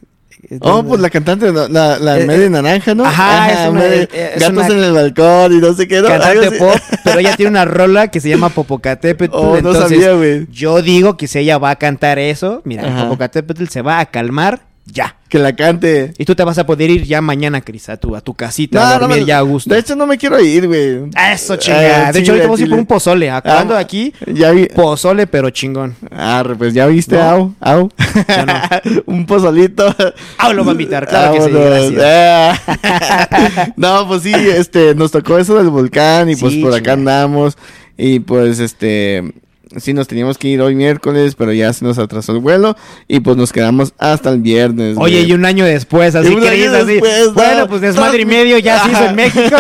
Oh, 0.61 0.83
pues 0.83 1.01
la 1.01 1.09
cantante, 1.09 1.53
la, 1.53 1.99
la, 1.99 2.19
Eh, 2.21 2.27
media 2.27 2.47
eh, 2.47 2.51
naranja, 2.51 2.95
¿no? 2.97 3.05
ajá, 3.07 3.53
es 3.65 3.71
una- 3.71 3.81
media- 3.81 4.09
es 4.13 4.41
gatos 4.41 4.57
una- 4.65 4.67
en 4.67 4.85
el 4.85 4.93
balcón 4.93 5.53
y 5.53 5.61
no 5.61 5.73
sé 5.73 5.87
qué, 5.87 6.01
¿no? 6.03 6.09
Cantante 6.09 6.51
pop, 6.59 6.75
pero 7.05 7.21
ella 7.21 7.37
tiene 7.37 7.51
una 7.51 7.65
rola 7.65 8.09
que 8.09 8.21
se 8.21 8.29
llama 8.29 8.49
Popocatépetl. 8.49 9.33
Oh, 9.35 9.53
no 9.53 9.57
entonces, 9.59 9.83
sabía, 9.85 10.13
güey. 10.15 10.49
Yo 10.51 10.83
digo 10.83 11.17
que 11.17 11.29
si 11.29 11.39
ella 11.39 11.59
va 11.59 11.71
a 11.71 11.77
cantar 11.77 12.19
eso, 12.19 12.61
mira, 12.65 12.89
Ajá. 12.89 13.05
Popocatépetl 13.05 13.67
se 13.69 13.83
va 13.83 14.01
a 14.01 14.07
calmar 14.07 14.63
ya. 14.93 15.17
Que 15.29 15.39
la 15.39 15.57
cante. 15.57 16.13
Y 16.19 16.27
tú 16.27 16.35
te 16.35 16.45
vas 16.45 16.59
a 16.59 16.67
poder 16.67 16.91
ir 16.91 17.05
ya 17.05 17.23
mañana, 17.23 17.63
Cris, 17.63 17.89
a 17.89 17.97
tu, 17.97 18.15
a 18.15 18.21
tu 18.21 18.35
casita, 18.35 18.79
No, 18.79 18.85
a 18.87 18.93
no 18.95 19.01
dormir 19.01 19.21
me- 19.21 19.25
ya 19.25 19.39
a 19.39 19.41
gusto. 19.41 19.73
De 19.73 19.81
hecho, 19.81 19.97
no 19.97 20.07
me 20.07 20.19
quiero 20.19 20.39
ir, 20.39 20.67
güey. 20.67 21.01
Eso, 21.33 21.57
chingada. 21.57 22.09
Ah, 22.09 22.13
de 22.13 22.21
hecho, 22.21 22.33
ahorita 22.33 22.47
vamos 22.49 22.61
a 22.61 22.63
ir 22.65 22.69
por 22.69 22.79
un 22.79 22.85
pozole. 22.87 23.31
Acabando 23.31 23.73
Ah, 23.73 23.79
de 23.79 23.83
aquí, 23.83 24.13
Ya 24.27 24.51
vi. 24.51 24.67
pozole, 24.67 25.27
pero 25.27 25.49
chingón. 25.49 25.97
Arre, 26.11 26.55
pues 26.57 26.75
ya 26.75 26.87
viste, 26.87 27.17
No. 27.17 27.23
au, 27.23 27.55
au. 27.61 27.89
Un 29.07 29.25
pozolito. 29.25 29.95
Ah, 30.37 30.53
lo 30.53 30.65
va 30.65 30.71
a 30.71 30.73
invitar, 30.73 31.09
claro 31.09 31.33
que 31.35 31.41
sí, 31.41 31.51
gracias. 31.51 32.61
Ah. 32.83 33.69
no, 33.77 34.07
pues 34.09 34.23
sí, 34.25 34.33
este, 34.35 34.95
nos 34.95 35.11
tocó 35.11 35.39
eso 35.39 35.57
del 35.57 35.71
volcán 35.71 36.29
y 36.29 36.37
pues 36.37 36.55
por 36.57 36.75
acá 36.75 36.93
chingada. 36.95 37.23
andamos. 37.25 37.57
Y 37.97 38.21
pues, 38.21 38.59
este, 38.59 39.33
sí 39.79 39.93
nos 39.95 40.09
teníamos 40.09 40.39
que 40.39 40.49
ir 40.49 40.61
hoy 40.61 40.75
miércoles, 40.75 41.35
pero 41.37 41.53
ya 41.53 41.73
se 41.73 41.85
nos 41.85 41.99
atrasó 41.99 42.33
el 42.33 42.39
vuelo 42.39 42.77
y 43.09 43.21
pues 43.21 43.37
nos 43.37 43.53
quedamos 43.53 43.93
hasta 43.99 44.31
el 44.31 44.41
viernes. 44.41 44.97
Oye, 44.99 45.19
güey. 45.19 45.31
y 45.31 45.33
un 45.35 45.45
año 45.45 45.65
después, 45.65 46.15
así 46.15 46.35
que 46.37 46.49
año 46.49 46.73
así. 46.75 46.85
después, 46.87 47.27
no. 47.29 47.33
bueno, 47.35 47.69
pues 47.69 47.81
desmadre 47.81 48.23
y 48.23 48.27
medio 48.27 48.59
ya 48.59 48.85
se 48.85 48.91
hizo 48.93 49.05
en 49.07 49.17
México 49.17 49.57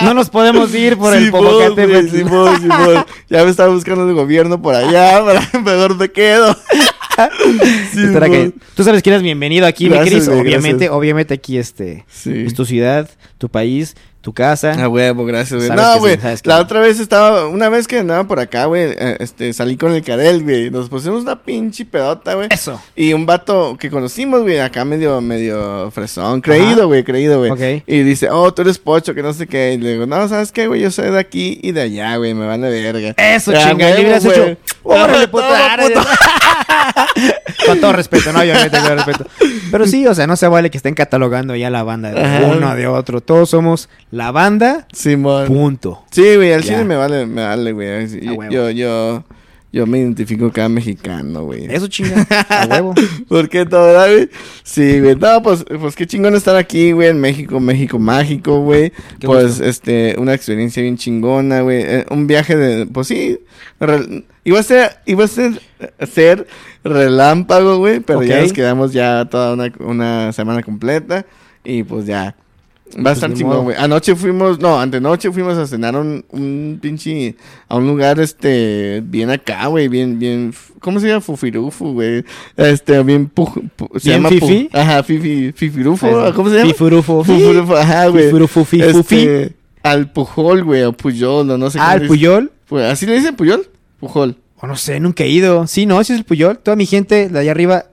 y 0.00 0.04
no 0.04 0.14
nos 0.14 0.30
podemos 0.30 0.74
ir 0.74 0.96
por 0.96 1.14
el 1.14 1.26
Simón, 1.26 1.44
Popocatépetl. 1.44 2.08
güey, 2.08 2.10
Simón, 2.10 2.60
Simón. 2.60 3.06
Ya 3.30 3.44
me 3.44 3.50
estaba 3.50 3.72
buscando 3.72 4.08
el 4.08 4.14
gobierno 4.14 4.60
por 4.60 4.74
allá, 4.74 5.22
para 5.24 5.40
mejor 5.62 5.96
me 5.96 6.08
quedo. 6.10 6.56
Espera 7.96 8.28
que- 8.28 8.52
tú 8.74 8.82
sabes 8.84 9.02
que 9.02 9.10
eres 9.10 9.22
bienvenido 9.22 9.66
aquí, 9.66 9.88
mi 9.88 9.98
Cris. 9.98 10.28
Obviamente, 10.28 10.70
gracias. 10.86 10.90
obviamente 10.90 11.34
aquí 11.34 11.58
este 11.58 12.04
Sí. 12.10 12.44
es 12.46 12.54
tu 12.54 12.64
ciudad, 12.64 13.08
tu 13.38 13.48
país, 13.48 13.94
tu 14.24 14.32
casa. 14.32 14.72
A 14.72 14.88
huevo, 14.88 15.26
gracias, 15.26 15.66
güey. 15.66 15.76
No, 15.76 15.92
sí, 15.92 15.98
güey. 15.98 16.18
la 16.44 16.58
otra 16.58 16.80
vez 16.80 16.98
estaba, 16.98 17.46
una 17.46 17.68
vez 17.68 17.86
que 17.86 17.98
andaba 17.98 18.24
por 18.24 18.40
acá, 18.40 18.64
güey, 18.64 18.84
eh, 18.84 19.18
este, 19.20 19.52
salí 19.52 19.76
con 19.76 19.92
el 19.92 20.02
Karel, 20.02 20.42
güey. 20.42 20.70
Nos 20.70 20.88
pusimos 20.88 21.22
una 21.22 21.42
pinche 21.42 21.84
pedota, 21.84 22.32
güey. 22.32 22.48
Eso. 22.50 22.80
Y 22.96 23.12
un 23.12 23.26
vato 23.26 23.76
que 23.78 23.90
conocimos, 23.90 24.40
güey, 24.40 24.60
acá 24.60 24.86
medio, 24.86 25.20
medio 25.20 25.90
fresón. 25.90 26.40
Creído, 26.40 26.86
güey, 26.86 27.04
creído, 27.04 27.38
güey. 27.38 27.50
Ok. 27.50 27.84
Y 27.86 28.02
dice, 28.02 28.30
oh, 28.30 28.52
tú 28.54 28.62
eres 28.62 28.78
pocho, 28.78 29.14
que 29.14 29.22
no 29.22 29.34
sé 29.34 29.46
qué. 29.46 29.74
Y 29.74 29.78
le 29.78 29.92
digo, 29.92 30.06
no, 30.06 30.26
¿sabes 30.26 30.52
qué, 30.52 30.68
güey? 30.68 30.80
Yo 30.80 30.90
soy 30.90 31.10
de 31.10 31.18
aquí 31.18 31.60
y 31.62 31.72
de 31.72 31.82
allá, 31.82 32.16
güey. 32.16 32.32
Me 32.32 32.46
vale 32.46 32.70
verga. 32.70 33.12
Eso, 33.18 33.52
Ya, 33.52 33.68
chinga. 33.68 33.90
Y 33.90 33.92
le 33.92 33.92
huevo, 33.92 34.00
hubieras 34.00 34.24
güey. 34.24 34.52
hecho. 34.52 34.58
Órale, 34.84 35.28
puto. 35.34 35.44
Con 37.66 37.80
todo 37.80 37.92
respeto, 37.92 38.32
¿no? 38.32 38.40
Obviamente, 38.40 38.78
con 38.78 38.96
respeto. 38.96 39.26
Pero 39.74 39.88
sí, 39.88 40.06
o 40.06 40.14
sea, 40.14 40.28
no 40.28 40.36
se 40.36 40.46
vale 40.46 40.70
que 40.70 40.76
estén 40.76 40.94
catalogando 40.94 41.56
ya 41.56 41.68
la 41.68 41.82
banda 41.82 42.12
de 42.12 42.22
Ajá. 42.22 42.46
uno 42.56 42.76
de 42.76 42.86
otro. 42.86 43.20
Todos 43.20 43.50
somos 43.50 43.88
la 44.12 44.30
banda, 44.30 44.86
Simón. 44.92 45.48
punto. 45.48 46.04
Sí, 46.12 46.36
güey, 46.36 46.52
al 46.52 46.62
Ya. 46.62 46.74
chile 46.74 46.84
me 46.84 46.94
vale, 46.94 47.26
me 47.26 47.42
vale, 47.42 47.72
güey. 47.72 48.06
Yo, 48.50 48.70
yo, 48.70 49.24
yo 49.74 49.86
me 49.88 49.98
identifico 49.98 50.52
cada 50.52 50.68
mexicano, 50.68 51.42
güey. 51.44 51.66
Eso 51.68 51.88
chinga, 51.88 52.24
a 52.48 52.66
huevo. 52.70 52.94
¿Por 53.28 53.48
qué 53.48 53.66
todo, 53.66 53.92
güey? 54.08 54.30
Sí, 54.62 55.00
güey. 55.00 55.16
No, 55.16 55.42
pues, 55.42 55.64
pues 55.80 55.96
qué 55.96 56.06
chingón 56.06 56.34
estar 56.36 56.54
aquí, 56.54 56.92
güey, 56.92 57.08
en 57.08 57.20
México, 57.20 57.58
México 57.58 57.98
mágico, 57.98 58.60
güey. 58.60 58.92
Pues, 59.20 59.48
gusto. 59.48 59.64
este, 59.64 60.14
una 60.18 60.32
experiencia 60.32 60.80
bien 60.82 60.96
chingona, 60.96 61.62
güey. 61.62 61.82
Eh, 61.82 62.06
un 62.10 62.26
viaje 62.28 62.56
de, 62.56 62.86
pues 62.86 63.08
sí, 63.08 63.40
re- 63.80 64.24
iba 64.44 64.60
a 64.60 64.62
ser, 64.62 64.92
iba 65.06 65.24
a 65.24 65.28
ser, 65.28 65.60
ser 66.10 66.46
relámpago, 66.84 67.78
güey, 67.78 67.98
pero 68.00 68.22
ya 68.22 68.40
nos 68.40 68.52
quedamos 68.52 68.92
ya 68.92 69.26
toda 69.30 69.54
una, 69.54 69.72
una 69.80 70.32
semana 70.32 70.62
completa 70.62 71.26
y 71.64 71.82
pues 71.82 72.06
ya. 72.06 72.36
Va 73.04 73.10
a 73.10 73.12
estar 73.14 73.28
ni 73.30 73.36
chingón, 73.36 73.64
güey. 73.64 73.76
Anoche 73.76 74.14
fuimos, 74.14 74.60
no, 74.60 74.78
antenoche 74.78 75.32
fuimos 75.32 75.56
a 75.58 75.66
cenar 75.66 75.96
un, 75.96 76.24
un 76.30 76.78
pinche, 76.80 77.34
a 77.68 77.76
un 77.76 77.86
lugar, 77.88 78.20
este, 78.20 79.02
bien 79.04 79.30
acá, 79.30 79.66
güey, 79.66 79.88
bien, 79.88 80.18
bien, 80.18 80.54
¿cómo 80.80 81.00
se 81.00 81.08
llama? 81.08 81.20
Fufirufu, 81.20 81.92
güey. 81.94 82.24
Este, 82.56 83.02
bien, 83.02 83.28
pu- 83.34 83.68
pu- 83.76 83.98
se 83.98 84.10
¿Bien 84.10 84.22
llama 84.22 84.28
fifi? 84.28 84.68
Ajá, 84.72 85.02
fifi, 85.02 85.52
fifirufo. 85.52 86.06
¿cómo 86.34 86.50
se 86.50 86.56
llama? 86.58 86.70
Fifurufo. 86.70 87.24
Fufurufo, 87.24 87.76
ajá, 87.76 88.06
güey. 88.08 88.24
Fifurufu, 88.26 88.64
fi- 88.64 88.82
fufi. 88.82 89.16
Este, 89.16 89.52
al 89.82 90.12
Pujol, 90.12 90.62
güey, 90.62 90.82
o 90.84 90.92
Puyol, 90.92 91.50
o 91.50 91.58
no 91.58 91.70
sé 91.70 91.78
Ah, 91.80 91.94
dice. 91.96 92.06
Puyol. 92.06 92.52
Pues, 92.68 92.84
¿Así 92.90 93.06
le 93.06 93.14
dicen 93.14 93.34
Puyol? 93.34 93.66
Pujol. 93.98 94.36
O 94.60 94.66
no 94.66 94.76
sé, 94.76 95.00
nunca 95.00 95.24
he 95.24 95.28
ido. 95.28 95.66
Sí, 95.66 95.84
no, 95.84 96.00
ese 96.00 96.12
es 96.12 96.20
el 96.20 96.24
Puyol. 96.24 96.58
Toda 96.58 96.76
mi 96.76 96.86
gente 96.86 97.28
de 97.28 97.38
allá 97.38 97.50
arriba. 97.50 97.86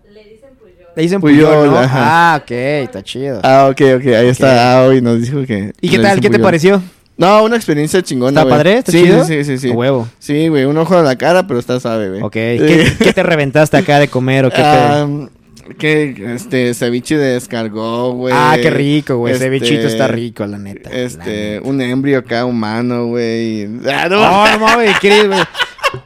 Le 0.95 1.03
dicen 1.03 1.21
Puyol, 1.21 1.45
Puyol, 1.47 1.71
¿no? 1.71 1.77
Ah, 1.81 2.39
ok, 2.41 2.51
está 2.51 3.01
chido. 3.01 3.39
Ah, 3.43 3.67
ok, 3.71 3.81
ok, 3.97 4.05
ahí 4.07 4.27
está 4.27 4.79
Ao 4.83 4.93
y 4.93 5.01
nos 5.01 5.21
dijo 5.21 5.45
que... 5.45 5.71
¿Y 5.79 5.89
qué 5.89 5.99
tal? 5.99 6.19
¿Qué 6.19 6.29
te 6.29 6.39
pareció? 6.39 6.81
No, 7.17 7.43
una 7.43 7.55
experiencia 7.55 8.01
chingona, 8.01 8.41
¿Está 8.41 8.49
padre? 8.49 8.77
¿Está 8.79 8.91
sí, 8.91 9.03
chido? 9.03 9.23
Sí, 9.23 9.43
sí, 9.43 9.57
sí, 9.57 9.69
huevo. 9.69 10.07
Sí, 10.19 10.47
güey, 10.47 10.65
un 10.65 10.77
ojo 10.77 10.97
a 10.97 11.03
la 11.03 11.15
cara, 11.15 11.45
pero 11.47 11.59
está 11.59 11.79
suave, 11.79 12.09
güey. 12.09 12.21
Ok. 12.23 12.33
¿Qué, 12.33 12.91
qué 12.99 13.13
te 13.13 13.23
reventaste 13.23 13.77
acá 13.77 13.99
de 13.99 14.07
comer 14.07 14.45
o 14.45 14.49
qué 14.49 14.55
te... 14.57 14.61
Ah, 14.63 15.07
que, 15.77 16.33
este, 16.35 16.73
ceviche 16.73 17.17
de 17.17 17.37
escargot, 17.37 18.15
güey. 18.15 18.33
Ah, 18.35 18.57
qué 18.61 18.69
rico, 18.69 19.17
güey. 19.17 19.33
Este, 19.33 19.49
bichito 19.49 19.87
está 19.87 20.07
rico, 20.07 20.45
la 20.45 20.57
neta. 20.57 20.89
la 20.89 20.95
Este, 20.97 21.51
neta. 21.55 21.67
un 21.69 21.81
embrio 21.81 22.19
acá 22.19 22.45
humano, 22.45 23.05
güey. 23.07 23.65
Ah, 23.87 24.07
no, 24.09 24.19
No, 24.19 24.51
no 24.51 24.59
mames, 24.59 24.99
¿qué 24.99 25.23
güey? 25.27 25.39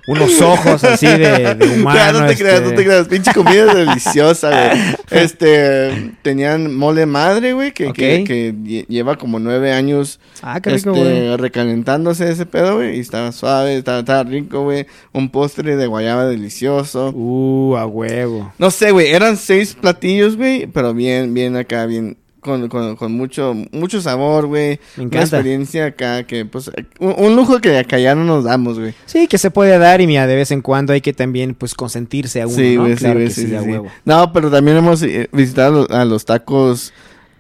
Unos 0.08 0.42
ojos 0.42 0.84
así 0.84 1.08
de, 1.08 1.56
de 1.56 1.68
humano. 1.70 1.96
Ya, 2.06 2.12
no 2.12 2.28
te 2.28 2.36
creas, 2.36 2.56
este. 2.56 2.70
no 2.70 2.76
te 2.76 2.84
creas. 2.84 3.08
Pinche 3.08 3.34
comida 3.34 3.74
deliciosa, 3.74 4.50
güey. 4.50 4.96
Este, 5.12 6.14
tenían 6.24 6.76
mole 6.76 7.06
madre, 7.06 7.54
güey, 7.54 7.72
que, 7.72 7.94
que, 7.94 8.86
lleva 8.88 9.18
como 9.18 9.40
nueve 9.40 9.72
años 9.72 10.20
Ah, 10.42 10.60
qué 10.60 10.72
rico, 10.72 10.96
este, 10.96 11.38
recalentándose 11.38 12.30
ese 12.30 12.46
pedo, 12.46 12.78
güey. 12.78 12.98
Y 12.98 13.00
estaba 13.00 13.32
suave, 13.32 13.78
estaba, 13.78 14.00
estaba 14.00 14.24
rico, 14.24 14.64
güey. 14.64 14.88
Un 15.14 15.30
postre 15.30 15.76
de 15.76 15.88
guayaba 15.88 16.26
delicioso. 16.26 17.12
Uh, 17.12 17.76
a 17.78 17.86
huevo. 17.86 18.52
No 18.58 18.72
sé, 18.72 18.92
güey, 18.92 19.12
eran 19.12 19.38
seis 19.38 19.76
platillos, 19.76 20.36
güey, 20.38 20.68
pero 20.68 20.94
bien, 20.94 21.34
bien 21.34 21.56
acá, 21.56 21.86
bien, 21.86 22.18
con, 22.46 22.70
con, 22.70 22.96
con 22.96 23.12
mucho, 23.12 23.54
mucho 23.72 24.00
sabor, 24.00 24.46
güey. 24.46 24.80
Me 24.96 25.06
Una 25.06 25.20
experiencia 25.22 25.88
acá 25.88 26.24
que, 26.24 26.46
pues, 26.46 26.70
un, 27.00 27.16
un 27.18 27.36
lujo 27.36 27.60
que 27.60 27.78
acá 27.78 27.98
ya 28.00 28.14
no 28.16 28.24
nos 28.24 28.44
damos, 28.46 28.80
güey. 28.80 28.94
Sí, 29.06 29.28
que 29.28 29.38
se 29.38 29.52
puede 29.52 29.78
dar 29.78 30.00
y 30.00 30.08
mira, 30.08 30.28
de 30.28 30.36
vez 30.36 30.52
en 30.52 30.62
cuando 30.62 30.94
hay 30.94 31.02
que 31.02 31.12
también, 31.14 31.56
pues, 31.56 31.74
consentirse 31.74 32.42
a 32.42 32.48
uno, 32.48 32.56
Sí, 32.56 32.78
sí, 32.78 32.96
Claro 32.96 33.16
güey, 33.16 33.28
que 33.28 33.34
sí, 33.34 33.42
sí, 33.42 33.48
sí, 33.50 33.58
sí. 33.64 33.70
huevo. 33.70 33.88
No, 34.06 34.32
pero 34.32 34.50
también 34.52 34.78
hemos 34.78 35.02
eh, 35.04 35.28
visitado 35.34 35.88
a 35.90 36.06
los 36.06 36.24
tacos 36.24 36.94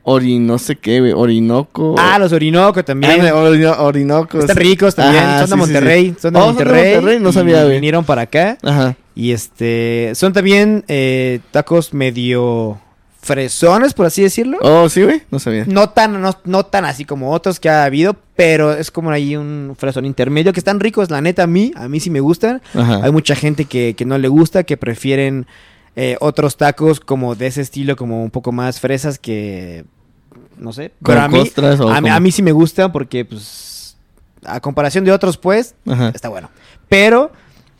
Ori, 0.07 0.37
no 0.37 0.59
sé 0.59 0.75
qué, 0.75 0.99
güey, 0.99 1.13
Orinoco. 1.13 1.95
Ah, 1.97 2.19
los 2.19 2.31
Orinoco 2.31 2.83
también. 2.85 3.21
Ah, 3.25 3.33
Orino- 3.33 3.75
Orinocos. 3.79 4.41
Están 4.41 4.57
ricos 4.57 4.93
también, 4.93 5.23
Ajá, 5.23 5.47
son 5.47 5.49
de 5.49 5.55
sí, 5.55 5.61
sí, 5.61 5.67
sí. 5.67 5.73
Monterrey, 5.73 6.15
son 6.21 6.33
de 6.33 6.39
Oh, 6.39 6.45
Monterrey. 6.45 7.19
no 7.19 7.31
sabía, 7.31 7.63
güey. 7.63 7.75
Vinieron 7.75 8.03
para 8.05 8.21
acá 8.23 8.57
Ajá. 8.61 8.95
y 9.15 9.31
este, 9.31 10.11
son 10.13 10.31
también 10.33 10.83
eh, 10.87 11.39
tacos 11.51 11.91
medio 11.93 12.79
fresones, 13.25 13.93
por 13.95 14.05
así 14.05 14.21
decirlo. 14.21 14.59
Oh, 14.61 14.87
sí, 14.87 15.03
güey, 15.03 15.23
no 15.31 15.39
sabía. 15.39 15.65
No 15.67 15.89
tan, 15.89 16.21
no, 16.21 16.37
no 16.45 16.65
tan 16.65 16.85
así 16.85 17.05
como 17.05 17.31
otros 17.31 17.59
que 17.59 17.69
ha 17.69 17.83
habido, 17.83 18.15
pero 18.35 18.71
es 18.73 18.91
como 18.91 19.09
ahí 19.09 19.35
un 19.35 19.75
fresón 19.77 20.05
intermedio 20.05 20.53
que 20.53 20.59
están 20.59 20.79
ricos, 20.79 21.09
la 21.09 21.21
neta, 21.21 21.43
a 21.43 21.47
mí, 21.47 21.71
a 21.75 21.87
mí 21.87 21.99
sí 21.99 22.09
me 22.11 22.19
gustan. 22.19 22.61
Ajá. 22.75 22.99
Hay 23.03 23.11
mucha 23.11 23.35
gente 23.35 23.65
que, 23.65 23.95
que 23.97 24.05
no 24.05 24.17
le 24.19 24.27
gusta, 24.27 24.63
que 24.63 24.77
prefieren 24.77 25.47
eh, 25.95 26.17
otros 26.19 26.55
tacos 26.55 26.99
como 26.99 27.33
de 27.35 27.47
ese 27.47 27.61
estilo, 27.61 27.95
como 27.95 28.23
un 28.23 28.29
poco 28.29 28.51
más 28.51 28.79
fresas 28.79 29.17
que, 29.17 29.85
no 30.57 30.71
sé. 30.71 30.91
¿Como 31.01 31.15
Pero 31.15 31.21
a 31.21 31.27
mí, 31.27 31.51
o 31.57 31.61
a, 31.89 32.01
mí- 32.01 32.01
como? 32.09 32.13
a 32.13 32.19
mí 32.19 32.31
sí 32.31 32.43
me 32.43 32.51
gusta 32.51 32.91
porque, 32.91 33.25
pues, 33.25 33.97
a 34.45 34.59
comparación 34.59 35.03
de 35.03 35.11
otros, 35.11 35.37
pues, 35.37 35.73
Ajá. 35.87 36.11
está 36.13 36.29
bueno. 36.29 36.49
Pero 36.89 37.31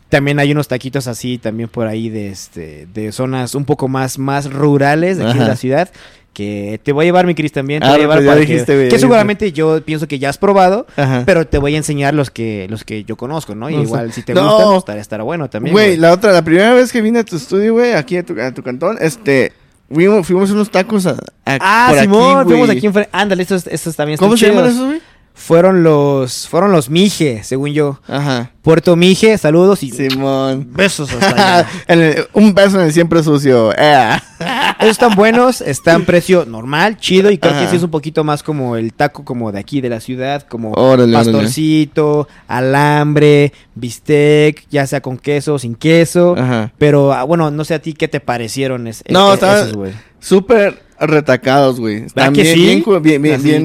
también 0.08 0.38
hay 0.38 0.52
unos 0.52 0.68
taquitos 0.68 1.06
así, 1.08 1.38
también 1.38 1.68
por 1.68 1.86
ahí 1.86 2.08
de, 2.08 2.28
este, 2.30 2.86
de 2.92 3.12
zonas 3.12 3.54
un 3.54 3.64
poco 3.64 3.88
más, 3.88 4.18
más 4.18 4.52
rurales 4.52 5.18
de 5.18 5.24
aquí 5.24 5.34
de 5.34 5.40
Ajá. 5.40 5.48
la 5.50 5.56
ciudad. 5.56 5.90
Que 6.32 6.78
te 6.82 6.92
voy 6.92 7.04
a 7.04 7.06
llevar, 7.06 7.24
mi 7.26 7.34
Cris, 7.34 7.50
también. 7.50 7.80
Te 7.80 7.86
Ah, 7.86 7.92
voy 7.92 7.96
a 8.00 8.02
llevar 8.02 8.18
pues 8.18 8.26
para 8.28 8.40
dijiste, 8.40 8.66
que, 8.66 8.76
güey, 8.76 8.88
que 8.90 8.98
seguramente 8.98 9.52
yo 9.52 9.82
pienso 9.82 10.06
que 10.06 10.18
ya 10.18 10.28
has 10.28 10.36
probado, 10.36 10.86
Ajá. 10.96 11.22
pero 11.24 11.46
te 11.46 11.56
voy 11.56 11.72
a 11.74 11.78
enseñar 11.78 12.12
los 12.12 12.30
que, 12.30 12.66
los 12.68 12.84
que 12.84 13.04
yo 13.04 13.16
conozco, 13.16 13.54
¿no? 13.54 13.70
Y 13.70 13.72
No 13.72 13.78
sé. 13.80 13.84
igual 13.86 14.12
si 14.12 14.22
te 14.22 14.34
No. 14.34 14.42
gustan, 14.46 14.66
pues 14.66 14.78
estará, 14.80 15.00
estará 15.00 15.22
bueno 15.24 15.48
también. 15.48 15.72
Güey, 15.72 15.96
la 15.96 16.12
otra, 16.12 16.32
la 16.32 16.42
primera 16.42 16.74
vez 16.74 16.92
que 16.92 17.00
vine 17.00 17.20
a 17.20 17.24
tu 17.24 17.36
estudio, 17.36 17.72
güey, 17.72 17.94
aquí 17.94 18.18
a 18.18 18.22
tu, 18.22 18.38
a 18.38 18.52
tu 18.52 18.62
cantón, 18.62 18.98
este, 19.00 19.54
fuimos, 19.90 20.26
fuimos 20.26 20.50
unos 20.50 20.70
tacos 20.70 21.06
a, 21.06 21.12
a- 21.46 21.58
Ah, 21.58 21.86
por 21.88 22.00
Simón, 22.00 22.38
aquí, 22.40 22.48
fuimos 22.50 22.68
aquí 22.68 22.86
enfrente. 22.86 23.10
Ándale, 23.12 23.42
estos, 23.42 23.66
estos 23.68 23.96
también 23.96 24.14
están 24.16 24.28
¿Cómo 24.28 24.36
se 24.36 24.46
llaman 24.48 24.66
esos, 24.66 24.86
güey? 24.86 25.00
Fueron 25.38 25.82
los, 25.82 26.48
fueron 26.48 26.72
los 26.72 26.88
Mije, 26.88 27.44
según 27.44 27.72
yo. 27.72 28.00
Ajá. 28.08 28.50
Puerto 28.62 28.96
Mije, 28.96 29.36
saludos 29.38 29.82
y 29.82 29.90
Simón. 29.90 30.66
besos 30.72 31.12
hasta 31.12 31.28
allá. 31.60 31.68
El- 31.86 32.26
un 32.32 32.54
beso 32.54 32.80
en 32.80 32.86
el 32.86 32.92
siempre 32.92 33.22
sucio. 33.22 33.70
Eh. 33.76 34.18
Están 34.80 35.14
buenos, 35.14 35.60
están 35.62 36.04
precio 36.04 36.44
normal, 36.46 36.98
chido 36.98 37.30
y 37.30 37.38
creo 37.38 37.58
que 37.58 37.66
sí 37.68 37.76
es 37.76 37.82
un 37.82 37.90
poquito 37.90 38.24
más 38.24 38.42
como 38.42 38.76
el 38.76 38.92
taco 38.92 39.24
como 39.24 39.50
de 39.52 39.58
aquí 39.58 39.80
de 39.80 39.88
la 39.88 40.00
ciudad, 40.00 40.42
como 40.42 40.72
Órale, 40.72 41.12
pastorcito, 41.14 42.28
alambre, 42.46 43.52
bistec, 43.74 44.66
ya 44.70 44.86
sea 44.86 45.00
con 45.00 45.16
queso 45.18 45.54
o 45.54 45.58
sin 45.58 45.74
queso. 45.74 46.34
Ajá. 46.36 46.72
Pero 46.78 47.12
ah, 47.12 47.22
bueno, 47.24 47.50
no 47.50 47.64
sé 47.64 47.74
a 47.74 47.78
ti 47.80 47.92
qué 47.94 48.08
te 48.08 48.20
parecieron 48.20 48.86
es- 48.86 49.02
No, 49.08 49.28
es- 49.28 49.34
estaban 49.34 49.58
esos, 49.62 49.72
güey. 49.74 49.92
súper 50.20 50.82
retacados, 51.00 51.78
güey. 51.80 52.04
Están 52.04 52.32
bien, 52.32 52.46
sí? 52.46 52.60
bien, 52.60 52.82
cu- 52.82 53.00
bien, 53.00 53.22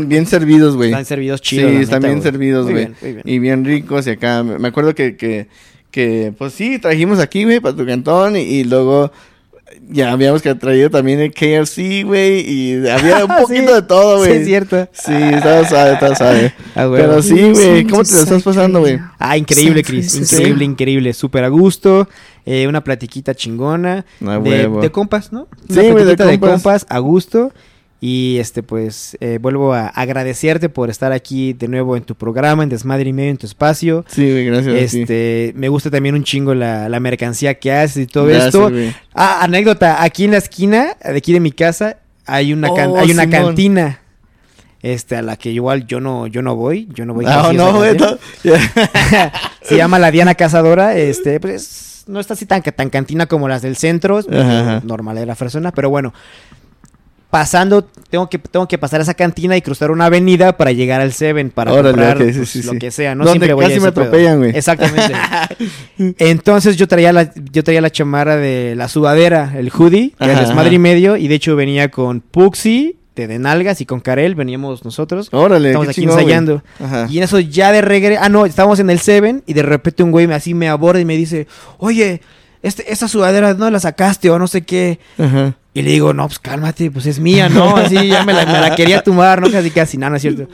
bien, 0.08 0.26
servidos, 0.26 0.76
güey. 0.76 0.90
Están 0.90 1.06
servidos 1.06 1.41
chidos. 1.41 1.72
Sí, 1.72 1.78
están 1.78 2.02
neta, 2.02 2.14
bien 2.14 2.24
servidos, 2.24 2.70
güey. 2.70 2.90
Y 3.24 3.40
bien 3.40 3.66
ricos. 3.66 4.08
Y 4.08 4.12
acá, 4.12 4.44
me 4.44 4.60
me 4.60 4.68
acuerdo 4.68 4.94
que, 4.95 5.16
que, 5.16 5.48
que 5.91 6.34
pues 6.38 6.53
sí, 6.53 6.80
trajimos 6.80 7.20
aquí, 7.20 7.44
güey, 7.44 7.60
para 7.60 7.76
tu 7.76 7.86
cantón. 7.86 8.36
Y, 8.38 8.41
y 8.41 8.64
luego 8.64 9.12
ya 9.89 10.11
habíamos 10.11 10.41
que 10.41 10.53
traído 10.56 10.89
también 10.89 11.19
el 11.19 11.31
KFC, 11.34 12.03
güey. 12.06 12.41
Y 12.49 12.88
había 12.88 13.26
un 13.26 13.31
Sí, 13.38 13.41
poquito 13.41 13.76
de 13.76 13.81
todo, 13.81 14.18
güey. 14.18 14.31
Sí, 14.31 14.38
es 14.39 14.45
cierto. 14.45 14.88
Sí, 14.91 15.14
estaba 15.14 15.68
suave, 15.68 15.93
estaba 15.93 16.15
suave. 16.15 16.53
Ah. 16.76 16.89
Pero 16.89 17.22
sí, 17.22 17.52
güey, 17.52 17.84
¿cómo 17.85 18.03
te 18.03 18.14
lo 18.14 18.19
estás 18.22 18.43
pasando, 18.43 18.80
güey? 18.80 18.98
Ah, 19.19 19.38
increíble. 19.38 19.84
Francisco. 19.84 20.35
Increíble, 20.38 20.64
increíble. 20.65 21.14
Súper 21.14 21.43
a 21.43 21.49
gusto. 21.49 22.07
Eh, 22.45 22.65
una 22.68 22.84
platiquita 22.84 23.35
chingona. 23.35 24.06
A 24.26 24.31
de, 24.34 24.38
huevo. 24.38 24.81
de 24.81 24.89
compas, 24.89 25.31
¿no? 25.34 25.48
Sí, 25.69 25.80
Una 25.80 25.81
güey, 25.91 26.06
de 26.06 26.15
platiquita 26.15 26.26
de 26.26 26.39
compas. 26.39 26.61
compas 26.64 26.85
a 26.89 26.99
gusto. 26.99 27.52
Y 28.03 28.38
este, 28.40 28.64
pues, 28.64 29.15
eh, 29.19 29.38
vuelvo 29.40 29.76
a 29.76 29.86
agradecerte 29.88 30.69
por 30.69 30.90
estar 30.90 31.11
aquí 31.11 31.53
de 31.53 31.68
nuevo 31.68 31.95
en 31.95 32.02
tu 32.02 32.15
programa, 32.15 32.64
en 32.64 32.69
Desmadre 32.69 33.07
y 33.10 33.14
Medio, 33.14 33.30
en 33.30 33.38
tu 33.38 33.45
espacio. 33.45 34.03
Sí, 34.07 34.44
gracias. 34.45 34.73
a 34.73 34.78
ti. 34.91 35.02
Este, 35.02 35.53
me 35.56 35.69
gusta 35.69 35.91
también 35.91 36.15
un 36.15 36.23
chingo 36.23 36.56
la, 36.56 36.90
la 36.90 36.99
mercancía 36.99 37.53
que 37.60 37.72
haces 37.72 37.98
y 38.03 38.07
todo 38.07 38.26
Gracias, 38.26 38.48
esto. 38.48 38.69
güey. 38.72 38.91
Ah, 39.14 39.44
anécdota, 39.44 40.02
aquí 40.02 40.23
en 40.26 40.32
la 40.32 40.38
esquina 40.38 40.98
de 41.03 41.15
aquí 41.15 41.32
de 41.32 41.40
mi 41.40 41.52
casa 41.52 41.98
hay 42.26 42.53
una, 42.53 42.73
can- 42.73 42.90
Oh, 42.90 42.98
hay 42.98 43.11
una 43.11 43.23
Simón. 43.26 43.45
cantina. 43.45 43.99
Este, 44.82 45.15
a 45.18 45.22
la 45.22 45.38
que 45.38 45.52
igual 45.52 45.86
yo 45.86 45.99
no, 45.99 46.26
yo 46.26 46.41
no 46.41 46.56
voy, 46.56 46.88
yo 46.95 47.06
no 47.06 47.14
voy 47.14 47.26
Ah, 47.28 47.52
no, 47.53 47.72
güey. 47.72 47.95
cantina. 47.95 48.18
no. 48.44 48.52
Se 49.61 49.78
llama 49.78 49.99
la 49.99 50.10
Diana 50.10 50.34
Cazadora. 50.34 50.98
Este, 50.98 51.40
pues 51.40 52.03
no 52.07 52.19
está 52.19 52.34
así 52.34 52.48
tan, 52.48 52.64
tan 52.64 52.90
cantina 52.90 53.28
como 53.28 53.48
las 53.48 53.61
del 53.61 53.76
centro. 53.78 54.18
es 54.18 54.28
Ajá, 54.28 54.60
ajá. 54.61 54.82
Normal 54.84 55.15
de 55.18 55.28
la 55.28 55.36
persona, 55.36 55.72
pero 55.72 55.91
bueno. 55.91 56.15
Pasando, 57.32 57.84
tengo 58.10 58.30
que, 58.30 58.38
tengo 58.38 58.68
que 58.68 58.78
pasar 58.78 58.99
esa 58.99 59.14
cantina 59.14 59.56
y 59.56 59.62
cruzar 59.62 59.90
una 59.90 60.06
avenida 60.08 60.58
para 60.58 60.74
llegar 60.74 60.99
al 60.99 61.14
Seven, 61.14 61.49
para 61.49 61.72
Órale, 61.72 61.90
comprar 61.91 62.18
sí, 62.18 62.34
pues, 62.38 62.49
sí, 62.49 62.64
lo 62.64 62.74
que 62.74 62.91
sea, 62.91 63.16
¿no? 63.16 63.26
Siempre 63.26 63.53
voy 63.53 63.64
a 63.64 63.70
casi 63.70 63.80
me 63.80 63.88
atropellan, 63.88 64.38
güey. 64.40 64.52
Exactamente. 64.56 65.14
Entonces 66.18 66.76
yo 66.78 66.88
traía 66.88 67.14
la, 67.14 67.32
yo 67.52 67.64
traía 67.64 67.82
la 67.82 67.90
chamarra 67.90 68.36
de 68.38 68.76
la 68.76 68.88
sudadera, 68.88 69.53
el 69.58 69.70
hoodie, 69.72 70.10
que 70.20 70.26
Ajá, 70.26 70.41
ajá. 70.41 70.68
y 70.74 70.80
medio, 70.80 71.16
y 71.18 71.28
de 71.28 71.36
hecho 71.36 71.56
venía 71.56 71.90
con 71.90 72.22
Puxi, 72.22 72.98
de, 73.16 73.28
de 73.28 73.40
nalgas, 73.40 73.82
y 73.82 73.86
con 73.86 73.99
Karel, 73.99 74.36
veníamos 74.36 74.84
nosotros. 74.84 75.30
Órale, 75.32 75.70
Estamos 75.70 75.90
aquí 75.90 76.03
ensayando. 76.03 76.64
Ajá. 76.84 77.08
Y 77.10 77.18
en 77.18 77.24
eso 77.24 77.40
ya 77.40 77.72
de 77.72 77.82
regreso. 77.82 78.22
Ah, 78.24 78.30
no, 78.30 78.45
estábamos 78.45 78.80
en 78.80 78.90
el 78.90 78.99
Seven 78.99 79.44
y 79.45 79.53
de 79.53 79.64
repente 79.64 80.03
un 80.03 80.12
güey 80.12 80.28
me- 80.28 80.36
así 80.36 80.53
me 80.53 80.70
aborda 80.70 80.99
y 80.99 81.06
me 81.06 81.16
dice: 81.18 81.48
Oye, 81.78 82.22
este, 82.62 82.91
esa 82.91 83.08
sudadera 83.08 83.53
no 83.53 83.70
la 83.70 83.80
sacaste 83.80 84.30
o 84.30 84.38
no 84.40 84.48
sé 84.48 84.64
qué. 84.64 84.99
Ajá. 85.18 85.56
Y 85.73 85.81
le 85.81 85.91
digo: 85.91 86.14
No, 86.14 86.27
pues 86.27 86.39
cálmate, 86.39 86.91
pues 86.91 87.06
es 87.06 87.19
mía, 87.19 87.49
¿no? 87.49 87.76
Así 87.77 88.07
ya 88.07 88.23
me 88.26 88.34
la, 88.34 88.45
me 88.45 88.60
la 88.60 88.76
quería 88.76 89.02
tumbar, 89.03 89.41
¿no? 89.41 89.49
Casi, 89.52 89.72
casi, 89.72 89.98
nada, 89.98 90.11
no 90.11 90.15
es 90.18 90.22
cierto. 90.22 90.48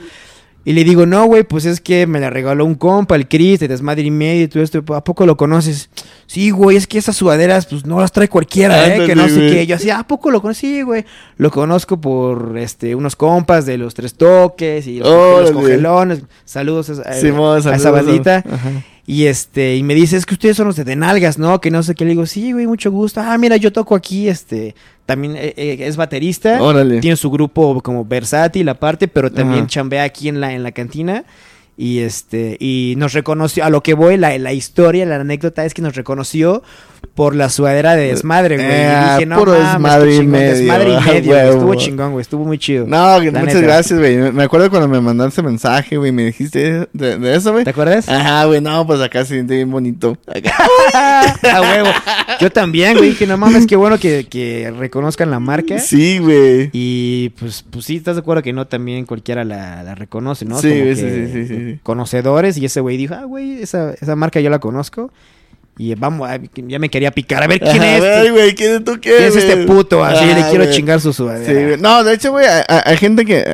Y 0.64 0.74
le 0.74 0.84
digo, 0.84 1.06
no, 1.06 1.24
güey, 1.24 1.44
pues 1.44 1.64
es 1.64 1.80
que 1.80 2.06
me 2.06 2.20
la 2.20 2.28
regaló 2.28 2.66
un 2.66 2.74
compa, 2.74 3.16
el 3.16 3.26
Chris, 3.26 3.58
de 3.58 3.68
Desmadre 3.68 4.02
y 4.02 4.10
Medio 4.10 4.42
y 4.42 4.48
todo 4.48 4.62
esto. 4.62 4.84
¿A 4.94 5.02
poco 5.02 5.24
lo 5.24 5.34
conoces? 5.34 5.88
Sí, 6.26 6.50
güey, 6.50 6.76
es 6.76 6.86
que 6.86 6.98
esas 6.98 7.16
sudaderas, 7.16 7.64
pues 7.64 7.86
no 7.86 7.98
las 8.00 8.12
trae 8.12 8.28
cualquiera, 8.28 8.86
¿eh? 8.86 9.06
Que 9.06 9.14
no 9.14 9.26
sé 9.28 9.36
güey. 9.36 9.50
qué. 9.50 9.66
Yo 9.66 9.76
así, 9.76 9.88
¿a 9.88 10.02
poco 10.02 10.30
lo 10.30 10.42
conocí? 10.42 10.66
Sí, 10.66 10.82
güey. 10.82 11.06
Lo 11.38 11.50
conozco 11.50 11.98
por 11.98 12.58
este 12.58 12.94
unos 12.94 13.16
compas 13.16 13.64
de 13.64 13.78
los 13.78 13.94
tres 13.94 14.12
toques 14.14 14.86
y 14.86 14.98
los, 14.98 15.52
cogelones. 15.52 16.24
Saludos 16.44 16.90
a, 16.90 17.08
a- 17.08 17.14
Simón, 17.14 17.66
a 17.66 17.74
esa 17.76 17.90
bandita. 17.90 18.44
Ajá. 18.46 18.70
Y 19.10 19.24
este, 19.24 19.74
y 19.74 19.82
me 19.82 19.94
dice, 19.94 20.18
es 20.18 20.26
que 20.26 20.34
ustedes 20.34 20.58
son 20.58 20.66
los 20.66 20.76
de 20.76 20.84
Denalgas, 20.84 21.38
¿no? 21.38 21.62
Que 21.62 21.70
no 21.70 21.82
sé 21.82 21.94
qué. 21.94 22.04
Le 22.04 22.10
digo, 22.10 22.26
sí, 22.26 22.52
güey, 22.52 22.66
mucho 22.66 22.90
gusto. 22.90 23.22
Ah, 23.22 23.38
mira, 23.38 23.56
yo 23.56 23.72
toco 23.72 23.94
aquí, 23.94 24.28
este, 24.28 24.74
también 25.06 25.34
eh, 25.34 25.54
eh, 25.56 25.78
es 25.80 25.96
baterista. 25.96 26.60
Órale. 26.60 27.00
Tiene 27.00 27.16
su 27.16 27.30
grupo 27.30 27.80
como 27.80 28.04
versátil 28.04 28.68
aparte, 28.68 29.08
pero 29.08 29.32
también 29.32 29.60
Ajá. 29.60 29.68
chambea 29.68 30.02
aquí 30.02 30.28
en 30.28 30.42
la, 30.42 30.52
en 30.52 30.62
la 30.62 30.72
cantina. 30.72 31.24
Y 31.74 32.00
este, 32.00 32.58
y 32.60 32.96
nos 32.98 33.14
reconoció, 33.14 33.64
a 33.64 33.70
lo 33.70 33.82
que 33.82 33.94
voy, 33.94 34.18
la, 34.18 34.36
la 34.36 34.52
historia, 34.52 35.06
la 35.06 35.16
anécdota 35.16 35.64
es 35.64 35.72
que 35.72 35.80
nos 35.80 35.94
reconoció 35.94 36.62
por 37.14 37.34
la 37.34 37.48
sudadera 37.48 37.96
de 37.96 38.08
desmadre, 38.08 38.56
güey. 38.56 38.68
Eh, 38.68 38.92
y 38.92 39.12
dije, 39.12 39.26
no, 39.26 39.38
puro 39.38 39.52
mames, 39.52 39.64
qué 39.64 39.72
desmadre 39.72 40.14
y 40.14 40.26
medio, 40.26 40.54
Desmadre 40.54 40.90
y 40.90 40.94
ah, 40.94 41.00
medio, 41.06 41.36
Estuvo 41.36 41.74
chingón, 41.74 42.12
güey. 42.12 42.22
Estuvo 42.22 42.44
muy 42.44 42.58
chido. 42.58 42.86
No, 42.86 43.20
que 43.20 43.30
muchas 43.30 43.46
neta. 43.46 43.60
gracias, 43.60 43.98
güey. 43.98 44.32
Me 44.32 44.44
acuerdo 44.44 44.70
cuando 44.70 44.88
me 44.88 45.00
mandaste 45.00 45.42
mensaje, 45.42 45.96
güey, 45.96 46.12
me 46.12 46.26
dijiste 46.26 46.88
de, 46.92 47.18
de 47.18 47.34
eso, 47.34 47.52
güey. 47.52 47.64
¿Te 47.64 47.70
acuerdas? 47.70 48.08
Ajá, 48.08 48.44
güey, 48.44 48.60
no, 48.60 48.86
pues 48.86 49.00
acá 49.00 49.24
se 49.24 49.34
siente 49.34 49.54
bien 49.56 49.70
bonito. 49.70 50.16
Acá. 50.26 50.54
a 51.52 51.60
huevo. 51.60 51.88
Yo 52.40 52.50
también, 52.52 52.96
güey. 52.96 53.10
Dije, 53.10 53.26
no 53.26 53.36
mames, 53.36 53.66
qué 53.66 53.76
bueno 53.76 53.98
que, 53.98 54.26
que 54.28 54.72
reconozcan 54.76 55.30
la 55.30 55.40
marca. 55.40 55.78
Sí, 55.78 56.18
güey. 56.18 56.70
Y 56.72 57.30
pues, 57.30 57.64
pues 57.68 57.84
sí, 57.84 57.96
¿estás 57.96 58.16
de 58.16 58.20
acuerdo 58.20 58.42
que 58.42 58.52
no 58.52 58.66
también 58.66 59.06
cualquiera 59.06 59.44
la, 59.44 59.82
la 59.82 59.94
reconoce, 59.94 60.44
no? 60.44 60.60
Sí, 60.60 60.68
Como 60.68 60.82
que 60.84 60.96
sí, 60.96 61.02
sí, 61.02 61.26
sí, 61.32 61.46
sí, 61.46 61.56
sí. 61.72 61.80
Conocedores, 61.82 62.56
y 62.58 62.64
ese 62.64 62.80
güey 62.80 62.96
dijo, 62.96 63.14
ah, 63.14 63.24
güey, 63.24 63.60
esa, 63.62 63.92
esa 64.00 64.14
marca 64.16 64.40
yo 64.40 64.50
la 64.50 64.58
conozco. 64.58 65.10
Y 65.78 65.94
vamos, 65.94 66.28
ya 66.66 66.78
me 66.80 66.88
quería 66.88 67.10
picar. 67.12 67.42
A 67.42 67.46
ver, 67.46 67.60
¿quién 67.60 67.76
Ajá, 67.82 67.96
es? 67.96 68.04
Este? 68.04 68.30
güey, 68.32 68.54
¿quién 68.54 68.74
es 68.74 68.84
tú 68.84 68.92
qué? 69.00 69.10
¿Quién 69.16 69.22
es 69.28 69.36
este 69.36 69.56
puto? 69.58 70.04
Así 70.04 70.24
le 70.26 70.42
quiero 70.50 70.70
chingar 70.72 71.00
su 71.00 71.12
sudadera. 71.12 71.76
No, 71.76 72.02
de 72.04 72.14
hecho, 72.14 72.32
güey, 72.32 72.46
hay, 72.68 72.96
gente 72.96 73.24
que, 73.24 73.44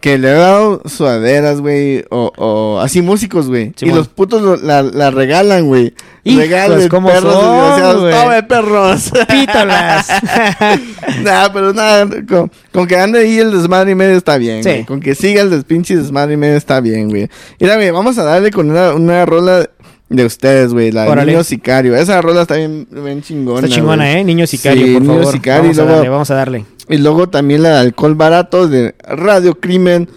que 0.00 0.16
le 0.18 0.30
ha 0.30 0.34
dado 0.34 0.82
sudaderas, 0.86 1.60
güey, 1.60 2.02
o, 2.10 2.32
o 2.36 2.80
así 2.80 3.02
músicos, 3.02 3.48
güey. 3.48 3.72
y 3.80 3.90
los 3.90 4.08
putos 4.08 4.40
lo- 4.42 4.56
la, 4.56 4.82
la 4.82 5.10
regalan, 5.10 5.66
güey. 5.66 5.92
Regalan 6.24 6.88
¿cómo 6.88 7.10
perros 7.10 7.34
son? 7.34 8.10
Tome, 8.10 8.42
perros. 8.44 9.10
Pítolas. 9.28 10.08
nah, 11.22 11.50
pero 11.52 11.74
nada, 11.74 12.06
con, 12.26 12.50
con 12.72 12.86
que 12.86 12.96
ande 12.96 13.18
ahí 13.20 13.38
el 13.38 13.52
desmadre 13.52 13.92
y 13.92 13.94
medio 13.94 14.16
está 14.16 14.38
bien, 14.38 14.64
Sí. 14.64 14.84
Con 14.86 15.00
que 15.00 15.14
siga 15.14 15.42
el 15.42 15.50
des- 15.50 15.64
pinche 15.64 15.94
desmadre 15.96 16.34
y 16.34 16.36
medio 16.38 16.56
está 16.56 16.80
bien, 16.80 17.10
güey. 17.10 17.28
Mira, 17.60 17.76
güey, 17.76 17.90
vamos 17.90 18.16
a 18.18 18.24
darle 18.24 18.50
con 18.50 18.70
una, 18.70 18.94
una 18.94 19.26
rola 19.26 19.68
de 20.08 20.24
ustedes, 20.24 20.72
güey. 20.72 20.92
La 20.92 21.04
de. 21.06 21.26
Niño 21.26 21.44
Sicario. 21.44 21.96
Esa 21.96 22.20
rola 22.22 22.42
está 22.42 22.56
bien, 22.56 22.86
bien 22.90 23.22
chingona, 23.22 23.66
Está 23.66 23.76
chingona. 23.76 24.12
¿eh? 24.12 24.24
Niño 24.24 24.46
sicario, 24.46 24.86
Sí, 24.86 24.92
por 24.92 25.02
Niño 25.02 25.14
favor. 25.18 25.32
Sicario, 25.32 25.62
vamos, 25.62 25.76
y 25.76 25.80
a 25.80 25.84
darle, 25.84 26.08
vamos 26.08 26.30
a 26.30 26.34
darle. 26.34 26.64
y 26.88 26.96
luego 26.98 27.28
también 27.28 27.62
la 27.62 27.70
de 27.70 27.78
alcohol 27.78 28.14
barato 28.14 28.68
de 28.68 28.94
Radio 29.08 29.58
Crimen, 29.58 30.08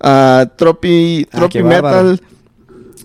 ah, 0.00 0.46
Tropi, 0.56 1.26
Ah, 1.32 1.36
Tropi 1.38 1.52
qué 1.58 1.62
bárbaro. 1.62 2.02
Metal 2.12 2.20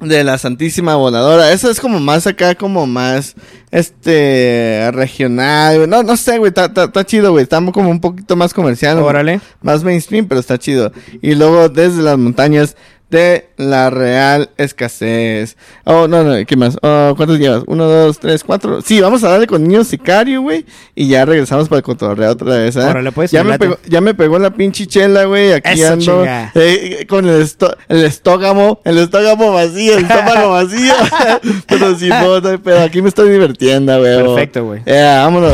de 0.01 0.23
la 0.23 0.37
Santísima 0.37 0.95
Voladora. 0.95 1.51
Eso 1.51 1.69
es 1.69 1.81
como 1.81 1.99
más 1.99 2.25
acá, 2.25 2.55
como 2.55 2.87
más 2.87 3.35
este 3.71 4.89
regional. 4.93 5.75
güey. 5.77 5.87
No, 5.89 6.03
no 6.03 6.15
sé, 6.15 6.37
güey. 6.37 6.53
Está 6.55 7.05
chido, 7.05 7.31
güey. 7.31 7.43
Está 7.43 7.61
como 7.71 7.89
un 7.89 7.99
poquito 7.99 8.35
más 8.37 8.53
comercial. 8.53 8.97
Órale. 8.99 9.41
Más 9.61 9.83
mainstream, 9.83 10.25
pero 10.27 10.39
está 10.39 10.57
chido. 10.57 10.91
Y 11.21 11.35
luego 11.35 11.67
desde 11.67 12.01
las 12.01 12.17
montañas 12.17 12.77
de 13.09 13.49
la 13.57 13.89
Real 13.89 14.49
Escasez. 14.57 15.57
Oh, 15.83 16.07
no, 16.07 16.23
no, 16.23 16.45
¿qué 16.45 16.55
más? 16.55 16.77
Oh, 16.81 17.13
¿Cuántos 17.17 17.39
llevas? 17.39 17.63
Uno, 17.67 17.85
dos, 17.85 18.19
tres, 18.19 18.43
cuatro. 18.43 18.81
Sí, 18.81 19.01
vamos 19.01 19.23
a 19.23 19.29
darle 19.29 19.47
con 19.47 19.63
Niño 19.63 19.83
Sicario, 19.83 20.41
güey. 20.41 20.65
Y 20.95 21.07
ya 21.07 21.25
regresamos 21.25 21.67
para 21.69 21.77
el 21.77 21.83
cotorreo 21.83 22.31
otra 22.31 22.57
vez, 22.57 22.75
¿eh? 22.75 22.81
Órale, 22.81 23.11
pues, 23.11 23.31
ya, 23.31 23.43
me 23.43 23.57
pegó, 23.57 23.77
ya 23.87 24.01
me 24.01 24.13
pegó 24.13 24.37
la 24.39 24.51
pinche 24.51 24.85
chela, 24.85 25.25
güey. 25.25 25.53
Aquí 25.53 25.81
Eso, 25.81 25.93
ando. 25.93 26.25
eh, 26.55 27.05
con 27.09 27.27
el, 27.27 27.41
esto- 27.41 27.75
el 27.87 28.03
estógamo, 28.03 28.79
el 28.85 28.97
estógamo 28.99 29.51
vacío, 29.53 29.97
el 29.97 30.03
estómago 30.05 30.49
vacío. 30.51 30.93
pero 31.67 31.95
sí, 31.97 32.09
no, 32.09 32.41
pedo. 32.59 32.81
Aquí 32.83 33.01
me 33.01 33.09
estoy 33.09 33.29
divirtiendo, 33.31 33.99
güey. 33.99 34.17
Perfecto, 34.23 34.65
güey. 34.65 34.81
Vámonos. 34.85 35.53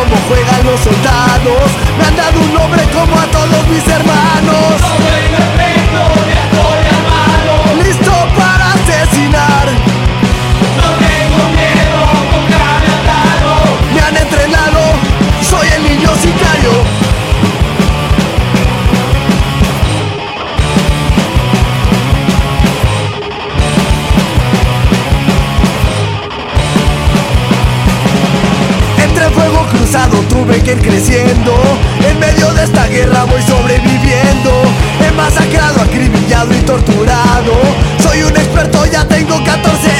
Cómo 0.00 0.16
juegan 0.28 0.64
los 0.64 0.80
soldados, 0.80 1.70
me 1.98 2.04
han 2.04 2.16
dado 2.16 2.40
un 2.40 2.54
nombre 2.54 2.82
como 2.92 3.20
a 3.20 3.26
todos 3.26 3.68
mis 3.68 3.86
hermanos. 3.86 4.89
Creciendo. 30.78 31.52
En 32.06 32.18
medio 32.18 32.52
de 32.54 32.64
esta 32.64 32.86
guerra 32.86 33.24
voy 33.24 33.42
sobreviviendo. 33.42 34.50
He 35.00 35.10
masacrado, 35.12 35.82
acribillado 35.82 36.52
y 36.54 36.60
torturado. 36.60 37.52
Soy 38.02 38.22
un 38.22 38.36
experto, 38.36 38.86
ya 38.86 39.06
tengo 39.06 39.42
14 39.42 39.99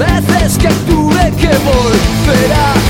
veces 0.00 0.56
que 0.56 0.68
tuve 0.90 1.30
que 1.32 1.48
volver 1.58 2.52
a 2.52 2.89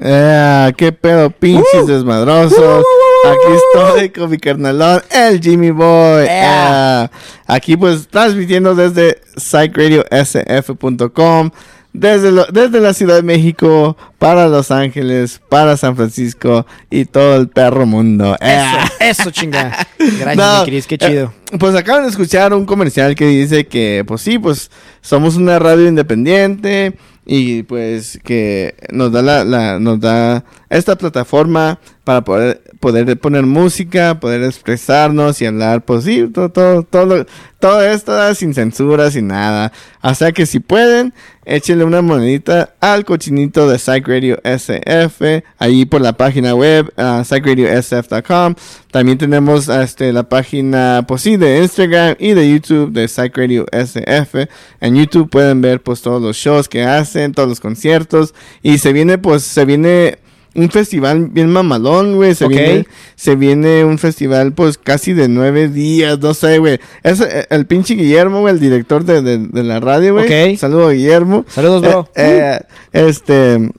Eh, 0.00 0.72
qué 0.76 0.92
pedo, 0.92 1.30
pinches 1.30 1.86
desmadrosos. 1.86 2.84
Aquí 3.24 3.52
estoy 3.74 4.10
con 4.10 4.30
mi 4.30 4.38
carnalón, 4.38 5.02
el 5.10 5.40
Jimmy 5.40 5.70
Boy. 5.70 6.26
Eh, 6.28 7.08
aquí 7.46 7.76
pues 7.76 8.08
transmitiendo 8.08 8.74
desde 8.74 9.20
psychradiosf.com. 9.36 11.50
Desde, 11.94 12.30
lo- 12.30 12.44
desde 12.46 12.80
la 12.80 12.92
Ciudad 12.92 13.16
de 13.16 13.22
México, 13.22 13.96
para 14.18 14.46
Los 14.46 14.70
Ángeles, 14.70 15.40
para 15.48 15.74
San 15.76 15.96
Francisco 15.96 16.66
y 16.90 17.06
todo 17.06 17.36
el 17.36 17.48
perro 17.48 17.86
mundo. 17.86 18.36
Eh. 18.40 18.62
Eso, 19.00 19.22
eso 19.22 19.30
chinga. 19.30 19.86
Gracias, 19.98 20.36
No, 20.36 20.60
mi 20.60 20.66
Cris, 20.70 20.86
qué 20.86 20.98
chido. 20.98 21.32
eh, 21.50 21.56
pues 21.58 21.74
acaban 21.74 22.02
de 22.04 22.10
escuchar 22.10 22.52
un 22.52 22.66
comercial 22.66 23.14
que 23.16 23.26
dice 23.26 23.66
que, 23.66 24.04
pues 24.06 24.20
sí, 24.20 24.38
pues 24.38 24.70
somos 25.00 25.36
una 25.36 25.58
radio 25.58 25.88
independiente 25.88 26.94
y 27.30 27.62
pues 27.62 28.18
que 28.24 28.74
nos 28.90 29.12
da 29.12 29.20
la, 29.22 29.44
la- 29.44 29.78
nos 29.78 30.00
da 30.00 30.44
esta 30.70 30.96
plataforma 30.96 31.78
para 32.08 32.22
poder 32.22 32.62
poder 32.80 33.20
poner 33.20 33.44
música, 33.44 34.18
poder 34.18 34.42
expresarnos 34.42 35.42
y 35.42 35.44
hablar, 35.44 35.84
pues 35.84 36.04
sí, 36.04 36.26
todo 36.32 36.48
todo 36.48 36.82
todo, 36.82 37.26
todo 37.58 37.82
esto 37.82 38.34
sin 38.34 38.54
censura, 38.54 39.10
sin 39.10 39.26
nada. 39.26 39.72
O 40.02 40.14
sea 40.14 40.32
que 40.32 40.46
si 40.46 40.58
pueden, 40.58 41.12
échenle 41.44 41.84
una 41.84 42.00
monedita 42.00 42.74
al 42.80 43.04
cochinito 43.04 43.68
de 43.68 43.78
Psych 43.78 44.08
Radio 44.08 44.40
SF, 44.42 45.44
ahí 45.58 45.84
por 45.84 46.00
la 46.00 46.14
página 46.14 46.54
web, 46.54 46.90
uh, 46.96 47.22
psychradiosf.com. 47.24 48.54
También 48.90 49.18
tenemos 49.18 49.68
este, 49.68 50.10
la 50.14 50.22
página, 50.30 51.04
pues 51.06 51.20
sí, 51.20 51.36
de 51.36 51.58
Instagram 51.58 52.16
y 52.18 52.32
de 52.32 52.50
YouTube 52.50 52.90
de 52.90 53.06
Psych 53.06 53.36
Radio 53.36 53.66
SF. 53.70 54.48
En 54.80 54.96
YouTube 54.96 55.28
pueden 55.28 55.60
ver 55.60 55.82
pues 55.82 56.00
todos 56.00 56.22
los 56.22 56.38
shows 56.38 56.70
que 56.70 56.84
hacen, 56.84 57.34
todos 57.34 57.50
los 57.50 57.60
conciertos. 57.60 58.32
Y 58.62 58.78
se 58.78 58.94
viene, 58.94 59.18
pues, 59.18 59.42
se 59.42 59.66
viene 59.66 60.20
un 60.58 60.70
festival 60.70 61.28
bien 61.28 61.50
mamalón, 61.50 62.16
güey. 62.16 62.34
Se 62.34 62.44
Ok. 62.44 62.50
viene 62.50 62.86
se 63.16 63.36
viene 63.36 63.84
un 63.84 63.98
festival, 63.98 64.52
pues, 64.52 64.76
casi 64.78 65.12
de 65.12 65.28
nueve 65.28 65.68
días, 65.68 66.18
no 66.18 66.34
sé, 66.34 66.58
güey. 66.58 66.78
Es 67.02 67.20
eh, 67.20 67.46
el 67.50 67.66
pinche 67.66 67.94
Guillermo, 67.94 68.40
güey, 68.40 68.54
el 68.54 68.60
director 68.60 69.04
de, 69.04 69.22
de- 69.22 69.38
de 69.38 69.62
la 69.62 69.80
radio, 69.80 70.14
güey. 70.14 70.52
Ok. 70.52 70.58
Saludos, 70.58 70.92
Guillermo. 70.92 71.44
Saludos, 71.48 71.82
bro. 71.82 72.10
Eh, 72.14 72.58
eh, 72.92 73.06
este... 73.08 73.70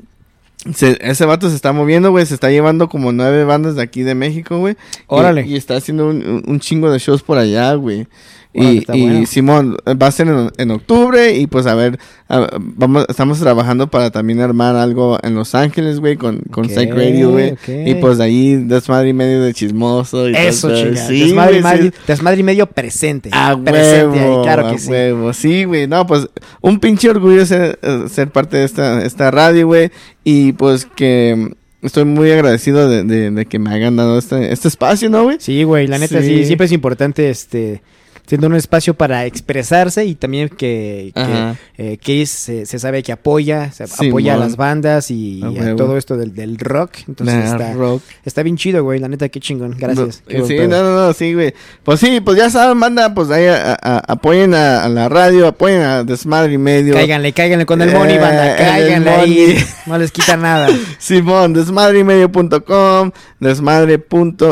se- 0.75 0.97
ese 1.01 1.25
vato 1.25 1.49
se 1.49 1.55
está 1.55 1.71
moviendo, 1.71 2.11
güey. 2.11 2.25
Se 2.25 2.33
está 2.33 2.49
llevando 2.49 2.89
como 2.89 3.11
nueve 3.11 3.43
bandas 3.43 3.75
de 3.75 3.81
aquí 3.81 4.03
de 4.03 4.15
México, 4.15 4.57
güey. 4.59 4.75
Órale. 5.07 5.45
Y, 5.47 5.55
está 5.55 5.75
haciendo 5.75 6.07
un- 6.09 6.43
un 6.45 6.59
chingo 6.59 6.91
de 6.91 6.99
shows 6.99 7.23
por 7.23 7.37
allá, 7.37 7.73
güey. 7.75 8.07
Y, 8.51 8.83
y 8.97 9.01
bueno. 9.03 9.25
Simón 9.27 9.77
va 10.01 10.07
a 10.07 10.11
ser 10.11 10.27
en, 10.27 10.49
en 10.57 10.71
octubre 10.71 11.35
y 11.37 11.45
pues 11.45 11.67
a 11.67 11.75
ver, 11.75 11.99
a- 12.29 12.49
vamos, 12.59 13.05
estamos 13.07 13.39
trabajando 13.39 13.91
para 13.91 14.09
también 14.09 14.41
armar 14.41 14.75
algo 14.75 15.19
en 15.21 15.35
Los 15.35 15.53
Ángeles, 15.53 15.99
güey, 15.99 16.17
con, 16.17 16.39
con 16.49 16.65
Ok, 16.65 16.71
Psych 16.71 16.91
Radio, 16.91 17.29
güey. 17.29 17.53
Y 17.67 17.93
pues 17.95 18.17
de 18.17 18.23
ahí 18.23 18.55
desmadre 18.55 19.09
y 19.09 19.13
medio 19.13 19.43
de 19.43 19.53
chismoso. 19.53 20.27
Y 20.29 20.35
Eso, 20.35 20.67
todo, 20.67 20.77
chinga. 20.83 21.07
Sí, 21.07 21.19
desmadre, 21.25 21.57
y 21.57 21.61
güey, 21.61 21.81
sí. 21.83 21.91
desmadre 22.07 22.39
y 22.39 22.43
medio 22.43 22.65
presente. 22.65 23.29
A 23.33 23.55
presente 23.55 24.17
huevo, 24.19 24.37
ahí, 24.39 24.43
claro 24.43 24.67
a 24.67 24.71
que 24.71 24.79
sí. 24.79 24.89
huevo. 24.89 25.33
Sí, 25.33 25.63
güey. 25.65 25.87
No, 25.87 26.07
pues 26.07 26.27
un 26.61 26.79
pinche 26.79 27.07
orgullo 27.07 27.45
ser, 27.45 27.77
ser 28.09 28.31
parte 28.31 28.57
de 28.57 28.63
esta, 28.63 29.05
esta 29.05 29.29
radio, 29.29 29.67
güey. 29.67 29.91
Y 30.23 30.53
pues 30.53 30.87
que 30.95 31.53
estoy 31.83 32.05
muy 32.05 32.31
agradecido 32.31 32.89
de, 32.89 33.03
de- 33.03 33.29
de 33.29 33.45
que 33.45 33.59
me 33.59 33.69
hayan 33.69 33.95
dado 33.95 34.17
este, 34.17 34.51
este 34.51 34.67
espacio, 34.69 35.07
¿no, 35.11 35.23
güey? 35.25 35.37
Sí, 35.39 35.61
güey, 35.63 35.85
la 35.85 35.99
neta 35.99 36.19
sí. 36.23 36.39
Sí. 36.39 36.45
siempre 36.45 36.65
es 36.65 36.71
importante 36.71 37.29
este 37.29 37.83
siendo 38.29 38.47
un 38.47 38.55
espacio 38.55 38.93
para 38.93 39.25
expresarse 39.25 40.05
y 40.05 40.15
también 40.15 40.47
que, 40.49 41.11
que, 41.13 41.53
eh, 41.77 41.97
Chris 42.01 42.29
se, 42.29 42.65
se 42.65 42.79
sabe 42.79 43.03
que 43.03 43.11
apoya, 43.11 43.71
se 43.73 43.83
apoya 43.83 44.35
a 44.35 44.37
las 44.37 44.55
bandas 44.55 45.09
y 45.11 45.41
A 45.43 45.75
todo 45.75 45.97
esto 45.97 46.15
del, 46.15 46.33
del 46.33 46.57
rock. 46.57 46.91
Entonces 47.07 47.35
Nah, 47.35 47.45
está, 47.51 47.73
rock. 47.73 48.01
está 48.23 48.43
bien 48.43 48.55
chido, 48.55 48.83
güey, 48.83 48.99
la 48.99 49.07
neta, 49.09 49.27
qué 49.29 49.39
chingón. 49.39 49.75
Gracias. 49.77 50.21
Qué 50.27 50.37
No, 50.37 50.45
sí, 50.45 50.55
no, 50.59 50.67
no, 50.83 50.95
no, 51.07 51.13
sí, 51.13 51.33
güey. 51.33 51.53
Pues 51.83 51.99
sí, 51.99 52.21
pues 52.21 52.37
ya 52.37 52.49
saben, 52.51 52.79
banda, 52.79 53.13
pues 53.13 53.29
ahí 53.31 53.47
a- 53.47 53.73
a- 53.81 54.03
apoyen 54.07 54.53
a, 54.53 54.83
a 54.85 54.89
la 54.89 55.09
radio, 55.09 55.47
apoyen 55.47 55.81
a 55.81 56.03
Desmadre 56.03 56.53
y 56.53 56.57
Medio. 56.59 56.93
Cáiganle, 56.93 57.33
cáiganle 57.33 57.65
con 57.65 57.81
el 57.81 57.89
Eh, 57.89 57.93
money, 57.93 58.17
banda. 58.19 58.51
el 58.51 58.57
Cáiganle 58.57 59.09
ahí. 59.09 59.57
No 59.87 59.97
les 59.97 60.11
quita 60.11 60.37
nada. 60.37 60.67
Simón, 60.99 61.53
desmadreymedio.com, 61.53 63.11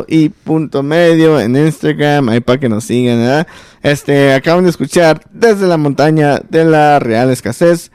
desmadre.y.medio 0.07 1.39
en 1.39 1.55
Instagram, 1.55 2.29
ahí 2.29 2.39
para 2.39 2.59
que 2.59 2.69
nos 2.69 2.83
sigan, 2.83 3.19
¿verdad? 3.19 3.47
Este, 3.83 4.33
acaban 4.33 4.63
de 4.63 4.69
escuchar 4.69 5.21
desde 5.31 5.67
la 5.67 5.77
montaña 5.77 6.39
de 6.49 6.65
la 6.65 6.99
Real 6.99 7.29
Escasez, 7.29 7.91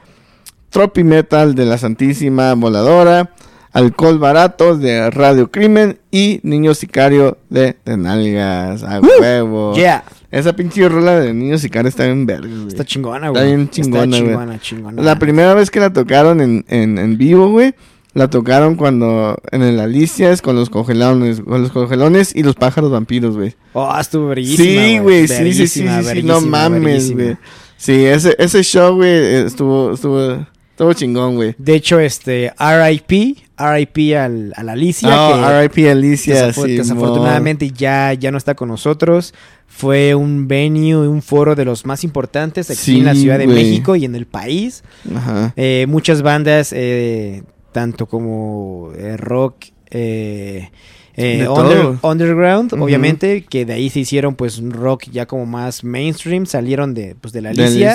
Tropi 0.69 1.03
Metal 1.03 1.55
de 1.55 1.65
la 1.65 1.77
Santísima 1.77 2.53
Voladora, 2.55 3.31
Alcohol 3.73 4.19
Barato 4.19 4.77
de 4.77 5.09
Radio 5.09 5.51
Crimen 5.51 5.99
y 6.11 6.39
Niño 6.43 6.73
Sicario 6.73 7.37
de 7.49 7.73
Tenalgas, 7.73 8.83
a 8.83 8.99
huevo. 9.01 9.73
Yeah. 9.75 10.03
Esa 10.31 10.53
pinche 10.55 10.87
rola 10.89 11.19
de 11.19 11.33
Niño 11.33 11.57
Sicario 11.57 11.89
está 11.89 12.05
bien 12.05 12.25
verga, 12.25 12.47
güey. 12.47 12.67
Está 12.67 12.85
chingona, 12.85 13.27
Está 13.27 13.39
güey. 13.39 13.45
bien 13.55 13.69
chingona, 13.69 14.03
Está 14.03 14.17
güey. 14.17 14.21
chingona, 14.29 14.59
chingona. 14.59 15.01
La 15.03 15.19
primera 15.19 15.53
vez 15.53 15.69
que 15.69 15.79
la 15.79 15.91
tocaron 15.93 16.41
en, 16.41 16.65
en, 16.69 16.97
en 16.97 17.17
vivo, 17.17 17.49
güey, 17.49 17.75
la 18.13 18.29
tocaron 18.29 18.75
cuando 18.75 19.37
en 19.51 19.63
el 19.63 19.79
Alicias 19.79 20.41
con 20.41 20.55
los 20.55 20.69
congelones, 20.69 21.41
con 21.41 21.61
los 21.61 21.71
congelones 21.71 22.35
y 22.35 22.43
los 22.43 22.55
pájaros 22.55 22.91
vampiros, 22.91 23.35
güey. 23.35 23.55
Oh, 23.73 23.91
estuvo 23.99 24.27
bellísima. 24.27 24.83
Sí, 24.83 24.99
güey, 24.99 25.27
sí, 25.27 25.53
sí, 25.53 25.67
sí, 25.67 25.87
sí, 25.87 26.23
no 26.23 26.41
mames, 26.41 27.11
güey. 27.11 27.37
Sí, 27.77 28.05
ese, 28.05 28.35
ese 28.39 28.63
show, 28.63 28.95
güey, 28.95 29.45
estuvo, 29.45 29.93
estuvo, 29.93 30.45
estuvo 30.69 30.93
chingón, 30.93 31.35
güey. 31.35 31.55
De 31.57 31.75
hecho, 31.75 31.99
este, 31.99 32.53
RIP, 32.57 33.37
RIP 33.57 34.15
al, 34.15 34.53
a 34.55 34.63
la 34.63 34.71
Alicia. 34.73 35.09
Oh, 35.09 35.33
que 35.33 35.41
R.I.P. 35.41 35.91
Alicia, 35.91 36.47
desafortunadamente 36.47 37.71
ya, 37.71 38.13
ya 38.13 38.31
no 38.31 38.37
está 38.37 38.55
con 38.55 38.69
nosotros. 38.69 39.33
Fue 39.67 40.13
un 40.13 40.47
venue, 40.47 41.07
un 41.07 41.21
foro 41.21 41.55
de 41.55 41.65
los 41.65 41.85
más 41.85 42.03
importantes 42.03 42.69
aquí 42.69 42.79
Sí, 42.79 42.99
en 42.99 43.05
la 43.05 43.15
Ciudad 43.15 43.39
de. 43.39 43.47
México 43.47 43.95
y 43.95 44.05
en 44.05 44.15
el 44.15 44.27
país. 44.27 44.83
Ajá. 45.15 45.51
Eh, 45.55 45.85
muchas 45.89 46.21
bandas, 46.21 46.71
eh, 46.73 47.43
tanto 47.73 48.05
como 48.05 48.91
eh, 48.95 49.17
rock, 49.17 49.55
eh, 49.89 50.69
eh, 51.15 51.45
under- 51.47 51.99
underground, 52.01 52.73
obviamente, 52.85 53.43
que 53.43 53.65
de 53.65 53.73
ahí 53.73 53.89
se 53.89 53.99
hicieron 53.99 54.35
pues 54.35 54.57
un 54.57 54.71
rock 54.71 55.03
ya 55.11 55.25
como 55.25 55.45
más 55.45 55.83
mainstream, 55.83 56.45
salieron 56.45 56.93
de, 56.93 57.15
pues, 57.19 57.33
de 57.33 57.41
la 57.41 57.51
De 57.51 57.63
Alicia. 57.65 57.89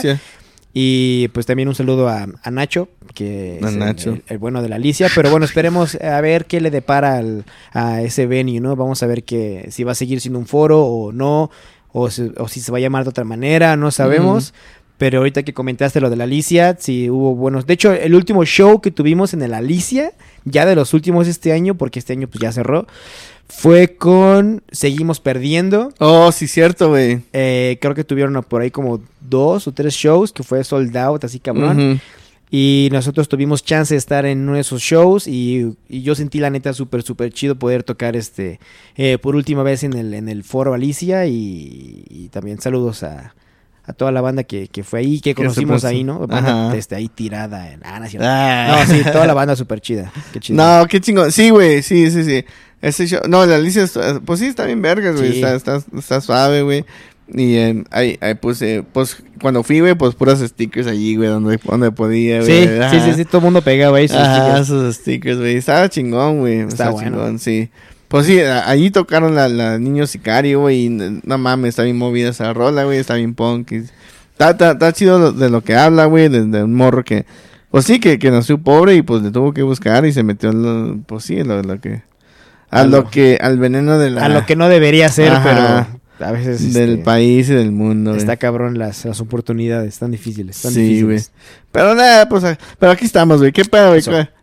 Y 0.75 1.29
pues 1.29 1.47
también 1.47 1.67
un 1.69 1.75
saludo 1.75 2.09
a, 2.09 2.27
a 2.43 2.51
Nacho, 2.51 2.89
que 3.15 3.59
A 3.63 3.67
es 3.67 3.73
el- 3.73 3.79
Nacho. 3.81 4.11
El, 4.11 4.23
el 4.29 4.39
bueno 4.39 4.63
de 4.63 4.69
la 4.69 4.77
Alicia. 4.77 5.09
Pero 5.15 5.31
bueno, 5.31 5.47
esperemos 5.47 5.95
a 5.97 6.21
ver 6.21 6.45
qué 6.45 6.61
le 6.61 6.71
depara 6.71 7.17
al- 7.17 7.45
a 7.73 8.03
ese 8.03 8.27
venue, 8.27 8.61
¿no? 8.61 8.77
Vamos 8.77 9.03
a 9.03 9.07
ver 9.07 9.25
que 9.25 9.67
si 9.71 9.83
va 9.83 9.93
a 9.93 9.95
seguir 9.97 10.21
siendo 10.21 10.39
un 10.39 10.47
foro 10.47 10.85
o 10.85 11.11
no, 11.11 11.51
o, 11.91 12.03
o 12.05 12.11
si 12.49 12.61
se 12.61 12.71
va 12.71 12.79
a 12.79 12.81
llamar 12.83 13.03
de 13.05 13.11
otra 13.11 13.25
manera, 13.25 13.75
no 13.77 13.91
sabemos. 13.91 14.53
Pero 14.99 15.19
ahorita 15.19 15.45
que 15.45 15.55
comentaste 15.55 16.01
lo 16.01 16.11
de 16.11 16.17
la 16.17 16.25
Alicia, 16.25 16.77
sí 16.79 17.09
hubo 17.09 17.35
buenos. 17.37 17.67
De 17.67 17.75
hecho, 17.75 17.93
el 17.93 18.15
último 18.17 18.45
show 18.45 18.81
que 18.81 18.91
tuvimos 18.91 19.33
en 19.33 19.43
el 19.43 19.55
Alicia, 19.55 20.13
ya 20.45 20.67
de 20.67 20.75
los 20.75 20.93
últimos 20.93 21.29
este 21.29 21.53
año, 21.53 21.77
porque 21.77 22.01
este 22.01 22.15
año 22.15 22.27
pues 22.27 22.43
ya 22.43 22.51
cerró, 22.51 22.87
fue 23.49 23.95
con 23.97 24.63
Seguimos 24.73 25.21
Perdiendo. 25.21 25.93
Oh, 25.99 26.33
sí, 26.33 26.49
cierto, 26.49 26.89
güey. 26.89 27.21
Eh, 27.33 27.79
creo 27.81 27.95
que 27.95 28.03
tuvieron 28.03 28.43
por 28.43 28.61
ahí 28.61 28.73
como 28.73 29.01
dos 29.21 29.69
o 29.69 29.73
tres 29.73 29.95
shows 29.95 30.33
que 30.33 30.43
fue 30.43 30.65
sold 30.65 30.97
out, 30.97 31.23
así 31.25 31.39
cabrón. 31.39 32.01
Y 32.51 32.89
nosotros 32.91 33.29
tuvimos 33.29 33.63
chance 33.63 33.95
de 33.95 33.99
estar 33.99 34.25
en 34.25 34.41
uno 34.41 34.55
de 34.55 34.61
esos 34.61 34.81
shows 34.83 35.29
y, 35.29 35.77
y 35.89 36.03
yo 36.03 36.15
sentí 36.15 36.41
la 36.41 36.51
neta 36.51 36.73
súper, 36.73 37.03
súper 37.03 37.31
chido 37.31 37.57
poder 37.57 37.83
tocar 37.85 38.17
este 38.17 38.59
eh, 38.97 39.19
por 39.19 39.37
última 39.37 39.63
vez 39.63 39.85
en 39.85 39.93
el, 39.93 40.15
en 40.15 40.31
el 40.31 40.45
foro 40.45 40.73
Alicia 40.73 41.27
y, 41.27 42.05
y 42.09 42.29
también 42.31 42.59
saludos 42.59 43.03
a, 43.03 43.35
a 43.89 43.95
toda 43.95 44.13
la 44.13 44.21
banda 44.21 44.45
que, 44.45 44.69
que 44.69 44.85
fue 44.85 45.01
ahí, 45.01 45.19
que 45.21 45.35
conocimos 45.35 45.83
ahí, 45.85 46.05
¿no? 46.05 46.27
Banda 46.27 46.71
desde 46.71 46.95
ahí 46.95 47.09
tirada 47.09 47.73
en... 47.73 47.81
Ah, 47.83 47.99
no. 47.99 48.07
Ah. 48.21 48.85
No, 48.87 48.95
sí, 48.95 49.03
toda 49.03 49.27
la 49.27 49.33
banda 49.33 49.57
súper 49.57 49.81
chida. 49.81 50.13
Qué 50.31 50.41
chido. 50.41 50.63
No, 50.63 50.87
qué 50.87 51.01
chingón. 51.01 51.33
Sí, 51.33 51.49
güey, 51.49 51.83
sí, 51.83 52.11
sí, 52.11 52.23
sí. 52.23 52.45
Ese 52.83 53.07
show, 53.07 53.23
no, 53.27 53.47
la 53.47 53.57
Alicia, 53.57 53.87
pues 54.27 54.41
sí, 54.41 54.47
está 54.47 54.67
bien 54.67 54.83
vergas, 54.83 55.17
güey. 55.17 55.33
Sí. 55.33 55.43
Está, 55.43 55.55
está, 55.55 55.99
está 55.99 56.21
suave, 56.21 56.61
güey. 56.61 56.85
Y 57.33 57.57
eh, 57.57 57.85
ahí, 57.91 58.19
ahí 58.21 58.35
puse, 58.35 58.85
pues 58.93 59.23
cuando 59.41 59.63
fui, 59.63 59.81
güey, 59.81 59.95
pues 59.95 60.15
puras 60.15 60.39
stickers 60.41 60.87
allí, 60.87 61.17
güey, 61.17 61.31
donde, 61.31 61.59
donde 61.65 61.91
podía, 61.91 62.43
Sí, 62.43 62.67
güey. 62.67 62.91
sí, 62.91 63.01
sí, 63.01 63.13
sí, 63.17 63.25
todo 63.25 63.39
el 63.39 63.45
mundo 63.45 63.63
pegaba 63.63 63.99
ahí 63.99 64.09
sus 64.09 64.19
stickers. 64.19 64.61
esos 64.61 64.97
stickers, 64.97 65.39
güey. 65.39 65.57
Estaba 65.57 65.89
chingón, 65.89 66.41
güey. 66.41 66.59
Está 66.61 66.69
Estaba 66.75 66.91
bueno. 66.91 67.11
chingón, 67.17 67.39
sí. 67.39 67.71
Pues 68.09 68.27
sí, 68.27 68.41
allí 68.41 68.91
tocaron 68.91 69.35
la, 69.35 69.49
la 69.49 69.79
Niño 69.79 70.07
Sicario, 70.07 70.61
güey. 70.61 70.87
y 70.87 70.89
No 70.89 71.39
mames, 71.39 71.71
está 71.71 71.83
bien 71.83 71.99
movida 71.99 72.31
esa 72.31 72.53
rola, 72.55 72.85
güey. 72.85 72.99
Está 72.99 73.15
bien 73.15 73.35
punk. 73.35 73.73
Está, 73.73 74.51
está, 74.51 74.71
está 74.73 74.93
chido 74.93 75.33
de 75.33 75.51
lo 75.51 75.63
que 75.63 75.77
habla, 75.77 76.07
güey. 76.07 76.29
De, 76.29 76.45
de 76.47 76.63
un 76.65 76.75
morro 76.75 77.05
que... 77.05 77.27
Pues 77.71 77.85
sí, 77.85 78.01
que, 78.01 78.19
que 78.19 78.31
nació 78.31 78.57
pobre 78.57 78.95
y 78.95 79.03
pues 79.03 79.23
le 79.23 79.31
tuvo 79.31 79.53
que 79.53 79.63
buscar 79.63 80.07
y 80.07 80.13
se 80.15 80.23
metió 80.23 80.51
en 80.51 80.63
lo, 80.63 80.99
pues 81.07 81.25
sí, 81.25 81.43
lo, 81.45 81.63
lo 81.63 81.79
que... 81.83 82.01
A, 82.71 82.81
A 82.81 82.85
lo, 82.85 82.99
lo- 83.03 83.11
que... 83.11 83.39
Al 83.43 83.59
veneno 83.59 83.99
de 83.99 84.11
la... 84.11 84.25
A 84.25 84.29
lo 84.31 84.47
que 84.47 84.57
no 84.57 84.71
debería 84.71 85.11
ser, 85.11 85.33
Ajá. 85.33 85.89
pero 86.19 86.27
a 86.27 86.33
veces 86.33 86.73
Del 86.73 86.93
este, 86.93 87.05
país 87.05 87.51
y 87.51 87.53
del 87.55 87.73
mundo, 87.73 88.13
güey. 88.13 88.21
está 88.23 88.39
cabrón 88.39 88.79
las, 88.79 89.05
las 89.05 89.21
oportunidades, 89.21 89.93
están 89.93 90.11
difíciles, 90.13 90.57
están 90.57 90.73
Sí, 90.73 91.03
güey. 91.03 91.21
Pero 91.71 91.95
nada, 91.95 92.27
pues... 92.29 92.43
Pero 92.79 92.93
aquí 92.93 93.05
estamos, 93.05 93.39
güey. 93.41 93.53
¿Qué 93.53 93.67
pedo, 93.67 93.91
güey? 93.91 94.03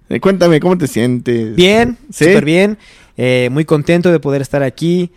Eh, 0.10 0.20
Cuéntame, 0.20 0.60
¿cómo 0.60 0.78
te 0.78 0.86
sientes? 0.86 1.56
Bien, 1.56 1.98
¿Sí? 2.12 2.26
súper 2.26 2.46
bien. 2.46 2.78
Eh, 3.18 3.50
muy 3.52 3.66
contento 3.66 4.12
de 4.12 4.20
poder 4.20 4.42
estar 4.42 4.64
aquí. 4.64 5.12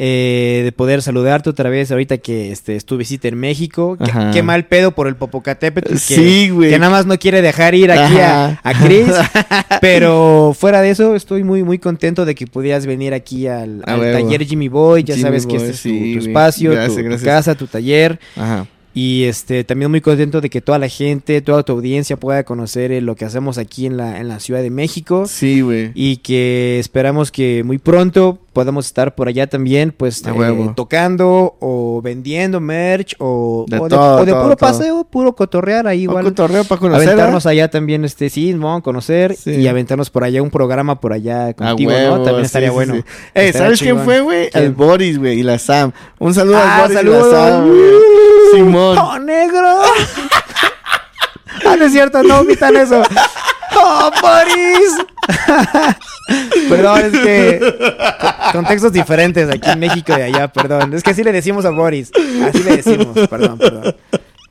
eh, 0.00 0.60
de 0.62 0.70
poder 0.70 1.02
saludarte 1.02 1.50
otra 1.50 1.68
vez 1.70 1.90
ahorita 1.90 2.18
que 2.18 2.52
este, 2.52 2.76
estuve 2.76 2.98
visita 3.00 3.26
en 3.26 3.34
México. 3.36 3.98
Qué, 4.32 4.44
mal 4.44 4.66
pedo 4.66 4.92
por 4.92 5.08
el 5.08 5.16
Popocatépetl. 5.16 5.90
Que, 5.94 5.98
Sí, 5.98 6.50
güey. 6.50 6.70
Que 6.70 6.78
nada 6.78 6.92
más 6.92 7.04
no 7.04 7.18
quiere 7.18 7.42
dejar 7.42 7.74
ir 7.74 7.90
aquí 7.90 8.16
a, 8.18 8.44
Ajá. 8.46 8.60
a 8.62 8.74
Chris. 8.74 9.08
pero 9.80 10.54
fuera 10.56 10.82
de 10.82 10.90
eso, 10.90 11.16
estoy 11.16 11.42
muy, 11.42 11.64
muy 11.64 11.80
contento 11.80 12.24
de 12.24 12.36
que 12.36 12.46
pudieras 12.46 12.86
venir 12.86 13.12
aquí 13.12 13.48
al, 13.48 13.82
taller 13.84 14.44
Jimmy 14.46 14.68
Boy. 14.68 15.02
Ya 15.02 15.14
Jimmy 15.16 15.22
sabes 15.26 15.46
que 15.46 15.56
este 15.56 15.70
es 15.70 15.82
tu- 15.82 15.88
sí, 15.88 15.98
tu, 16.14 16.18
güey. 16.20 16.28
espacio, 16.28 16.70
Gracias, 16.70 16.96
tu- 17.04 17.16
tu, 17.18 17.24
casa, 17.24 17.54
tu 17.56 17.66
taller. 17.66 18.20
Ajá. 18.36 18.66
Y 18.94 19.24
este 19.24 19.62
también 19.64 19.90
muy 19.90 20.00
contento 20.00 20.40
de 20.40 20.50
que 20.50 20.60
toda 20.60 20.78
la 20.78 20.88
gente, 20.88 21.40
toda 21.40 21.62
tu 21.62 21.72
audiencia 21.72 22.16
pueda 22.16 22.42
conocer 22.42 22.90
eh, 22.90 23.00
lo 23.00 23.14
que 23.14 23.24
hacemos 23.24 23.56
aquí 23.56 23.86
en 23.86 23.96
la, 23.96 24.18
en 24.18 24.26
la 24.28 24.40
Ciudad 24.40 24.60
de 24.62 24.70
México. 24.70 25.26
Sí, 25.28 25.60
güey. 25.60 25.92
Y 25.94 26.16
que 26.16 26.78
esperamos 26.80 27.30
que 27.30 27.62
muy 27.64 27.78
pronto 27.78 28.38
podamos 28.52 28.86
estar 28.86 29.14
por 29.14 29.28
allá 29.28 29.46
también, 29.46 29.94
pues 29.96 30.20
eh, 30.26 30.70
tocando 30.74 31.54
o 31.60 32.00
vendiendo 32.02 32.58
merch 32.60 33.14
o 33.20 33.66
De 33.68 33.78
o 33.78 33.84
de, 33.84 33.88
todo, 33.90 34.16
o 34.16 34.24
de 34.24 34.32
todo, 34.32 34.42
puro 34.42 34.56
todo. 34.56 34.68
paseo, 34.68 35.04
puro 35.04 35.32
cotorrear 35.36 35.86
ahí 35.86 36.02
igual. 36.02 36.24
cotorreo 36.24 36.64
para 36.64 36.80
conocer. 36.80 37.08
Aventarnos 37.10 37.46
allá 37.46 37.68
también, 37.70 38.04
este, 38.04 38.28
sí, 38.30 38.52
vamos 38.54 38.80
a 38.80 38.82
conocer 38.82 39.36
Sí. 39.36 39.52
y 39.52 39.68
aventarnos 39.68 40.10
por 40.10 40.24
allá 40.24 40.42
un 40.42 40.50
programa 40.50 40.98
por 41.00 41.12
allá 41.12 41.52
contigo, 41.54 41.92
huevo, 41.92 42.16
¿no? 42.16 42.22
También 42.24 42.44
sí, 42.44 42.46
estaría 42.46 42.70
sí, 42.70 42.74
bueno. 42.74 42.94
Ey, 42.94 43.02
Estaría 43.34 43.52
¿sabes 43.52 43.80
quién 43.80 43.98
fue, 44.00 44.20
güey? 44.22 44.48
El 44.52 44.72
Boris, 44.72 45.18
güey, 45.18 45.38
y 45.38 45.42
la 45.44 45.58
Sam. 45.60 45.92
Un 46.18 46.34
saludo 46.34 46.56
Ah, 46.58 46.76
al 46.78 46.80
Boris 46.82 46.96
saludos. 46.96 47.26
y 47.28 47.30
la 47.30 47.38
Sam, 47.50 47.68
güey. 47.68 48.27
Simón. 48.52 48.98
¡Oh, 48.98 49.18
negro! 49.18 49.82
ah, 51.66 51.76
no 51.76 51.84
es 51.84 51.92
cierto, 51.92 52.22
no 52.22 52.40
omitan 52.40 52.76
eso. 52.76 53.02
¡Oh, 53.76 54.10
Boris! 54.20 54.96
perdón, 56.68 57.00
es 57.00 57.12
que 57.12 57.60
co- 58.20 58.52
contextos 58.52 58.92
diferentes 58.92 59.48
aquí 59.50 59.70
en 59.70 59.78
México 59.78 60.12
y 60.16 60.22
allá, 60.22 60.48
perdón. 60.48 60.94
Es 60.94 61.02
que 61.02 61.10
así 61.10 61.22
le 61.24 61.32
decimos 61.32 61.64
a 61.64 61.70
Boris. 61.70 62.10
Así 62.46 62.62
le 62.62 62.76
decimos, 62.76 63.16
perdón, 63.28 63.58
perdón. 63.58 63.94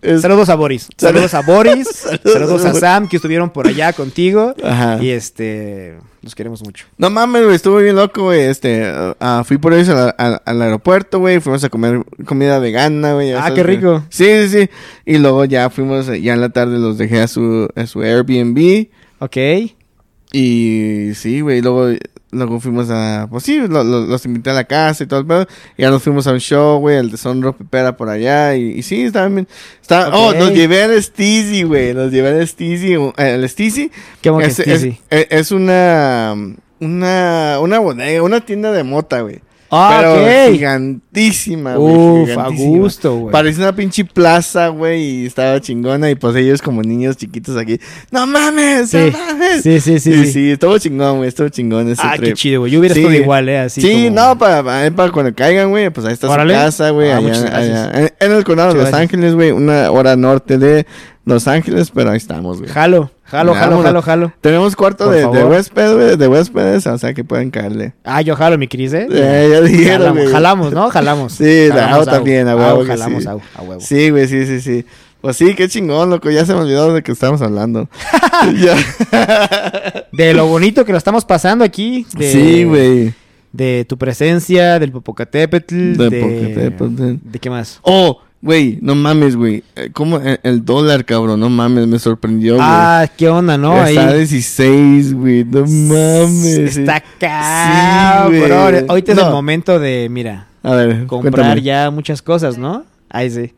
Es- 0.02 0.22
Saludos 0.22 0.49
a 0.49 0.56
Boris. 0.56 0.88
Saludos 0.95 1.34
a 1.34 1.41
Boris. 1.41 1.88
Saludos 2.24 2.65
a. 2.65 2.74
Sam 2.74 3.07
que 3.07 3.15
estuvieron 3.15 3.49
por 3.49 3.68
allá 3.68 3.94
contigo. 3.94 4.53
Ajá. 4.64 5.02
Y 5.02 5.10
este, 5.10 5.98
los 6.22 6.36
queremos 6.36 6.64
mucho. 6.64 6.86
No 6.98 7.10
mames, 7.10 7.44
güey, 7.44 7.56
estuvo 7.56 7.78
bien 7.78 7.95
loco, 7.95 8.24
güey. 8.24 8.41
Este, 8.41 8.84
ah, 9.19 9.44
fui 9.45 9.57
por 9.57 9.74
eso 9.74 10.14
al, 10.18 10.61
aeropuerto, 10.61 11.19
güey. 11.19 11.40
Fuimos 11.40 11.64
a 11.64 11.69
comer 11.69 12.03
comida 12.26 12.60
vegana, 12.60 13.14
güey. 13.14 13.34
Ah, 13.34 13.40
sabes, 13.40 13.53
qué 13.56 13.64
rico. 13.64 14.03
Sí, 14.10 14.26
sí, 14.44 14.49
sí. 14.49 14.69
Y 15.06 15.18
luego 15.18 15.45
ya 15.45 15.69
fuimos, 15.69 16.07
eh, 16.10 16.22
ya 16.22 16.34
en 16.34 16.41
la 16.41 16.49
tarde 16.49 16.78
los 16.78 16.98
dejé 16.98 17.22
a 17.22 17.28
su, 17.28 17.68
a 17.76 17.88
su 17.88 18.02
Airbnb. 18.02 18.88
Ok. 19.19 19.38
Y 20.32 21.11
sí, 21.15 21.41
güey, 21.41 21.61
luego, 21.61 21.90
luego 22.32 22.60
fuimos 22.60 22.90
a, 22.90 23.28
pues 23.30 23.44
sí, 23.44 23.58
lo- 23.68 23.84
lo- 23.84 24.06
los 24.06 24.26
invité 24.26 24.49
a 24.49 24.54
la 24.54 24.64
casa 24.66 25.04
y 25.04 25.08
todo 25.08 25.20
el 25.22 25.26
pedo. 25.26 25.48
Y 25.78 25.84
ya 25.84 25.90
nos 25.90 26.04
fuimos 26.04 26.28
a 26.28 26.32
un 26.34 26.40
show, 26.40 26.80
güey, 26.80 26.98
el 26.98 27.12
de 27.12 27.18
Sonro 27.18 27.56
Pepera 27.56 27.95
por 27.98 28.10
allá. 28.10 28.56
Y, 28.56 28.72
y 28.72 28.84
sí, 28.84 29.04
estaban 29.04 29.34
bien. 29.36 29.48
Estaba, 29.82 30.10
Oh, 30.18 30.34
nos 30.34 30.52
llevé 30.54 30.84
al 30.84 31.02
Steezy, 31.02 31.64
güey. 31.64 31.94
Nos 31.94 32.12
llevé 32.12 32.30
al 32.40 32.48
Steezy. 32.48 32.94
eh, 32.94 33.12
El 33.18 33.48
Steezy. 33.49 33.91
¿Qué 34.22 34.30
hago 34.30 34.40
que 34.40 34.45
es, 34.45 34.60
es, 34.60 34.84
es- 34.84 35.28
es 35.30 35.52
una, 35.52 36.36
una, 36.80 37.58
una 37.62 37.80
bodega, 37.80 38.22
una 38.24 38.41
tienda 38.41 38.72
de 38.72 38.84
mota, 38.84 39.22
güey. 39.22 39.41
Ah, 39.69 39.98
Pero 39.99 40.52
gigantísima, 40.53 41.76
güey. 41.76 41.94
Uf, 42.23 42.38
a 42.38 42.48
gusto, 42.49 43.15
güey. 43.18 43.31
Parecía 43.31 43.64
una 43.65 43.76
pinche 43.76 44.06
plaza, 44.06 44.69
güey, 44.69 45.03
y 45.03 45.26
estaba 45.26 45.60
chingona. 45.60 46.10
Y 46.10 46.15
pues 46.15 46.35
ellos 46.35 46.61
como 46.61 46.81
niños 46.81 47.18
chiquitos 47.18 47.57
aquí. 47.57 47.80
¡No 48.11 48.26
mames! 48.27 48.89
Sí. 48.91 48.98
¡No 49.11 49.18
mames! 49.18 49.64
Sí, 49.64 49.80
sí, 49.81 49.99
sí, 49.99 50.11
Sí, 50.14 50.26
sí. 50.26 50.31
sí, 50.31 50.52
estuvo 50.52 50.77
chingón, 50.77 51.18
güey. 51.18 51.30
Estuvo 51.30 51.49
chingón 51.49 51.89
ese 51.89 52.02
Ah, 52.03 52.15
qué 52.19 52.34
chido, 52.34 52.61
güey. 52.61 52.72
Yo 52.72 52.80
hubiera 52.80 52.95
Sí. 52.95 53.02
estado 53.02 53.18
igual, 53.19 53.49
¿eh? 53.49 53.60
Así 53.60 53.81
sí, 53.81 53.91
como- 53.91 54.15
no, 54.15 54.38
para, 54.38 54.64
para, 54.64 54.91
para 54.91 55.11
cuando 55.11 55.35
caigan, 55.35 55.69
güey, 55.69 55.89
pues 55.89 56.06
ahí 56.07 56.14
está 56.14 56.30
Órale. 56.30 56.53
su 56.53 56.60
casa, 56.60 56.89
güey. 56.91 57.11
Ah. 57.11 57.19
En, 57.94 58.11
en 58.19 58.31
el 58.31 58.44
condado 58.44 58.73
de 58.73 58.84
Los. 58.84 58.94
Ángeles, 58.94 59.35
güey. 59.35 59.52
Una 59.52 59.91
hora 59.91 60.15
norte 60.15 60.57
de 60.57 60.85
Los 61.26 61.48
Ángeles, 61.48 61.91
pero 61.94 62.11
ahí 62.11 62.18
estamos, 62.18 62.60
güey. 62.60 62.72
Jalo, 62.72 63.11
jalo, 63.28 63.54
jalo, 63.54 63.82
jalo, 63.82 64.02
jalo. 64.02 64.34
Tenemos 64.41 64.76
cuarto 64.76 65.10
de, 65.10 65.28
de 65.28 65.44
huésped, 65.44 65.94
güey, 65.94 66.18
de 66.18 66.28
huéspedes, 66.28 66.88
o 66.88 66.98
sea 66.98 67.14
que 67.14 67.24
pueden 67.24 67.52
caerle. 67.52 67.94
Ah, 68.04 68.22
yo 68.22 68.36
jalo, 68.36 68.58
mi 68.58 68.68
Cris, 68.68 68.94
¿eh? 68.94 69.08
Eh, 69.12 69.49
ya 69.52 69.62
dijeron, 69.62 69.99
jalamos, 69.99 70.18
güey. 70.18 70.32
jalamos, 70.34 70.74
¿no? 70.74 70.90
Jalamos. 70.90 71.34
Sí, 71.38 71.68
la 71.70 72.04
también, 72.06 72.48
a 72.48 72.56
huevo 72.56 72.86
Jalamos, 72.86 73.24
sí. 73.24 73.30
a 73.30 73.62
huevo. 73.62 73.80
Sí, 73.82 74.10
güey, 74.10 74.28
sí, 74.28 74.45
sí, 74.45 74.62
sí. 74.62 74.86
Pues 75.22 75.36
sí, 75.36 75.56
qué 75.56 75.68
chingón, 75.68 76.10
loco. 76.10 76.30
Ya 76.30 76.45
se 76.45 76.54
me 76.54 76.62
olvidó 76.62 76.94
de 76.94 77.02
que 77.02 77.12
estábamos 77.12 77.41
hablando. 77.41 77.90
De 80.12 80.34
lo 80.34 80.48
bonito 80.48 80.86
que 80.86 80.91
lo 80.91 80.98
estamos 80.98 81.26
pasando 81.26 81.64
aquí. 81.66 82.06
De, 82.16 82.32
Sí, 82.32 82.64
güey. 82.64 83.14
De 83.52 83.86
tu 83.88 83.98
presencia, 83.98 84.78
del 84.80 84.91
Popocatépetl. 84.91 85.98
De 85.98 86.10
De, 86.10 86.22
Popocatépetl. 86.22 87.32
¿De 87.32 87.40
qué 87.40 87.49
más? 87.49 87.80
Oh, 87.82 88.22
güey, 88.41 88.80
no 88.81 88.95
mames, 88.95 89.35
güey. 89.35 89.64
Eh, 89.76 89.89
¿Cómo? 89.93 90.18
El, 90.19 90.39
el 90.43 90.64
dólar, 90.65 91.05
cabrón, 91.05 91.39
no 91.39 91.49
mames, 91.49 91.88
me 91.88 91.99
sorprendió, 91.99 92.55
güey. 92.55 92.65
Ah, 92.69 93.07
qué 93.18 93.30
onda, 93.30 93.57
¿no? 93.57 93.85
Está 93.85 94.09
a 94.09 94.14
16, 94.14 95.14
güey, 95.14 95.43
no 95.43 95.61
mames. 95.61 96.77
Está 96.77 96.97
Sí, 96.99 98.38
güey. 98.38 98.49
cabrón. 98.49 98.85
Ahorita 98.89 99.11
es 99.14 99.18
No. 99.18 99.27
el 99.27 99.31
momento 99.34 99.80
de, 99.80 100.07
mira, 100.09 100.47
A 100.64 100.72
ver, 100.76 101.05
comprar 101.07 101.34
cuéntame. 101.34 101.61
ya 101.61 101.89
muchas 101.91 102.22
cosas, 102.22 102.57
¿no? 102.57 102.85
Ahí 103.09 103.30
sí. 103.30 103.53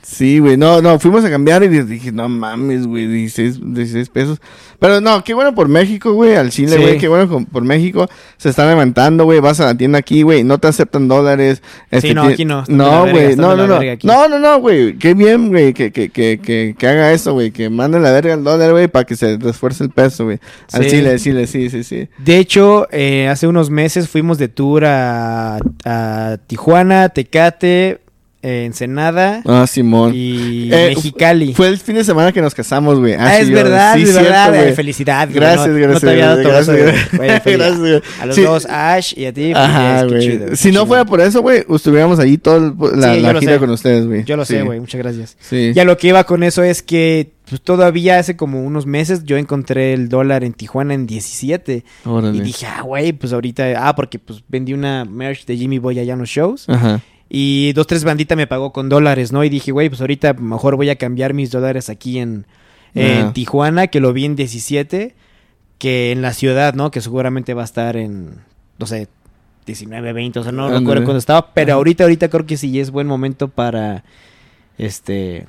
Sí, 0.00 0.38
güey, 0.38 0.56
no, 0.56 0.80
no, 0.80 0.98
fuimos 0.98 1.22
a 1.24 1.30
cambiar 1.30 1.62
y 1.64 1.68
dije, 1.68 2.12
no 2.12 2.28
mames, 2.30 2.86
güey, 2.86 3.06
16, 3.06 3.60
16 3.74 4.08
pesos. 4.08 4.40
Pero 4.78 5.00
no, 5.02 5.22
qué 5.22 5.34
bueno 5.34 5.54
por 5.54 5.68
México, 5.68 6.12
güey, 6.14 6.34
al 6.36 6.48
Chile, 6.50 6.76
Sí. 6.76 6.80
güey, 6.82 6.98
qué 6.98 7.08
bueno 7.08 7.44
por 7.52 7.62
México. 7.64 8.08
Se 8.38 8.48
están 8.48 8.68
levantando, 8.68 9.24
güey, 9.24 9.40
vas 9.40 9.60
a 9.60 9.66
la 9.66 9.74
tienda 9.76 9.98
aquí, 9.98 10.22
güey, 10.22 10.44
no 10.44 10.58
te 10.58 10.68
aceptan 10.68 11.08
dólares. 11.08 11.62
Este, 11.90 12.08
Sí, 12.08 12.14
no, 12.14 12.22
aquí 12.22 12.44
no, 12.46 12.64
No, 12.68 13.06
güey, 13.10 13.36
no, 13.36 13.54
no, 13.54 13.66
no. 13.66 13.80
No, 14.04 14.28
no, 14.28 14.38
no, 14.38 14.60
güey, 14.60 14.96
qué 14.98 15.12
bien, 15.14 15.48
güey, 15.48 15.74
que, 15.74 15.92
que, 15.92 16.08
que, 16.08 16.40
que, 16.42 16.74
que 16.78 16.86
haga 16.86 17.12
eso, 17.12 17.34
güey, 17.34 17.50
que 17.50 17.68
mande 17.68 18.00
la 18.00 18.10
verga 18.12 18.32
al 18.34 18.44
dólar, 18.44 18.70
güey, 18.70 18.88
para 18.88 19.04
que 19.04 19.16
se 19.16 19.36
refuerce 19.36 19.84
el 19.84 19.90
peso, 19.90 20.24
güey. 20.24 20.38
Al 20.72 20.84
Sí. 20.84 20.90
Chile, 20.90 21.18
Chile, 21.18 21.46
sí, 21.46 21.68
sí, 21.68 21.84
sí. 21.84 22.08
De 22.18 22.38
hecho, 22.38 22.86
eh, 22.92 23.28
hace 23.28 23.46
unos 23.46 23.68
meses 23.68 24.08
fuimos 24.08 24.38
de 24.38 24.48
tour 24.48 24.84
a, 24.86 25.58
a 25.84 26.36
Tijuana, 26.46 27.08
Tecate, 27.10 28.00
eh, 28.48 28.64
Ensenada 28.64 29.42
Ah, 29.46 29.66
Simón. 29.66 30.12
y 30.14 30.72
Eh, 30.72 30.92
Mexicali. 30.94 31.54
Fue 31.54 31.68
el 31.68 31.78
fin 31.78 31.96
de 31.96 32.04
semana 32.04 32.32
que 32.32 32.40
nos 32.40 32.54
casamos, 32.54 32.98
güey. 32.98 33.14
Ah, 33.14 33.38
es 33.38 33.46
sí, 33.46 33.50
yo- 33.52 33.56
verdad, 33.56 33.94
sí, 33.96 34.02
es 34.02 34.08
cierto, 34.10 34.24
verdad. 34.24 34.66
eh, 34.68 34.72
felicidad. 34.72 35.28
güey, 35.28 35.40
Gracias, 35.40 35.68
no, 35.68 35.74
gracias. 35.74 35.94
No 35.94 36.00
te 36.00 36.10
había 36.10 36.26
dado 36.28 36.42
todo 36.42 36.58
eso. 36.58 36.72
gracias, 36.72 37.08
Gracias. 37.12 38.02
A 38.20 38.26
los 38.26 38.34
Sí. 38.36 38.42
dos, 38.42 38.66
Ash 38.66 39.12
y 39.16 39.24
a 39.26 39.32
ti. 39.32 39.52
Ajá, 39.54 40.04
güey. 40.04 40.22
Si 40.56 40.68
no 40.68 40.72
chido. 40.72 40.86
fuera 40.86 41.04
por 41.04 41.20
eso, 41.20 41.42
güey, 41.42 41.64
estuviéramos 41.68 42.18
ahí 42.18 42.38
toda 42.38 42.74
la, 42.96 43.14
gira 43.40 43.54
sé. 43.54 43.58
con 43.58 43.70
ustedes, 43.70 44.06
güey. 44.06 44.24
Yo 44.24 44.36
lo 44.36 44.44
sé, 44.44 44.62
güey. 44.62 44.80
Muchas 44.80 44.98
gracias. 45.00 45.36
Sí. 45.40 45.72
Ya 45.74 45.84
lo 45.84 45.96
que 45.96 46.08
iba 46.08 46.24
con 46.24 46.42
eso 46.42 46.62
es 46.62 46.82
que 46.82 47.32
pues, 47.48 47.62
todavía 47.62 48.18
hace 48.18 48.36
como 48.36 48.62
unos 48.62 48.84
meses 48.84 49.24
yo 49.24 49.36
encontré 49.38 49.94
el 49.94 50.08
dólar 50.10 50.44
en 50.44 50.52
Tijuana 50.52 50.92
en 50.94 51.06
17. 51.06 51.82
Órale. 52.04 52.36
Y 52.36 52.40
dije, 52.42 52.66
ah, 52.66 52.82
güey, 52.82 53.12
pues 53.12 53.32
ahorita... 53.32 53.88
Ah, 53.88 53.94
porque 53.96 54.18
pues 54.18 54.42
vendí 54.48 54.74
una 54.74 55.04
merch 55.06 55.46
de 55.46 55.56
Jimmy 55.56 55.78
Boy 55.78 55.98
allá 55.98 56.12
en 56.12 56.18
los 56.18 56.28
shows. 56.28 56.68
Ajá. 56.68 57.00
Y 57.28 57.72
dos, 57.74 57.86
tres 57.86 58.04
bandita 58.04 58.36
me 58.36 58.46
pagó 58.46 58.72
con 58.72 58.88
dólares, 58.88 59.32
¿no? 59.32 59.44
Y 59.44 59.48
dije, 59.48 59.70
güey, 59.72 59.88
pues 59.88 60.00
ahorita 60.00 60.32
mejor 60.34 60.76
voy 60.76 60.88
a 60.90 60.96
cambiar 60.96 61.34
mis 61.34 61.50
dólares 61.50 61.90
aquí 61.90 62.18
en, 62.18 62.46
en 62.94 63.22
Ajá. 63.22 63.32
Tijuana, 63.34 63.86
que 63.88 64.00
lo 64.00 64.12
vi 64.12 64.24
en 64.24 64.34
17, 64.36 65.14
que 65.78 66.12
en 66.12 66.22
la 66.22 66.32
ciudad, 66.32 66.74
¿no? 66.74 66.90
Que 66.90 67.00
seguramente 67.00 67.52
va 67.54 67.62
a 67.62 67.64
estar 67.66 67.96
en, 67.96 68.36
no 68.78 68.86
sé, 68.86 69.08
19, 69.66 70.12
20, 70.14 70.38
o 70.38 70.42
sea, 70.42 70.52
no 70.52 70.64
Ándale. 70.64 70.80
recuerdo 70.80 71.04
cuándo 71.04 71.18
estaba. 71.18 71.52
Pero 71.52 71.72
Ajá. 71.72 71.76
ahorita, 71.76 72.04
ahorita 72.04 72.28
creo 72.28 72.46
que 72.46 72.56
sí 72.56 72.80
es 72.80 72.90
buen 72.90 73.06
momento 73.06 73.48
para, 73.48 74.04
este, 74.78 75.44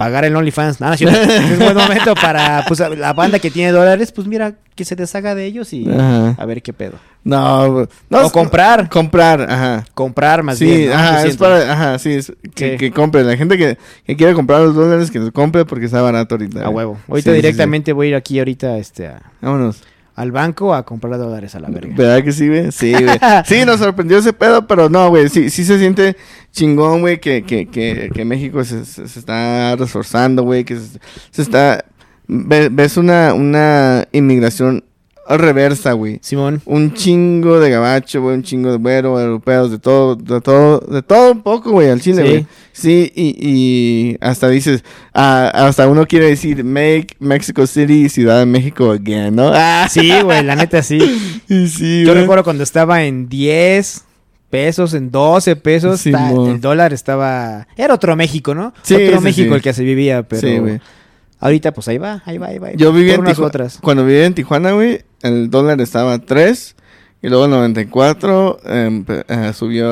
pagar 0.00 0.24
el 0.24 0.34
OnlyFans. 0.34 0.80
Nada, 0.80 0.94
es 0.94 1.58
buen 1.58 1.76
momento 1.76 2.14
para 2.14 2.64
pues, 2.66 2.80
la 2.80 3.12
banda 3.12 3.38
que 3.38 3.50
tiene 3.50 3.70
dólares, 3.70 4.12
pues 4.12 4.26
mira, 4.26 4.54
que 4.74 4.86
se 4.86 4.96
deshaga 4.96 5.34
de 5.34 5.44
ellos 5.44 5.74
y 5.74 5.86
Ajá. 5.90 6.36
a 6.38 6.46
ver 6.46 6.62
qué 6.62 6.72
pedo. 6.72 6.94
No, 7.22 7.86
no. 8.08 8.26
O 8.26 8.30
comprar. 8.32 8.88
Comprar, 8.88 9.42
ajá. 9.42 9.84
Comprar 9.92 10.42
más 10.42 10.56
sí, 10.56 10.64
bien. 10.64 10.88
¿no? 10.88 10.94
Ajá, 10.94 11.26
es 11.26 11.36
para, 11.36 11.70
ajá, 11.70 11.98
sí, 11.98 12.14
es 12.14 12.32
que, 12.54 12.72
Sí. 12.72 12.76
que 12.78 12.90
compre. 12.92 13.24
La 13.24 13.36
gente 13.36 13.58
que, 13.58 13.76
que 14.06 14.16
quiere 14.16 14.32
comprar 14.32 14.62
los 14.62 14.74
dólares, 14.74 15.10
que 15.10 15.18
los 15.18 15.32
compre 15.32 15.66
porque 15.66 15.84
está 15.84 16.00
barato 16.00 16.36
ahorita. 16.36 16.64
A 16.64 16.70
huevo. 16.70 16.96
Ahorita 17.06 17.32
Sí, 17.32 17.36
directamente 17.36 17.92
voy 17.92 18.06
a 18.06 18.10
ir 18.10 18.14
aquí 18.16 18.38
ahorita 18.38 18.78
este, 18.78 19.06
a-. 19.08 19.20
Vámonos. 19.42 19.82
Al 20.20 20.32
banco 20.32 20.74
a 20.74 20.84
comprar 20.84 21.16
dólares 21.18 21.54
a 21.54 21.60
la 21.60 21.68
verga. 21.68 21.94
¿Verdad 21.96 22.22
que 22.24 22.32
sí, 22.32 22.48
güey? 22.48 22.70
Sí, 22.72 22.92
güey. 22.92 23.18
Sí, 23.46 23.64
nos 23.64 23.78
sorprendió 23.80 24.18
ese 24.18 24.32
pedo, 24.32 24.66
pero 24.66 24.88
no, 24.88 25.08
güey. 25.08 25.28
Sí, 25.28 25.50
sí 25.50 25.64
se 25.64 25.78
siente 25.78 26.16
chingón, 26.52 27.00
güey, 27.00 27.20
que, 27.20 27.42
que, 27.42 27.66
que, 27.66 28.10
que 28.14 28.24
México 28.24 28.62
se, 28.64 28.84
se, 28.84 29.08
se 29.08 29.18
está 29.18 29.76
reforzando, 29.76 30.42
güey, 30.42 30.64
que 30.64 30.76
se, 30.76 30.98
se 31.30 31.42
está... 31.42 31.84
ve- 32.26 32.68
ves 32.70 32.96
una, 32.96 33.34
una 33.34 34.06
inmigración 34.12 34.84
reversa, 35.36 35.92
güey. 35.92 36.18
Simón. 36.22 36.60
Un 36.64 36.94
chingo 36.94 37.60
de 37.60 37.70
gabacho, 37.70 38.20
güey, 38.22 38.34
un 38.36 38.42
chingo 38.42 38.70
de 38.72 38.78
güero, 38.78 39.20
europeos, 39.20 39.70
de 39.70 39.78
todo, 39.78 40.16
de 40.16 40.40
todo, 40.40 40.80
de 40.80 41.02
todo 41.02 41.32
un 41.32 41.42
poco, 41.42 41.70
güey, 41.72 41.88
al 41.90 42.00
chile, 42.00 42.22
güey. 42.22 42.46
Sí, 42.72 43.12
y, 43.14 43.36
y 43.40 44.16
hasta 44.20 44.48
dices, 44.48 44.82
ah, 45.14 45.50
hasta 45.54 45.86
uno 45.88 46.06
quiere 46.06 46.26
decir, 46.26 46.64
make 46.64 47.08
Mexico 47.18 47.66
City 47.66 48.08
Ciudad 48.08 48.38
de 48.38 48.46
México 48.46 48.90
again, 48.90 49.34
¿no? 49.36 49.50
Ah, 49.54 49.86
Sí, 49.90 50.10
güey, 50.22 50.42
la 50.44 50.56
neta 50.56 50.82
sí. 50.82 50.98
sí, 51.48 52.04
Yo 52.06 52.14
recuerdo 52.14 52.44
cuando 52.44 52.62
estaba 52.62 53.04
en 53.04 53.28
10 53.28 54.04
pesos, 54.50 54.94
en 54.94 55.10
12 55.10 55.54
pesos, 55.56 56.02
ta- 56.10 56.30
el 56.32 56.60
dólar 56.60 56.92
estaba... 56.92 57.68
Era 57.76 57.94
otro 57.94 58.16
México, 58.16 58.54
¿no? 58.54 58.72
Sí, 58.82 58.94
otro 58.94 59.20
México 59.20 59.54
el 59.54 59.62
que 59.62 59.72
se 59.72 59.84
vivía, 59.84 60.22
pero... 60.24 60.40
Sí, 60.40 60.58
güey. 60.58 60.80
Ahorita 61.40 61.72
pues 61.72 61.88
ahí 61.88 61.98
va, 61.98 62.22
ahí 62.26 62.38
va, 62.38 62.48
ahí 62.48 62.58
va. 62.58 62.72
Yo 62.72 62.92
vivía 62.92 63.14
en 63.14 63.24
Tijuana. 63.24 63.46
otras. 63.48 63.78
Cuando 63.80 64.04
vivía 64.04 64.26
en 64.26 64.34
Tijuana, 64.34 64.72
güey, 64.72 65.02
el 65.22 65.50
dólar 65.50 65.80
estaba 65.80 66.12
a 66.14 66.18
3 66.18 66.76
y 67.22 67.28
luego 67.28 67.46
en 67.46 67.50
94 67.52 68.60
em, 68.64 69.04
pe- 69.04 69.24
eh, 69.28 69.52
subió 69.54 69.88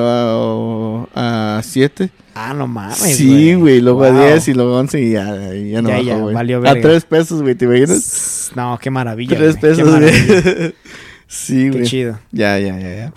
a, 1.15 1.59
a 1.59 1.63
7. 1.63 2.11
Ah, 2.35 2.55
no 2.55 2.67
mames, 2.69 2.99
Sí, 2.99 3.55
güey, 3.55 3.81
luego 3.81 4.01
Wow. 4.01 4.17
a 4.17 4.27
10 4.29 4.49
y 4.49 4.55
luego 4.55 4.77
a 4.77 4.81
11 4.81 5.01
y 5.01 5.13
ya, 5.13 5.25
ya 5.55 5.83
no 5.83 5.89
Ya, 5.89 5.95
bajó, 5.97 6.03
ya, 6.07 6.17
güey. 6.19 6.35
valió 6.35 6.57
A 6.59 6.61
verga. 6.61 6.81
3 6.83 7.05
pesos, 7.05 7.43
güey, 7.43 7.55
¿te 7.55 7.65
imaginas? 7.65 8.53
No, 8.55 8.79
qué 8.81 8.91
maravilla. 8.91 9.37
3 9.37 9.59
güey, 9.59 9.75
qué 9.75 9.83
pesos, 9.83 9.99
güey. 9.99 10.75
sí, 11.27 11.65
Qué 11.65 11.71
güey. 11.71 11.83
chido. 11.85 12.19
Ya, 12.31 12.59
ya, 12.59 12.79
ya, 12.79 12.95
ya. 12.97 13.13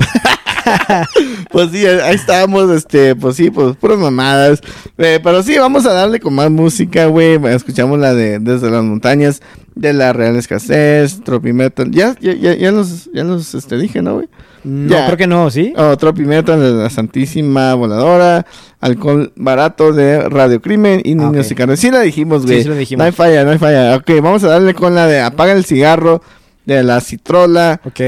pues 1.51 1.71
sí, 1.71 1.85
ahí 1.85 2.15
estábamos, 2.15 2.69
este, 2.71 3.15
pues 3.15 3.35
sí, 3.35 3.49
pues 3.49 3.75
puras 3.77 3.97
mamadas. 3.97 4.61
Eh, 4.97 5.19
pero 5.23 5.43
sí, 5.43 5.57
vamos 5.57 5.85
a 5.85 5.93
darle 5.93 6.19
con 6.19 6.33
más 6.33 6.49
música, 6.51 7.05
güey. 7.07 7.39
Escuchamos 7.47 7.99
la 7.99 8.13
de 8.13 8.39
Desde 8.39 8.69
las 8.69 8.83
Montañas, 8.83 9.41
de 9.75 9.93
la 9.93 10.13
Real 10.13 10.35
Escasez, 10.35 11.21
Tropimetal. 11.23 11.91
Ya, 11.91 12.15
ya, 12.19 12.33
ya, 12.33 12.53
ya 12.55 12.71
los, 12.71 13.09
ya 13.13 13.23
los, 13.23 13.53
este, 13.55 13.77
dije, 13.77 14.01
¿no, 14.01 14.15
güey? 14.15 14.27
No, 14.63 14.89
Ya. 14.95 15.05
creo 15.07 15.17
que 15.17 15.25
no, 15.27 15.49
¿sí? 15.49 15.73
Oh, 15.75 15.97
Tropimetal 15.97 16.59
de 16.59 16.71
la 16.83 16.89
Santísima 16.91 17.73
Voladora, 17.73 18.45
Alcohol 18.79 19.33
Barato 19.35 19.91
de 19.91 20.29
Radio 20.29 20.61
Crimen 20.61 21.01
y 21.03 21.15
Niños 21.15 21.47
ok. 21.47 21.51
y 21.51 21.55
Carnes. 21.55 21.79
Sí 21.79 21.89
la 21.89 22.01
dijimos, 22.01 22.43
Sí, 22.43 22.47
güey. 22.47 22.61
sí 22.63 22.69
lo 22.69 22.75
dijimos. 22.75 22.99
No 22.99 23.05
hay 23.05 23.11
falla, 23.11 23.43
no 23.43 23.51
hay 23.51 23.57
falla. 23.57 23.95
Ok, 23.95 24.11
vamos 24.21 24.43
a 24.43 24.49
darle 24.49 24.75
con 24.75 24.93
la 24.93 25.07
de 25.07 25.19
Apaga 25.21 25.53
el 25.53 25.65
Cigarro 25.65 26.21
de 26.65 26.83
la 26.83 27.01
Citrola 27.01 27.81
Ok. 27.83 27.99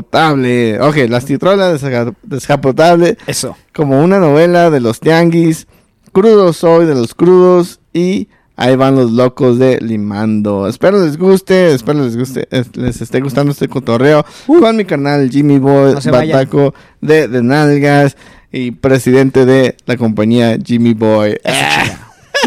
Descapotable. 0.00 0.80
Ok, 0.80 0.96
la 1.08 1.20
Citrola 1.20 1.72
desca- 1.74 2.14
Descapotable 2.22 3.16
Eso. 3.26 3.56
como 3.74 4.02
una 4.02 4.18
novela 4.18 4.70
de 4.70 4.80
los 4.80 5.00
tianguis. 5.00 5.66
Crudo 6.12 6.52
soy 6.52 6.86
de 6.86 6.94
los 6.94 7.14
crudos 7.14 7.80
y 7.92 8.28
ahí 8.56 8.76
van 8.76 8.94
los 8.96 9.10
locos 9.12 9.58
de 9.58 9.78
Limando. 9.80 10.68
Espero 10.68 11.04
les 11.04 11.16
guste, 11.16 11.72
espero 11.74 12.04
les 12.04 12.16
guste, 12.16 12.46
es- 12.50 12.76
les 12.76 13.00
esté 13.00 13.20
gustando 13.20 13.52
este 13.52 13.68
cotorreo 13.68 14.24
con 14.46 14.76
mi 14.76 14.84
canal 14.84 15.28
Jimmy 15.30 15.58
Boy, 15.58 15.92
Uh. 15.94 16.00
No. 16.04 16.12
Bataco 16.12 16.74
de, 17.00 17.28
de 17.28 17.42
Nalgas 17.42 18.16
y 18.52 18.72
presidente 18.72 19.44
de 19.46 19.76
la 19.86 19.96
compañía 19.96 20.56
Jimmy 20.64 20.94
Boy. 20.94 21.38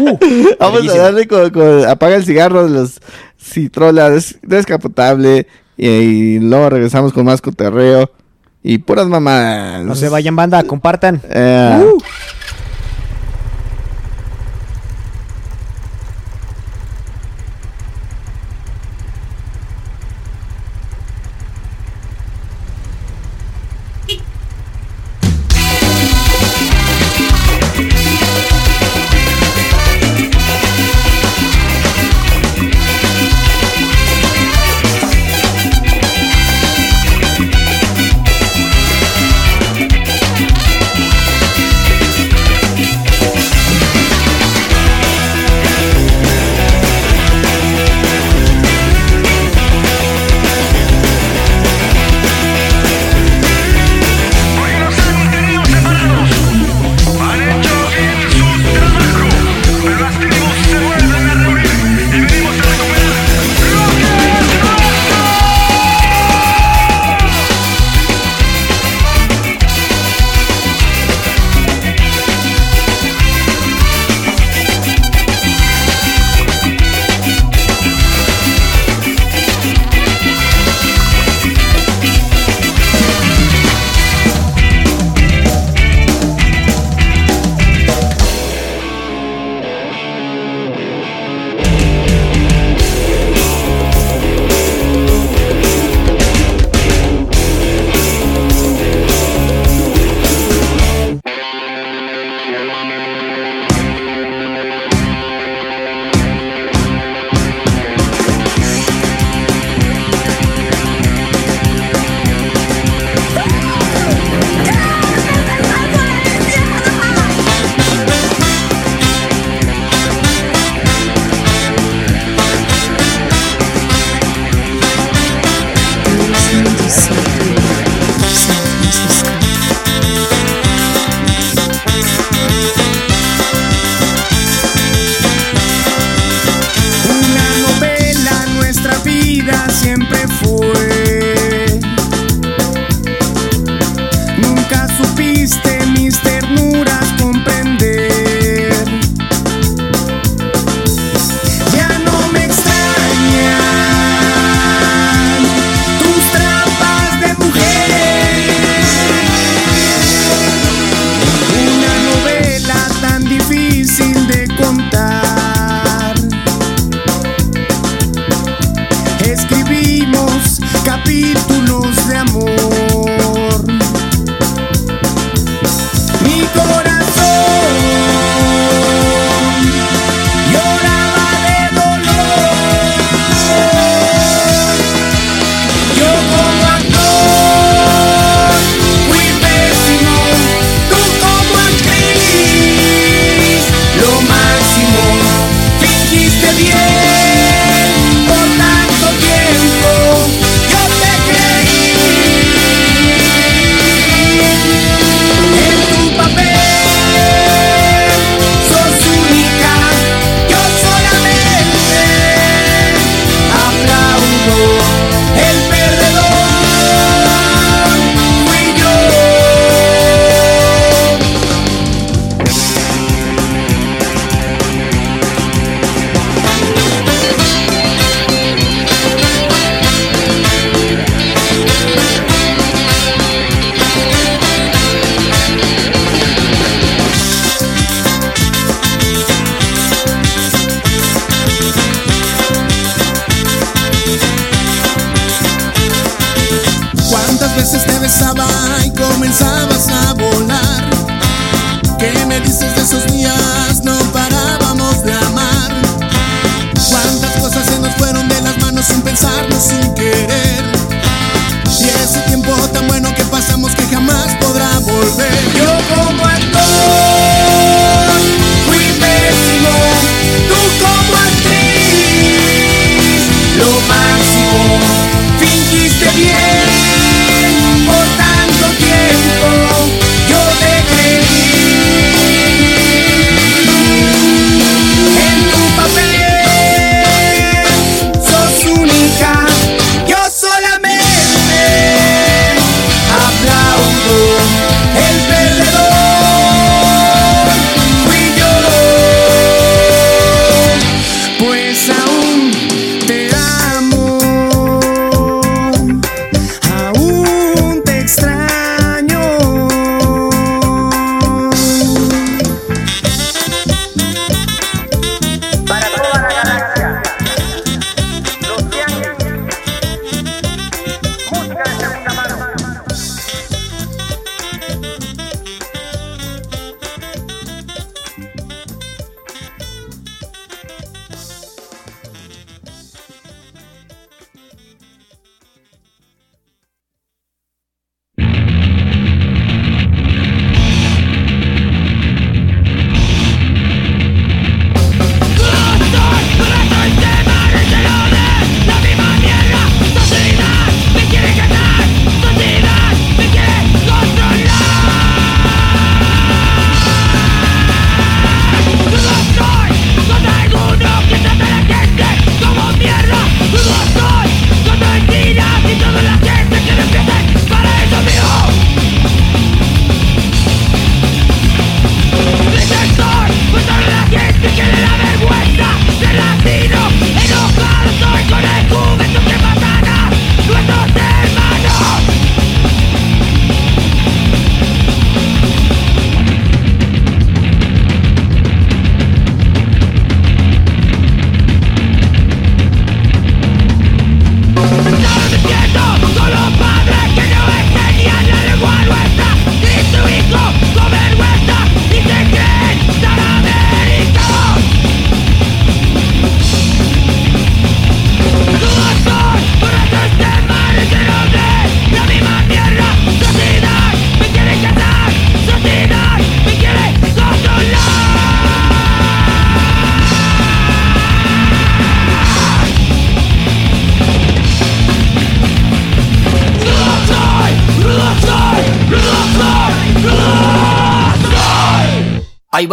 Uh, 0.00 0.18
Vamos 0.58 0.88
a 0.92 0.96
darle 0.96 1.28
con, 1.28 1.50
con 1.50 1.84
apaga 1.86 2.16
el 2.16 2.24
cigarro 2.24 2.64
de 2.64 2.70
los 2.70 3.00
Citrola 3.40 4.10
des- 4.10 4.40
descapotable 4.42 5.46
y, 5.76 5.86
y 5.86 6.38
luego 6.40 6.70
regresamos 6.70 7.12
con 7.12 7.24
más 7.26 7.40
cotorreo 7.40 8.10
y 8.62 8.78
puras 8.78 9.06
mamadas. 9.08 9.84
No 9.84 9.94
se 9.94 10.08
vayan, 10.08 10.34
banda, 10.36 10.62
compartan. 10.64 11.20
Eh, 11.28 11.84
Uh. 11.84 11.98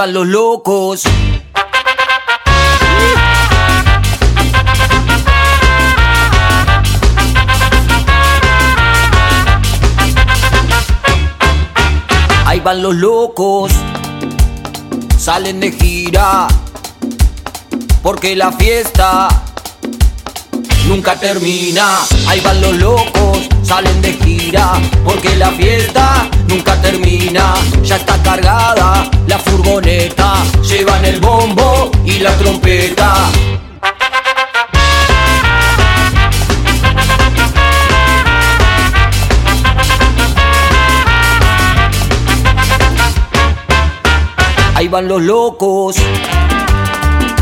Los 0.08 0.26
locos. 0.26 1.04
Ahí 12.46 12.60
van 12.62 12.82
los 12.82 12.96
locos. 12.96 13.72
Salen 15.20 15.60
de 15.60 15.72
gira. 15.72 16.48
Porque 18.02 18.36
la 18.36 18.52
fiesta 18.54 19.28
nunca 20.88 21.16
termina. 21.16 22.00
Ahí 22.28 22.40
van 22.42 22.60
los 22.60 22.76
locos, 22.78 23.40
salen 23.62 24.02
de 24.02 24.14
gira, 24.14 24.74
porque 25.06 25.36
la 25.36 25.52
fiesta 25.52 26.28
nunca 26.52 26.76
termina. 26.82 27.54
Ya 27.84 27.96
está 27.96 28.22
cargada 28.22 29.10
la 29.28 29.40
furgoneta, 29.40 30.44
llevan 30.62 31.04
el 31.06 31.20
bombo 31.20 31.92
y 32.06 32.20
la 32.20 32.32
trompeta. 32.38 33.30
Ahí 44.76 44.88
van 44.88 45.08
los 45.08 45.22
locos, 45.22 45.96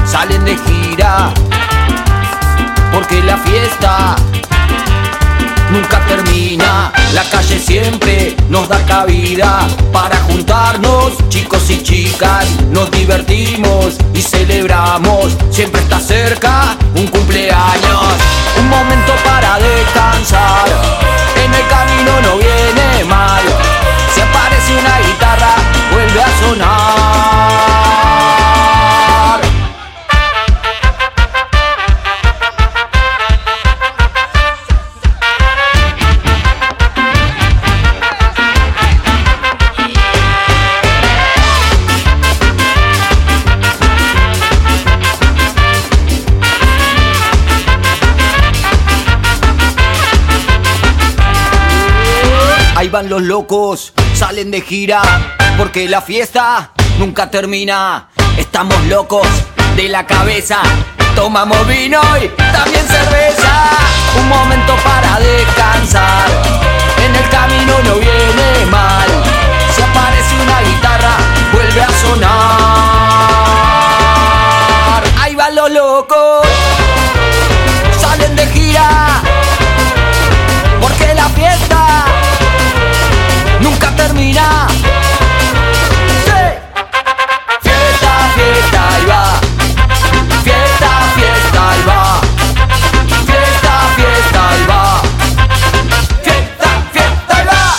salen 0.05 0.43
de 0.43 0.57
gira, 0.57 1.33
porque 2.91 3.23
la 3.23 3.37
fiesta 3.37 4.17
nunca 5.71 5.99
termina. 6.07 6.91
La 7.13 7.23
calle 7.23 7.59
siempre 7.59 8.35
nos 8.49 8.67
da 8.67 8.83
cabida 8.85 9.67
para 9.91 10.17
juntarnos, 10.21 11.13
chicos 11.29 11.69
y 11.69 11.81
chicas. 11.83 12.45
Nos 12.71 12.89
divertimos 12.91 13.95
y 14.13 14.21
celebramos. 14.21 15.35
Siempre 15.49 15.81
está 15.81 15.99
cerca 15.99 16.77
un 16.95 17.07
cumpleaños, 17.07 18.13
un 18.59 18.69
momento 18.69 19.13
para 19.23 19.57
descansar. 19.59 20.67
En 21.43 21.53
el 21.53 21.67
camino 21.67 22.11
no 22.21 22.37
viene 22.37 22.78
Ahí 52.89 52.93
van 52.93 53.07
los 53.07 53.21
locos, 53.21 53.93
salen 54.15 54.49
de 54.49 54.61
gira, 54.61 55.03
porque 55.59 55.87
la 55.87 56.01
fiesta 56.01 56.71
nunca 56.97 57.29
termina. 57.29 58.09
Estamos 58.35 58.83
locos 58.85 59.27
de 59.75 59.89
la 59.89 60.07
cabeza, 60.07 60.57
tomamos 61.13 61.67
vino 61.67 62.01
y 62.17 62.29
también 62.51 62.87
cerveza. 62.87 63.69
Un 64.19 64.27
momento 64.27 64.73
para 64.83 65.19
descansar, 65.19 66.31
en 67.05 67.15
el 67.15 67.29
camino 67.29 67.73
no 67.83 67.93
viene 67.93 68.65
mal. 68.71 69.07
Si 69.75 69.83
aparece 69.83 70.35
una 70.41 70.59
guitarra, 70.61 71.15
vuelve 71.53 71.81
a 71.83 71.91
sonar. 71.91 72.33
Ahí 75.21 75.35
van 75.35 75.53
los 75.53 75.69
locos. 75.69 76.48
Sí. 84.19 84.33
Fiesta, 87.61 88.13
fiesta, 88.35 88.95
ahí 88.95 89.05
va. 89.05 89.39
Fiesta, 90.43 90.91
fiesta, 91.15 91.71
ahí 91.71 91.81
va. 91.87 92.21
Fiesta, 93.25 93.73
fiesta, 93.95 94.49
ahí 94.49 94.63
va. 94.67 95.01
Fiesta, 96.21 96.69
fiesta, 96.91 97.37
ahí 97.37 97.45
va. 97.47 97.75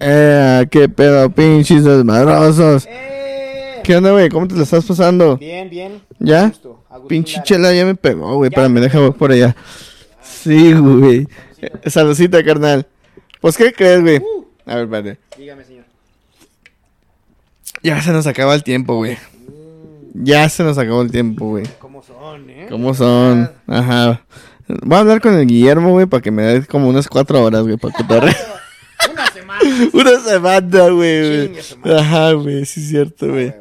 Eh, 0.00 0.66
qué 0.70 0.86
pedo, 0.90 1.30
pinches 1.30 1.84
desmadrosos. 1.84 2.86
¿Qué 3.84 3.96
onda, 3.96 4.10
güey? 4.10 4.28
¿Cómo 4.28 4.46
te 4.46 4.54
lo 4.54 4.64
estás 4.64 4.84
pasando? 4.84 5.38
Bien, 5.38 5.70
bien. 5.70 6.02
¿Ya? 6.18 6.52
Pinche 7.08 7.40
chela 7.42 7.72
ya 7.72 7.86
me 7.86 7.94
pegó, 7.94 8.34
güey. 8.34 8.50
Espérame, 8.50 8.80
déjame 8.80 9.12
por 9.12 9.32
allá. 9.32 9.56
Sí, 10.20 10.74
güey. 10.74 11.26
Eh, 11.62 11.88
Saludcita, 11.88 12.44
carnal. 12.44 12.86
Pues, 13.40 13.56
¿qué 13.56 13.72
crees, 13.72 14.02
güey? 14.02 14.20
A 14.66 14.74
ver, 14.74 14.84
espérate. 14.84 15.18
Dígame, 15.38 15.64
señor. 15.64 15.84
Ya 17.82 18.02
se 18.02 18.12
nos 18.12 18.26
acaba 18.26 18.54
el 18.54 18.64
tiempo, 18.64 18.96
güey. 18.96 19.16
Ya 20.14 20.48
se 20.48 20.64
nos 20.64 20.76
acabó 20.76 21.02
el 21.02 21.10
tiempo, 21.10 21.50
güey. 21.50 21.66
¿Cómo 21.78 22.02
son, 22.02 22.50
eh? 22.50 22.66
¿Cómo 22.68 22.94
son? 22.94 23.50
Ajá. 23.66 24.22
Voy 24.66 24.96
a 24.96 25.00
hablar 25.00 25.20
con 25.20 25.34
el 25.34 25.46
Guillermo, 25.46 25.92
güey, 25.92 26.06
para 26.06 26.20
que 26.22 26.30
me 26.30 26.42
dé 26.42 26.66
como 26.66 26.88
unas 26.88 27.06
cuatro 27.06 27.42
horas, 27.42 27.62
güey, 27.62 27.76
para 27.76 27.94
cotorrear. 27.94 28.36
Una 29.12 29.26
semana. 29.30 29.60
Una 29.92 30.20
semana, 30.20 30.88
güey. 30.88 31.52
Ajá, 31.84 32.32
güey, 32.32 32.64
sí 32.64 32.80
es 32.80 32.88
cierto, 32.88 33.28
güey. 33.28 33.54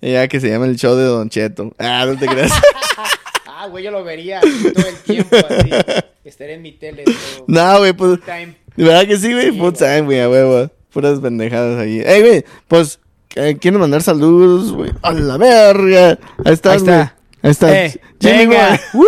Ya 0.00 0.28
que 0.28 0.38
se 0.38 0.50
llama 0.50 0.66
el 0.66 0.76
show 0.76 0.94
de 0.94 1.04
Don 1.04 1.30
Cheto. 1.30 1.72
Ah, 1.78 2.04
no 2.06 2.16
te 2.18 2.26
creas. 2.26 2.52
Ah, 3.56 3.68
güey, 3.68 3.82
yo 3.82 3.90
lo 3.90 4.04
vería 4.04 4.40
todo 4.40 4.88
el 4.88 4.96
tiempo 4.96 5.36
así. 5.36 5.70
Estaré 6.22 6.54
en 6.54 6.60
mi 6.62 6.72
tele. 6.72 7.04
todo. 7.04 7.44
no, 7.46 7.78
güey, 7.78 7.94
pues. 7.94 8.20
Time. 8.20 8.54
¿Verdad 8.76 9.06
que 9.06 9.16
sí, 9.16 9.32
güey? 9.32 9.56
Full 9.56 9.72
time, 9.74 10.02
güey, 10.02 10.20
a 10.20 10.28
huevo. 10.28 10.70
Puras 10.92 11.18
pendejadas 11.20 11.78
ahí. 11.80 12.00
Ey, 12.04 12.20
güey, 12.22 12.44
pues, 12.68 13.00
eh, 13.36 13.56
quiero 13.60 13.78
mandar 13.78 14.02
saludos, 14.02 14.72
güey. 14.72 14.92
A 15.02 15.12
la 15.12 15.36
verga. 15.36 16.18
Ahí 16.44 16.52
está, 16.52 16.72
Ahí 16.72 16.76
está. 16.78 17.14
Ahí 17.42 17.50
está. 17.50 17.84
Eh, 17.84 18.00
Jimmy, 18.20 18.38
venga. 18.46 18.80
güey. 18.94 19.06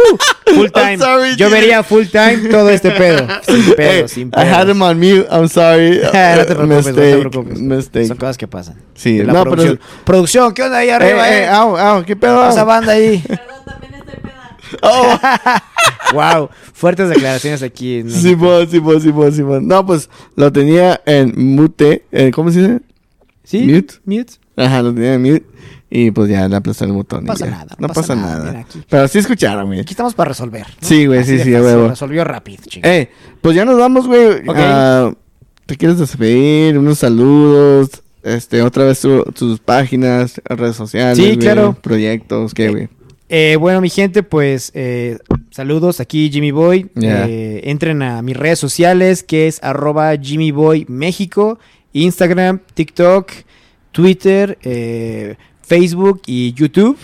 Full 0.55 0.67
I'm 0.67 0.73
time. 0.73 0.99
sorry, 0.99 1.37
yo 1.37 1.47
Jimmy. 1.49 1.51
vería 1.61 1.83
full 1.83 2.05
time 2.07 2.49
todo 2.51 2.69
este 2.71 2.91
pedo. 2.91 3.27
Sin 3.47 3.75
pedo, 3.75 3.91
Hey, 3.93 4.05
sin 4.09 4.29
I 4.29 4.31
pedo. 4.33 4.45
had 4.55 4.69
him 4.69 4.83
on 4.83 4.99
mute. 4.99 5.27
I'm 5.31 5.49
sorry. 5.49 6.01
no 6.03 6.45
te 6.45 6.55
preocupes, 6.55 6.69
no 6.69 6.83
te 6.83 6.91
Mistake, 6.93 7.19
preocupes. 7.31 7.59
Mistake. 7.61 8.07
Son 8.09 8.17
cosas 8.19 8.37
que 8.37 8.47
pasan. 8.47 8.77
Sí, 8.95 9.23
la 9.23 9.33
no, 9.33 9.43
producción. 9.45 9.77
pero. 9.79 10.05
Producción, 10.05 10.53
¿qué 10.55 10.63
onda 10.65 10.79
ahí 10.79 10.91
arriba, 10.91 11.29
Eh, 11.31 11.39
eh? 11.39 11.45
eh, 11.45 11.49
au, 11.49 11.77
au, 11.79 12.05
¿qué 12.05 12.15
pedo? 12.17 12.47
Esa 12.49 12.65
banda 12.65 12.93
ahí. 12.93 13.23
Oh. 14.83 15.19
wow, 16.13 16.49
fuertes 16.73 17.09
declaraciones 17.09 17.63
aquí. 17.63 18.03
¿no? 18.05 18.11
Simón, 18.11 18.69
Simón, 18.69 19.01
Simón, 19.01 19.33
Simón. 19.33 19.67
No, 19.69 19.85
pues 19.85 20.09
lo 20.37 20.53
tenía 20.53 21.01
en 21.07 21.33
mute. 21.55 22.05
eh, 22.13 22.31
¿Cómo 22.33 22.51
se 22.51 22.61
dice? 22.61 22.81
¿Sí? 23.45 23.61
Mute. 23.63 23.95
Mute. 24.05 24.33
Ajá, 24.57 24.83
lo 24.83 24.93
tenía 24.95 25.15
en 25.15 25.23
mute. 25.23 25.47
Y 25.89 26.11
pues 26.11 26.29
ya 26.29 26.49
le 26.49 26.57
aplasté 26.57 26.85
el 26.85 26.93
botón. 26.93 27.25
y 27.25 27.27
pasa 27.29 27.47
nada, 27.47 27.77
No, 27.79 27.89
pasa, 27.89 28.15
nada. 28.17 28.67
Pero 28.89 29.07
sí 29.09 29.19
escucharon, 29.19 29.67
güey. 29.67 29.81
Aquí 29.81 29.93
estamos 29.93 30.15
para 30.15 30.29
resolver. 30.29 30.67
¿no? 30.67 30.75
Sí, 30.89 31.07
güey, 31.07 31.23
sí, 31.25 31.39
sí. 31.39 31.51
Se 31.53 31.89
resolvió 31.89 32.25
rápido, 32.25 32.63
ching. 32.67 32.83
Eh, 32.85 33.11
pues 33.41 33.55
ya 33.55 33.65
nos 33.65 33.79
vamos, 33.79 34.07
güey. 34.07 34.49
Ok. 34.49 34.57
Ah, 34.59 35.13
¿Te 35.67 35.77
quieres 35.77 35.99
despedir? 35.99 36.77
Unos 36.79 36.99
saludos. 36.99 38.03
Este, 38.25 38.63
otra 38.63 38.85
vez 38.85 39.01
tu- 39.01 39.23
tus 39.33 39.61
páginas, 39.61 40.41
redes 40.45 40.75
sociales. 40.75 41.17
Sí, 41.17 41.25
güey, 41.25 41.39
claro. 41.39 41.77
Proyectos, 41.81 42.53
¿qué, 42.55 42.71
güey? 42.71 42.85
Eh, 42.85 42.89
bueno, 43.59 43.81
mi 43.81 43.91
gente, 43.91 44.23
pues 44.23 44.71
eh, 44.75 45.19
saludos 45.51 46.01
aquí 46.01 46.31
Jimmy 46.31 46.51
Boy. 46.51 46.91
Ya. 46.95 47.27
Eh, 47.27 47.63
entren 47.65 48.03
a 48.03 48.23
mis 48.23 48.37
redes 48.37 48.59
sociales 48.59 49.23
que 49.23 49.47
es 49.47 49.63
arroba 49.63 50.17
Jimmy 50.17 50.51
Boy 50.51 50.87
México, 50.89 51.59
Instagram, 51.93 52.61
TikTok, 52.75 53.31
Twitter, 53.93 54.59
eh, 54.63 55.37
Facebook 55.63 56.23
y 56.27 56.53
YouTube. 56.53 56.97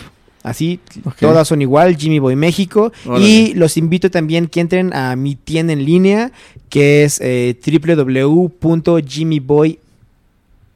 Así, 0.43 0.81
todas 1.21 1.47
son 1.47 1.61
igual, 1.61 1.95
Jimmy 1.95 2.19
Boy 2.19 2.35
México. 2.35 2.91
Órale. 3.05 3.25
Y 3.25 3.53
los 3.53 3.77
invito 3.77 4.11
también 4.11 4.47
que 4.47 4.59
entren 4.59 4.93
a 4.93 5.15
mi 5.15 5.35
tienda 5.35 5.71
en 5.71 5.85
línea 5.85 6.31
que 6.73 7.03
es 7.03 7.21
eh, 7.21 7.55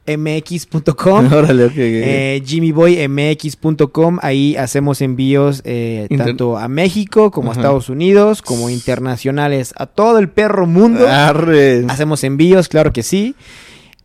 www.jimmyboymx.com. 0.07 1.33
Órale, 1.33 1.65
ok, 1.65 1.71
ok, 1.71 1.77
ok. 1.77 1.77
Eh, 1.79 2.43
jimmyboymx.com, 2.45 4.19
ahí 4.21 4.55
hacemos 4.55 5.01
envíos 5.01 5.61
eh, 5.65 6.07
Inter- 6.09 6.27
tanto 6.27 6.57
a 6.57 6.67
México 6.67 7.31
como 7.31 7.51
Ajá. 7.51 7.59
a 7.59 7.61
Estados 7.63 7.89
Unidos, 7.89 8.41
como 8.41 8.69
internacionales 8.69 9.73
a 9.77 9.85
todo 9.85 10.19
el 10.19 10.29
perro 10.29 10.65
mundo. 10.67 11.07
Arre. 11.07 11.85
Hacemos 11.87 12.23
envíos, 12.23 12.67
claro 12.67 12.93
que 12.93 13.03
sí. 13.03 13.35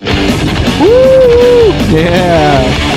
Uh, 0.79 1.91
yeah. 1.91 2.92